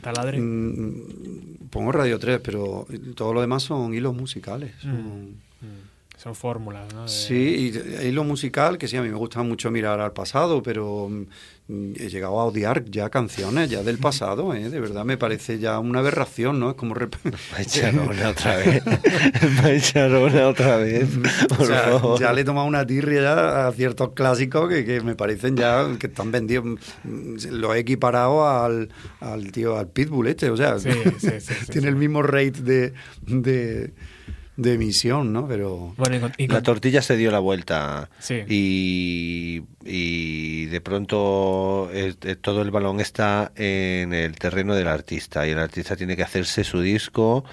Taladre. 0.00 0.38
mm, 0.40 1.68
pongo 1.70 1.90
Radio 1.92 2.18
3, 2.18 2.40
pero 2.42 2.86
todo 3.14 3.32
lo 3.32 3.40
demás 3.40 3.62
son 3.64 3.92
hilos 3.94 4.14
musicales. 4.14 4.72
son- 4.80 5.42
Mm. 5.60 5.94
Son 6.18 6.34
fórmulas, 6.34 6.92
¿no? 6.94 7.02
De- 7.02 7.08
Sí, 7.08 7.72
y 8.02 8.06
hilo 8.06 8.22
musical, 8.24 8.78
que 8.78 8.86
sí, 8.88 8.96
a 8.96 9.02
mí 9.02 9.08
me 9.08 9.16
gusta 9.16 9.42
mucho 9.42 9.70
mirar 9.70 10.00
al 10.00 10.12
pasado, 10.12 10.62
pero 10.62 11.08
mm, 11.10 11.24
he 11.66 12.10
llegado 12.10 12.38
a 12.40 12.44
odiar 12.44 12.84
ya 12.84 13.08
canciones 13.08 13.70
ya 13.70 13.82
del 13.82 13.96
pasado, 13.96 14.52
¿eh? 14.54 14.68
de 14.68 14.80
verdad 14.80 15.04
me 15.06 15.16
parece 15.16 15.58
ya 15.58 15.78
una 15.78 16.00
aberración, 16.00 16.60
¿no? 16.60 16.68
Es 16.70 16.76
como... 16.76 16.94
rep- 16.94 17.16
Va 17.52 17.56
a 17.58 17.62
echar 17.62 17.94
una 17.98 18.28
otra 18.28 18.56
vez. 18.58 18.82
Va 19.64 19.64
a 19.68 19.72
echar 19.72 20.10
una 20.14 20.48
otra 20.48 20.76
vez. 20.76 21.08
O 21.50 21.54
Por 21.56 21.66
sea, 21.66 21.80
favor. 21.84 22.20
ya 22.20 22.32
le 22.34 22.42
he 22.42 22.44
tomado 22.44 22.66
una 22.66 22.86
tirria 22.86 23.22
ya 23.22 23.66
a 23.68 23.72
ciertos 23.72 24.10
clásicos 24.12 24.68
que, 24.68 24.84
que 24.84 25.00
me 25.00 25.14
parecen 25.14 25.56
ya 25.56 25.86
que 25.98 26.08
están 26.08 26.30
vendidos. 26.30 26.66
Mm, 27.04 27.36
Lo 27.52 27.72
he 27.74 27.78
equiparado 27.78 28.46
al, 28.46 28.90
al 29.20 29.50
tío, 29.50 29.78
al 29.78 29.88
Pitbull 29.88 30.26
este, 30.28 30.50
o 30.50 30.56
sea, 30.58 30.78
Sí, 30.78 30.90
sí, 31.18 31.28
sí, 31.30 31.40
sí, 31.40 31.54
tiene 31.72 31.86
sí. 31.86 31.88
el 31.88 31.96
mismo 31.96 32.22
rate 32.22 32.60
de, 32.60 32.92
de, 33.26 33.94
de 34.56 34.74
emisión, 34.74 35.32
¿no? 35.32 35.48
Pero 35.48 35.94
Bueno, 35.96 36.16
y 36.16 36.20
con- 36.20 36.32
y 36.38 36.46
La 36.48 36.62
tortilla 36.62 37.02
se 37.02 37.16
dio 37.16 37.30
la 37.32 37.40
vuelta 37.40 38.08
Sí. 38.20 38.36
y, 38.48 39.62
y 39.84 40.66
de 40.66 40.80
pronto 40.80 41.90
eh, 41.92 42.14
eh, 42.22 42.36
todo 42.36 42.62
el 42.62 42.70
balón 42.70 43.00
está 43.00 43.52
en 43.56 44.12
el 44.14 44.36
terreno 44.36 44.74
del 44.74 44.88
artista 44.88 45.46
y 45.46 45.50
el 45.50 45.58
artista 45.58 45.96
tiene 45.96 46.16
que 46.16 46.22
hacerse 46.22 46.62
su 46.64 46.80
disco, 46.80 47.44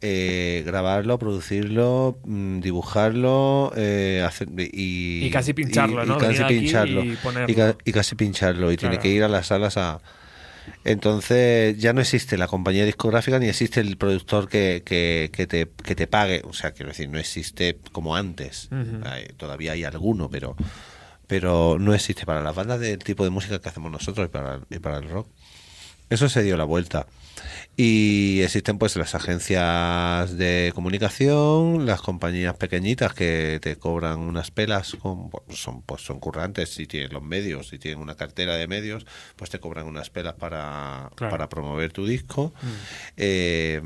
eh, 0.00 0.62
grabarlo, 0.66 1.18
producirlo, 1.18 2.18
mm, 2.24 2.60
dibujarlo 2.60 3.72
eh, 3.76 4.22
hacer- 4.26 4.48
y, 4.58 5.24
Y 5.26 5.30
casi 5.30 5.52
pincharlo, 5.52 6.04
¿no? 6.06 6.18
casi 6.18 6.32
Venir 6.38 6.44
aquí 6.44 6.58
pincharlo 6.60 7.04
y 7.04 7.16
ponerlo. 7.16 7.52
y 7.52 7.54
ca- 7.54 7.76
y 7.84 7.92
casi 7.92 8.14
pincharlo 8.14 8.72
y 8.72 8.76
tiene 8.76 8.98
que 8.98 9.08
ir 9.08 9.22
a 9.24 9.28
las 9.28 9.46
salas 9.48 9.76
a 9.76 10.00
entonces 10.84 11.76
ya 11.78 11.92
no 11.92 12.00
existe 12.00 12.36
la 12.38 12.46
compañía 12.48 12.84
discográfica 12.84 13.38
ni 13.38 13.48
existe 13.48 13.80
el 13.80 13.96
productor 13.96 14.48
que, 14.48 14.82
que, 14.84 15.30
que 15.32 15.46
te, 15.46 15.68
que 15.84 15.94
te 15.94 16.06
pague. 16.06 16.42
O 16.44 16.52
sea, 16.52 16.72
quiero 16.72 16.90
decir, 16.90 17.08
no 17.08 17.18
existe 17.18 17.78
como 17.92 18.16
antes. 18.16 18.68
Hay- 19.06 19.26
todavía 19.36 19.72
hay 19.72 19.84
alguno, 19.84 20.28
pero 20.30 20.56
pero 21.26 21.76
no 21.80 21.92
existe 21.92 22.24
para 22.24 22.40
las 22.40 22.54
bandas 22.54 22.78
del 22.78 22.98
tipo 22.98 23.24
de 23.24 23.30
música 23.30 23.58
que 23.60 23.68
hacemos 23.68 23.90
nosotros 23.90 24.26
y 24.26 24.28
para, 24.30 24.60
y 24.70 24.78
para 24.78 24.98
el 24.98 25.08
rock. 25.08 25.28
Eso 26.10 26.28
se 26.28 26.42
dio 26.42 26.56
la 26.56 26.64
vuelta. 26.64 27.06
Y 27.78 28.40
existen 28.40 28.78
pues 28.78 28.96
las 28.96 29.14
agencias 29.14 30.36
de 30.38 30.72
comunicación, 30.74 31.84
las 31.84 32.00
compañías 32.00 32.54
pequeñitas 32.56 33.12
que 33.12 33.58
te 33.60 33.76
cobran 33.76 34.20
unas 34.20 34.50
pelas, 34.50 34.96
con, 34.98 35.30
son 35.50 35.82
pues 35.82 36.00
son 36.02 36.18
currantes 36.18 36.70
si 36.70 36.86
tienen 36.86 37.12
los 37.12 37.22
medios, 37.22 37.68
si 37.68 37.78
tienen 37.78 38.00
una 38.00 38.14
cartera 38.14 38.56
de 38.56 38.66
medios, 38.66 39.04
pues 39.36 39.50
te 39.50 39.58
cobran 39.60 39.86
unas 39.86 40.08
pelas 40.08 40.34
para, 40.34 41.10
Claro. 41.16 41.30
para 41.30 41.48
promover 41.50 41.92
tu 41.92 42.06
disco. 42.06 42.54
Eh, 43.18 43.82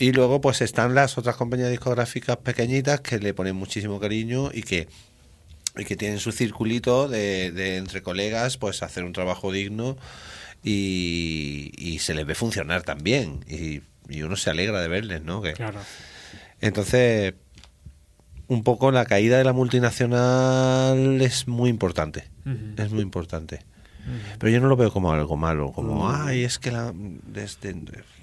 y 0.00 0.10
luego 0.10 0.40
pues 0.40 0.60
están 0.60 0.96
las 0.96 1.16
otras 1.16 1.36
compañías 1.36 1.70
discográficas 1.70 2.38
pequeñitas 2.38 3.02
que 3.02 3.20
le 3.20 3.34
ponen 3.34 3.54
muchísimo 3.54 4.00
cariño 4.00 4.50
y 4.52 4.62
que 4.62 4.88
y 5.78 5.84
que 5.86 5.96
tienen 5.96 6.18
su 6.18 6.32
circulito 6.32 7.08
de, 7.08 7.50
de 7.52 7.76
entre 7.78 8.02
colegas, 8.02 8.58
pues 8.58 8.82
hacer 8.82 9.04
un 9.04 9.12
trabajo 9.14 9.52
digno 9.52 9.96
y, 10.62 11.72
y 11.76 11.98
se 11.98 12.14
les 12.14 12.26
ve 12.26 12.34
funcionar 12.34 12.82
también. 12.82 13.44
Y, 13.48 13.80
y 14.08 14.22
uno 14.22 14.36
se 14.36 14.50
alegra 14.50 14.80
de 14.80 14.88
verles, 14.88 15.22
¿no? 15.22 15.42
Que, 15.42 15.52
Claro. 15.52 15.80
Entonces, 16.60 17.34
un 18.48 18.62
poco 18.62 18.90
la 18.92 19.04
caída 19.04 19.38
de 19.38 19.44
la 19.44 19.52
multinacional 19.52 21.20
es 21.20 21.48
muy 21.48 21.70
importante. 21.70 22.28
Es 22.76 22.90
muy 22.90 23.02
importante. 23.02 23.60
Pero 24.38 24.50
yo 24.52 24.60
no 24.60 24.66
lo 24.68 24.76
veo 24.76 24.92
como 24.92 25.12
algo 25.12 25.36
malo, 25.36 25.70
como, 25.72 26.10
ay, 26.10 26.42
es 26.42 26.58
que 26.58 26.72
la... 26.72 26.92
desde- 26.94 27.76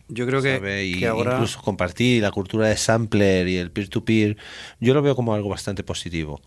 yo 0.09 0.25
creo 0.25 0.41
que, 0.41 0.55
¿sabe? 0.57 0.85
Y 0.85 0.99
que 0.99 1.07
ahora... 1.07 1.33
incluso 1.35 1.61
compartir 1.61 2.21
la 2.21 2.31
cultura 2.31 2.67
de 2.67 2.75
sampler 2.75 3.47
y 3.47 3.57
el 3.57 3.71
peer-to-peer, 3.71 4.35
yo 4.79 4.93
lo 4.93 5.01
veo 5.01 5.15
como 5.15 5.33
algo 5.33 5.49
bastante 5.49 5.83
positivo. 5.83 6.41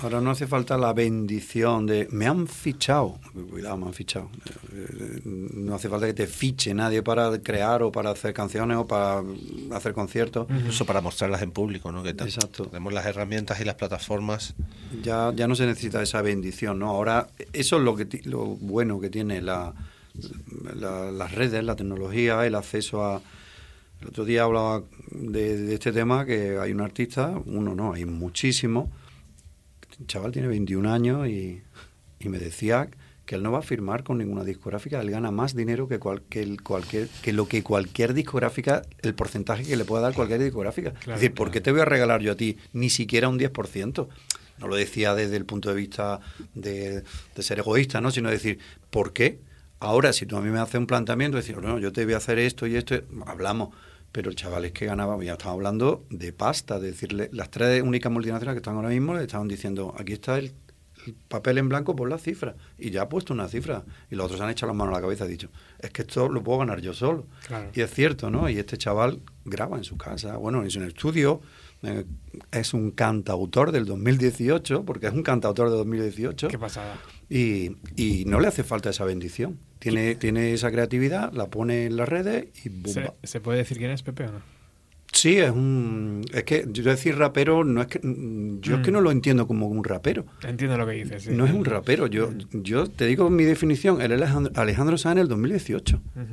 Ahora 0.00 0.20
no 0.20 0.30
hace 0.30 0.46
falta 0.46 0.76
la 0.78 0.92
bendición 0.92 1.84
de 1.86 2.06
me 2.12 2.26
han 2.26 2.46
fichado. 2.46 3.18
Cuidado, 3.50 3.76
me 3.78 3.86
han 3.86 3.92
fichado. 3.94 4.30
Eh, 4.72 5.20
No 5.24 5.74
hace 5.74 5.88
falta 5.88 6.06
que 6.06 6.14
te 6.14 6.28
fiche 6.28 6.72
nadie 6.72 7.02
para 7.02 7.36
crear 7.42 7.82
o 7.82 7.90
para 7.90 8.10
hacer 8.10 8.32
canciones 8.32 8.76
o 8.76 8.86
para 8.86 9.24
hacer 9.72 9.94
conciertos. 9.94 10.46
Incluso 10.50 10.86
para 10.86 11.00
mostrarlas 11.00 11.42
en 11.42 11.50
público, 11.50 11.90
¿no? 11.90 12.04
Que 12.04 12.10
Exacto. 12.10 12.66
tenemos 12.66 12.92
las 12.92 13.06
herramientas 13.06 13.60
y 13.60 13.64
las 13.64 13.74
plataformas. 13.74 14.54
Ya, 15.02 15.32
ya 15.34 15.48
no 15.48 15.56
se 15.56 15.66
necesita 15.66 16.00
esa 16.00 16.22
bendición, 16.22 16.78
¿no? 16.78 16.90
Ahora, 16.90 17.26
eso 17.52 17.78
es 17.78 17.82
lo, 17.82 17.96
que, 17.96 18.04
ti- 18.04 18.22
lo 18.22 18.44
bueno 18.46 19.00
que 19.00 19.10
tiene 19.10 19.42
la, 19.42 19.74
la- 20.76 21.10
las 21.10 21.34
redes, 21.34 21.64
la 21.64 21.74
tecnología, 21.74 22.46
el 22.46 22.54
acceso 22.54 23.04
a... 23.04 23.20
El 24.00 24.08
otro 24.10 24.24
día 24.24 24.44
hablaba 24.44 24.84
de, 25.10 25.56
de 25.56 25.74
este 25.74 25.90
tema, 25.90 26.24
que 26.24 26.56
hay 26.60 26.70
un 26.70 26.80
artista, 26.82 27.32
uno 27.46 27.74
no, 27.74 27.94
hay 27.94 28.04
muchísimos. 28.04 28.88
El 30.00 30.06
chaval 30.06 30.32
tiene 30.32 30.48
21 30.48 30.86
años 30.86 31.26
y, 31.28 31.62
y 32.20 32.28
me 32.28 32.38
decía 32.38 32.88
que 33.26 33.34
él 33.34 33.42
no 33.42 33.52
va 33.52 33.58
a 33.58 33.62
firmar 33.62 34.04
con 34.04 34.16
ninguna 34.18 34.42
discográfica, 34.42 35.00
él 35.02 35.10
gana 35.10 35.30
más 35.30 35.54
dinero 35.54 35.86
que, 35.86 35.98
cual- 35.98 36.22
que 36.30 36.40
el 36.42 36.62
cualquier, 36.62 37.08
que 37.22 37.32
lo 37.34 37.46
que 37.46 37.62
cualquier 37.62 38.14
discográfica, 38.14 38.82
el 39.02 39.14
porcentaje 39.14 39.64
que 39.64 39.76
le 39.76 39.84
pueda 39.84 40.02
dar 40.02 40.14
cualquier 40.14 40.42
discográfica. 40.42 40.92
Claro, 40.92 41.14
es 41.16 41.20
decir, 41.20 41.34
¿por 41.34 41.48
claro. 41.48 41.52
qué 41.52 41.60
te 41.60 41.72
voy 41.72 41.80
a 41.80 41.84
regalar 41.84 42.22
yo 42.22 42.32
a 42.32 42.36
ti 42.36 42.56
ni 42.72 42.88
siquiera 42.88 43.28
un 43.28 43.38
10%? 43.38 44.08
No 44.58 44.66
lo 44.66 44.76
decía 44.76 45.14
desde 45.14 45.36
el 45.36 45.44
punto 45.44 45.68
de 45.68 45.74
vista 45.76 46.20
de, 46.54 47.02
de 47.36 47.42
ser 47.42 47.58
egoísta, 47.58 48.00
¿no? 48.00 48.10
sino 48.10 48.30
decir, 48.30 48.58
¿por 48.90 49.12
qué? 49.12 49.40
Ahora, 49.78 50.12
si 50.12 50.24
tú 50.26 50.36
a 50.36 50.40
mí 50.40 50.48
me 50.50 50.58
haces 50.58 50.76
un 50.76 50.86
planteamiento, 50.86 51.36
decir, 51.36 51.56
no, 51.58 51.78
yo 51.78 51.92
te 51.92 52.04
voy 52.04 52.14
a 52.14 52.16
hacer 52.16 52.38
esto 52.38 52.66
y 52.66 52.74
esto, 52.76 52.96
hablamos. 53.26 53.68
Pero 54.12 54.30
el 54.30 54.36
chaval 54.36 54.64
es 54.64 54.72
que 54.72 54.86
ganaba, 54.86 55.22
ya 55.22 55.32
estamos 55.32 55.54
hablando 55.54 56.04
de 56.10 56.32
pasta, 56.32 56.80
de 56.80 56.88
decirle, 56.88 57.28
las 57.32 57.50
tres 57.50 57.82
únicas 57.82 58.10
multinacionales 58.10 58.54
que 58.56 58.60
están 58.60 58.76
ahora 58.76 58.88
mismo 58.88 59.14
le 59.14 59.22
estaban 59.22 59.48
diciendo, 59.48 59.94
aquí 59.98 60.14
está 60.14 60.38
el, 60.38 60.54
el 61.06 61.14
papel 61.28 61.58
en 61.58 61.68
blanco 61.68 61.94
por 61.94 62.08
la 62.08 62.18
cifra. 62.18 62.56
Y 62.78 62.90
ya 62.90 63.02
ha 63.02 63.08
puesto 63.08 63.34
una 63.34 63.48
cifra. 63.48 63.84
Y 64.10 64.14
los 64.14 64.26
otros 64.26 64.38
se 64.38 64.44
han 64.44 64.50
echado 64.50 64.72
las 64.72 64.76
manos 64.76 64.94
a 64.94 64.96
la 64.96 65.02
cabeza 65.02 65.26
y 65.26 65.28
dicho, 65.28 65.50
es 65.78 65.90
que 65.90 66.02
esto 66.02 66.28
lo 66.28 66.42
puedo 66.42 66.58
ganar 66.58 66.80
yo 66.80 66.94
solo. 66.94 67.26
Claro. 67.46 67.70
Y 67.74 67.80
es 67.80 67.90
cierto, 67.92 68.30
¿no? 68.30 68.48
Y 68.48 68.58
este 68.58 68.78
chaval 68.78 69.20
graba 69.44 69.76
en 69.76 69.84
su 69.84 69.96
casa, 69.96 70.36
bueno, 70.36 70.62
en 70.62 70.70
su 70.70 70.82
estudio, 70.82 71.40
eh, 71.82 72.04
es 72.52 72.74
un 72.74 72.90
cantautor 72.90 73.72
del 73.72 73.84
2018, 73.84 74.84
porque 74.84 75.06
es 75.06 75.12
un 75.12 75.22
cantautor 75.22 75.70
de 75.70 75.76
2018. 75.76 76.48
Qué 76.48 76.58
pasada. 76.58 76.96
Y, 77.30 77.72
y 77.96 78.24
no 78.26 78.40
le 78.40 78.48
hace 78.48 78.64
falta 78.64 78.90
esa 78.90 79.04
bendición. 79.04 79.58
Tiene, 79.78 80.14
tiene 80.16 80.52
esa 80.52 80.70
creatividad, 80.72 81.32
la 81.32 81.46
pone 81.46 81.86
en 81.86 81.96
las 81.96 82.08
redes 82.08 82.46
y 82.64 82.68
¡bumba! 82.68 83.14
¿Se, 83.22 83.26
se 83.26 83.40
puede 83.40 83.58
decir 83.58 83.78
quién 83.78 83.90
es 83.92 84.02
Pepe 84.02 84.24
o 84.24 84.32
no? 84.32 84.58
Sí, 85.12 85.38
es 85.38 85.50
un... 85.50 86.22
Es 86.34 86.44
que 86.44 86.66
yo 86.70 86.82
decir 86.84 87.16
rapero, 87.16 87.64
no 87.64 87.80
es 87.80 87.86
que... 87.86 87.98
mm, 88.02 88.60
Yo 88.60 88.76
es 88.76 88.82
que 88.82 88.90
Mm. 88.90 88.94
no 88.94 89.00
lo 89.00 89.10
entiendo 89.10 89.46
como 89.46 89.66
un 89.66 89.82
rapero. 89.82 90.26
Entiendo 90.46 90.76
lo 90.76 90.86
que 90.86 90.92
dices. 90.92 91.22
sí. 91.24 91.30
No 91.32 91.46
es 91.46 91.52
un 91.52 91.64
rapero. 91.64 92.06
Yo, 92.08 92.30
yo 92.52 92.88
te 92.88 93.06
digo 93.06 93.30
mi 93.30 93.44
definición. 93.44 94.02
Él 94.02 94.12
es 94.12 94.18
Alejandro, 94.20 94.52
Alejandro 94.60 94.98
Sanz 94.98 95.12
en 95.12 95.18
el 95.22 95.28
2018. 95.28 95.96
Ujú. 95.96 96.24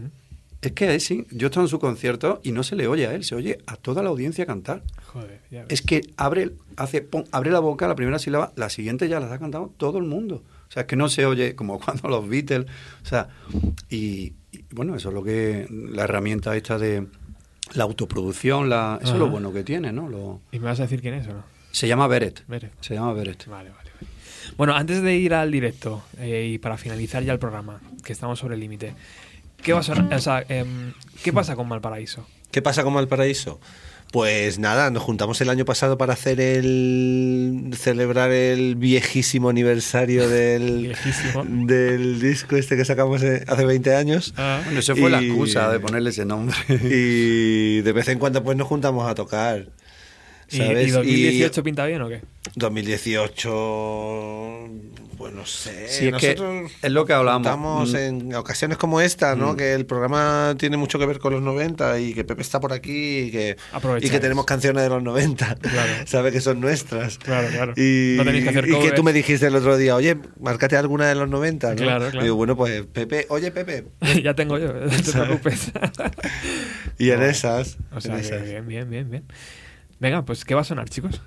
Es 0.66 0.72
que 0.74 1.00
sí, 1.00 1.26
yo 1.32 1.48
estoy 1.48 1.64
en 1.64 1.70
su 1.70 1.80
concierto 1.80 2.40
y 2.44 2.52
no 2.52 2.64
se 2.64 2.76
le 2.76 2.88
oye 2.88 3.08
a 3.08 3.14
él, 3.14 3.24
se 3.24 3.36
oye 3.36 3.60
a 3.68 3.76
toda 3.76 4.02
la 4.04 4.10
audiencia 4.10 4.46
cantar. 4.46 4.82
Joder, 5.08 5.40
ya 5.52 5.62
ves. 5.64 5.68
Es 5.72 5.82
que 5.82 6.02
abre, 6.18 6.52
hace, 6.78 7.02
pon- 7.02 7.26
abre 7.32 7.52
la 7.52 7.60
boca, 7.60 7.88
la 7.88 7.96
primera 7.96 8.20
sílaba, 8.20 8.52
la 8.56 8.70
siguiente 8.70 9.08
ya 9.08 9.20
la 9.20 9.28
está 9.28 9.40
cantando 9.40 9.72
todo 9.78 9.98
el 10.00 10.06
mundo. 10.06 10.44
O 10.68 10.72
sea, 10.72 10.82
es 10.82 10.88
que 10.88 10.96
no 10.96 11.08
se 11.10 11.26
oye 11.26 11.56
como 11.56 11.80
cuando 11.84 12.08
los 12.10 12.28
Beatles. 12.28 12.66
O 13.04 13.06
sea, 13.06 13.30
y, 13.90 14.34
y, 14.52 14.66
bueno, 14.72 14.96
eso 14.96 15.10
es 15.10 15.14
lo 15.16 15.24
que. 15.24 15.68
La 15.70 16.04
herramienta 16.06 16.56
esta 16.56 16.78
de 16.80 17.06
la 17.74 17.84
autoproducción, 17.84 18.70
la, 18.70 19.00
eso 19.02 19.14
es 19.14 19.20
lo 19.20 19.30
bueno 19.30 19.52
que 19.54 19.64
tiene, 19.64 19.92
¿no? 19.92 20.08
Lo, 20.10 20.42
¿Y 20.52 20.60
me 20.60 20.66
vas 20.66 20.80
a 20.80 20.84
decir 20.84 21.02
quién 21.02 21.14
es 21.16 21.28
o 21.28 21.34
no? 21.34 21.44
se 21.72 21.88
llama 21.88 22.08
Beret. 22.08 22.44
Beret. 22.48 22.72
Se 22.82 22.94
llama 22.94 23.12
Beret. 23.14 23.46
Vale, 23.48 23.70
vale, 23.70 23.90
vale. 23.96 24.08
Bueno, 24.58 24.74
antes 24.76 25.02
de 25.02 25.16
ir 25.18 25.34
al 25.34 25.52
directo 25.52 26.04
eh, 26.20 26.52
y 26.54 26.58
para 26.60 26.78
finalizar 26.78 27.22
ya 27.24 27.34
el 27.34 27.40
programa, 27.40 27.82
que 28.04 28.14
estamos 28.14 28.40
sobre 28.40 28.54
el 28.54 28.62
límite, 28.62 28.94
¿qué, 29.66 29.74
va 29.74 29.80
a 29.80 29.84
sonar- 29.84 30.14
o 30.14 30.20
sea, 30.22 30.46
em, 30.48 30.94
¿qué 31.24 31.34
pasa 31.34 31.56
con 31.58 31.68
Malparaíso? 31.68 32.26
¿Qué 32.52 32.62
pasa 32.62 32.84
con 32.84 32.94
Valparaíso? 32.94 33.60
Pues 34.12 34.60
nada, 34.60 34.92
nos 34.92 35.02
juntamos 35.04 35.42
el 35.42 35.50
año 35.50 35.66
pasado 35.66 35.98
para 35.98 36.14
hacer 36.14 36.40
el. 36.40 37.74
celebrar 37.78 38.32
el 38.32 38.76
viejísimo 38.76 39.50
aniversario 39.50 40.30
del. 40.30 40.84
Viejísimo. 40.84 41.44
del 41.66 42.22
disco 42.22 42.56
este 42.56 42.78
que 42.78 42.86
sacamos 42.86 43.22
hace 43.24 43.66
20 43.66 43.94
años. 43.96 44.34
Ah, 44.38 44.62
Bueno, 44.64 44.80
eso 44.80 44.96
fue 44.96 45.10
la 45.10 45.20
excusa 45.22 45.70
de 45.70 45.80
ponerle 45.82 46.12
ese 46.12 46.24
nombre. 46.24 46.56
Y 46.70 47.82
de 47.82 47.92
vez 47.92 48.08
en 48.08 48.20
cuando 48.20 48.42
pues 48.44 48.56
nos 48.56 48.68
juntamos 48.68 49.10
a 49.10 49.16
tocar. 49.16 49.68
¿Y, 50.52 50.58
¿sabes? 50.58 50.88
y 50.88 50.92
2018 50.92 51.64
pinta 51.64 51.86
bien 51.88 52.04
o 52.04 52.08
qué? 52.08 52.22
2018, 52.56 53.50
pues 55.18 55.34
no 55.34 55.46
sé. 55.46 55.88
Sí, 55.90 56.08
es 56.08 56.16
que 56.16 56.36
nosotros 56.36 56.72
es 56.82 56.92
lo 56.92 57.06
que 57.06 57.14
hablamos. 57.14 57.46
Estamos 57.48 57.94
Mm. 57.94 57.96
en 57.96 58.36
ocasiones 58.36 58.78
como 58.78 59.02
esta, 59.02 59.36
¿no? 59.36 59.56
Que 59.56 59.74
el 59.74 59.86
programa 59.86 60.56
tiene 60.58 60.78
mucho 60.78 61.00
que 61.00 61.06
ver 61.06 61.20
con 61.20 61.34
los 61.34 61.42
90 61.42 62.00
y 62.00 62.14
que 62.14 62.24
Pepe 62.24 62.42
está 62.42 62.60
por 62.60 62.74
aquí 62.74 63.20
y 63.20 63.32
que, 63.32 63.58
y 64.02 64.10
que 64.10 64.20
tenemos 64.20 64.46
canciones 64.46 64.84
de 64.84 64.90
los 64.90 65.02
90, 65.04 65.56
Claro. 65.56 65.94
¿sabe? 66.06 66.32
Que 66.32 66.42
son 66.42 66.60
nuestras. 66.62 67.18
Claro, 67.18 67.48
claro. 67.50 67.74
Y, 67.78 68.16
No 68.18 68.24
tenéis 68.26 68.44
que 68.44 68.50
hacer 68.50 68.66
y 68.66 68.68
que 68.72 68.74
covers. 68.78 68.96
tú 68.96 69.04
me 69.04 69.14
dijiste 69.14 69.48
el 69.48 69.56
otro 69.56 69.78
día, 69.78 69.96
oye, 69.96 70.18
márcate 70.40 70.78
alguna 70.78 71.08
de 71.08 71.16
los 71.16 71.30
90, 71.30 71.70
¿no? 71.72 71.76
Claro, 71.76 72.00
claro. 72.10 72.20
Y 72.20 72.24
digo, 72.24 72.36
bueno, 72.36 72.56
pues 72.56 72.86
Pepe, 72.86 73.26
oye 73.30 73.52
Pepe. 73.52 73.86
ya 74.24 74.34
tengo 74.34 74.58
yo, 74.58 74.74
no 74.74 74.90
te 74.90 75.12
preocupes. 75.12 75.72
Y 76.98 77.12
en 77.12 77.20
No. 77.20 77.26
esas. 77.26 77.78
o 77.94 78.02
sea, 78.02 78.16
en 78.16 78.22
que 78.22 78.28
esas. 78.28 78.44
bien, 78.44 78.68
bien, 78.68 78.90
bien, 78.90 79.10
bien. 79.10 79.24
Venga, 80.00 80.24
pues 80.26 80.44
¿qué 80.46 80.56
va 80.56 80.62
a 80.62 80.66
sonar, 80.66 80.90
chicos? 80.90 81.22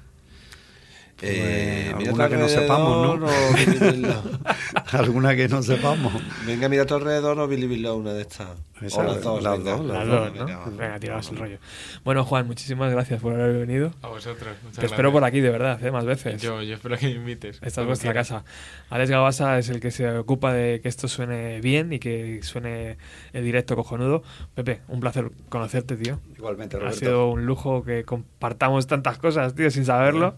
Eh, 1.20 1.92
alguna 1.96 2.28
que 2.28 2.36
no 2.36 2.48
sepamos, 2.48 3.18
¿no? 3.18 3.26
o. 3.26 3.30
Alguna 4.92 5.34
que 5.36 5.48
no 5.48 5.62
sepamos. 5.62 6.12
Venga, 6.46 6.68
mira 6.68 6.84
a 6.84 6.86
tu 6.86 6.94
alrededor 6.94 7.38
o 7.40 7.48
Billy 7.48 7.66
Billow, 7.66 7.96
una 7.96 8.12
de 8.12 8.22
estas. 8.22 8.48
Esa, 8.80 9.00
o 9.00 9.02
las 9.02 9.22
dos. 9.22 9.42
las 9.42 9.58
venga. 9.58 9.72
dos, 9.76 9.86
Las 9.86 10.04
Venga, 10.06 10.16
dos, 10.20 10.34
¿no? 10.34 10.44
venga. 10.46 10.64
Venga, 10.70 11.00
tiraos 11.00 11.30
el 11.30 11.36
rollo. 11.38 11.58
Bueno, 12.04 12.24
Juan, 12.24 12.46
muchísimas 12.46 12.92
gracias 12.92 13.20
por 13.20 13.34
haber 13.34 13.66
venido. 13.66 13.92
A 14.02 14.08
vosotros. 14.08 14.54
muchas 14.62 14.78
Te 14.78 14.86
espero 14.86 15.10
gracias. 15.10 15.12
por 15.12 15.24
aquí, 15.24 15.40
de 15.40 15.50
verdad, 15.50 15.84
¿eh? 15.84 15.90
más 15.90 16.04
veces. 16.04 16.40
Yo, 16.40 16.62
yo 16.62 16.74
espero 16.76 16.96
que 16.96 17.06
me 17.06 17.12
invites. 17.14 17.58
Esta 17.62 17.80
es 17.80 17.86
vuestra 17.86 18.12
quieras. 18.12 18.28
casa. 18.28 18.44
Alex 18.90 19.10
Gabasa 19.10 19.58
es 19.58 19.68
el 19.68 19.80
que 19.80 19.90
se 19.90 20.08
ocupa 20.18 20.52
de 20.52 20.80
que 20.80 20.88
esto 20.88 21.08
suene 21.08 21.60
bien 21.60 21.92
y 21.92 21.98
que 21.98 22.40
suene 22.44 22.96
el 23.32 23.42
directo 23.44 23.74
cojonudo. 23.74 24.22
Pepe, 24.54 24.80
un 24.88 25.00
placer 25.00 25.30
conocerte, 25.48 25.96
tío. 25.96 26.20
Igualmente, 26.36 26.76
Ha 26.76 26.80
Roberto. 26.80 26.98
sido 26.98 27.28
un 27.28 27.44
lujo 27.46 27.82
que 27.82 28.04
compartamos 28.04 28.86
tantas 28.86 29.18
cosas, 29.18 29.54
tío, 29.56 29.70
sin 29.72 29.84
saberlo. 29.84 30.36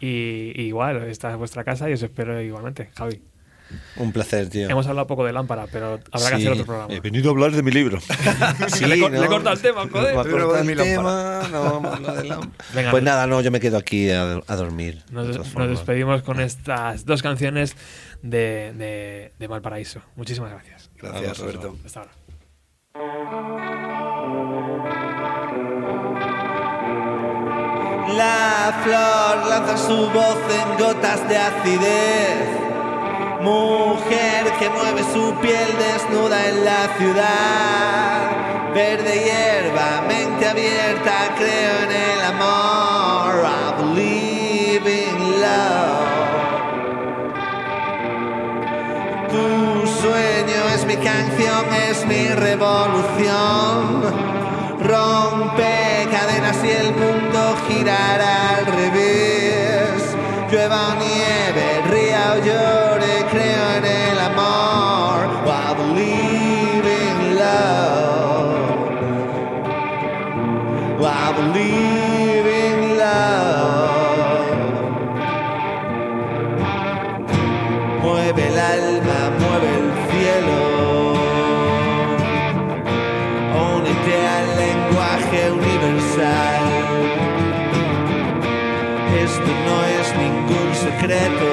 Y, 0.00 0.52
y 0.54 0.62
igual, 0.66 1.02
esta 1.04 1.30
es 1.30 1.36
vuestra 1.36 1.64
casa 1.64 1.88
y 1.90 1.92
os 1.92 2.02
espero 2.02 2.40
igualmente, 2.40 2.90
Javi. 2.96 3.20
Un 3.96 4.12
placer, 4.12 4.48
tío. 4.48 4.66
Hemos 4.70 4.86
hablado 4.86 5.06
poco 5.06 5.26
de 5.26 5.32
lámpara, 5.34 5.66
pero 5.70 6.00
habrá 6.10 6.30
que 6.30 6.36
Sí, 6.36 6.42
hacer 6.42 6.52
otro 6.52 6.64
programa. 6.64 6.94
He 6.94 7.00
venido 7.00 7.28
a 7.28 7.32
hablar 7.32 7.52
de 7.52 7.62
mi 7.62 7.70
libro. 7.70 7.98
Sí, 8.68 8.86
Le 8.86 8.96
¿no? 8.96 9.08
le 9.10 9.24
he 9.24 9.26
cortado 9.26 9.54
el 9.54 9.60
tema, 9.60 9.86
joder. 9.90 10.16
Va 10.16 10.22
a 10.22 10.24
Libro 10.24 10.46
cortar 10.46 10.64
de 10.64 10.66
mi 10.66 10.72
el 10.80 10.88
tema, 10.88 11.42
no 11.52 11.80
de 12.14 12.24
lámpara. 12.24 12.64
Venga, 12.74 12.90
pues 12.90 13.02
nos- 13.02 13.12
nada, 13.12 13.26
no, 13.26 13.42
yo 13.42 13.50
me 13.50 13.60
quedo 13.60 13.76
aquí 13.76 14.10
a, 14.10 14.40
a 14.46 14.56
dormir. 14.56 15.02
Nos, 15.10 15.26
despedimos 15.68 16.22
con 16.22 16.40
estas 16.40 17.04
dos 17.04 17.22
canciones 17.22 17.76
de, 18.22 18.72
de, 18.74 19.32
de 19.38 19.46
Valparaíso. 19.46 20.00
Muchísimas 20.16 20.50
gracias. 20.50 20.90
Gracias, 20.96 21.38
Roberto. 21.38 21.76
Hasta 21.84 22.00
ahora. 22.00 22.12
La 28.18 28.80
flor 28.82 29.46
lanza 29.48 29.76
su 29.76 30.10
voz 30.10 30.38
en 30.50 30.76
gotas 30.76 31.28
de 31.28 31.36
acidez. 31.36 32.48
Mujer 33.40 34.52
que 34.58 34.68
mueve 34.70 35.04
su 35.12 35.32
piel 35.40 35.68
desnuda 35.78 36.48
en 36.48 36.64
la 36.64 36.88
ciudad. 36.98 38.74
Verde 38.74 39.22
hierba, 39.24 40.02
mente 40.08 40.48
abierta, 40.48 41.12
creo 41.36 41.74
en 41.84 41.92
el 41.92 42.20
amor. 42.34 43.46
I 43.46 43.72
believe 43.78 44.88
in 44.88 45.40
love. 45.40 46.08
Tu 49.30 49.86
sueño 50.02 50.60
es 50.74 50.84
mi 50.86 50.96
canción, 50.96 51.72
es 51.88 52.04
mi 52.04 52.26
revolución. 52.34 54.02
Rompe 54.82 55.08
cadenas 55.38 55.68
y 55.68 55.70
el 55.70 55.87
girará 57.68 58.56
al 58.56 58.66
revés. 58.66 60.16
Llueva 60.50 60.88
o 60.88 60.96
segreto 91.08 91.47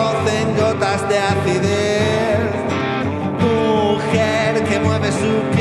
su 0.00 0.06
voz 0.06 0.32
en 0.32 0.56
gotas 0.56 1.08
de 1.08 1.18
acidez. 1.18 2.38
Mujer 3.40 4.64
que 4.64 4.80
mueve 4.80 5.10
su 5.12 5.59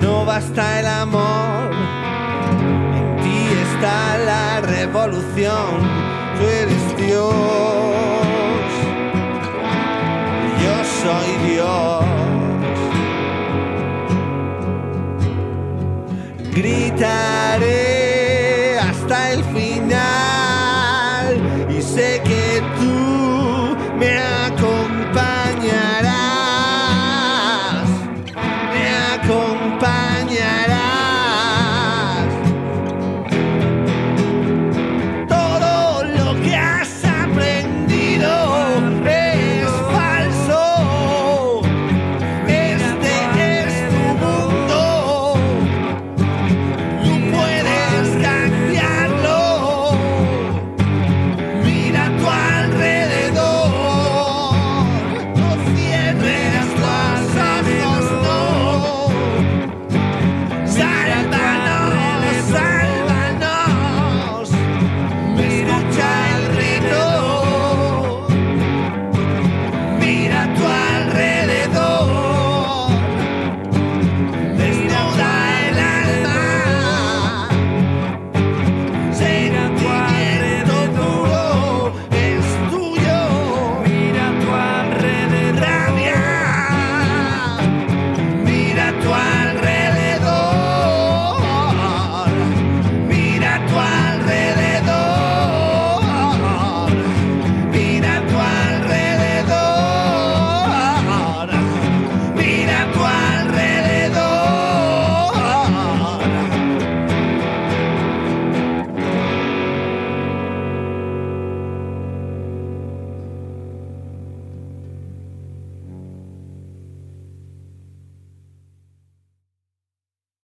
no 0.00 0.24
basta 0.24 0.80
el 0.80 0.86
amor. 0.86 1.70
En 2.96 3.22
ti 3.22 3.38
está 3.66 4.18
la 4.18 4.60
revolución, 4.60 5.68
tú 6.38 6.42
eres 6.46 6.96
Dios. 6.96 7.34
Yo 10.62 10.74
soy 11.02 11.30
Dios. 11.50 12.04
Gritaré 16.54 17.77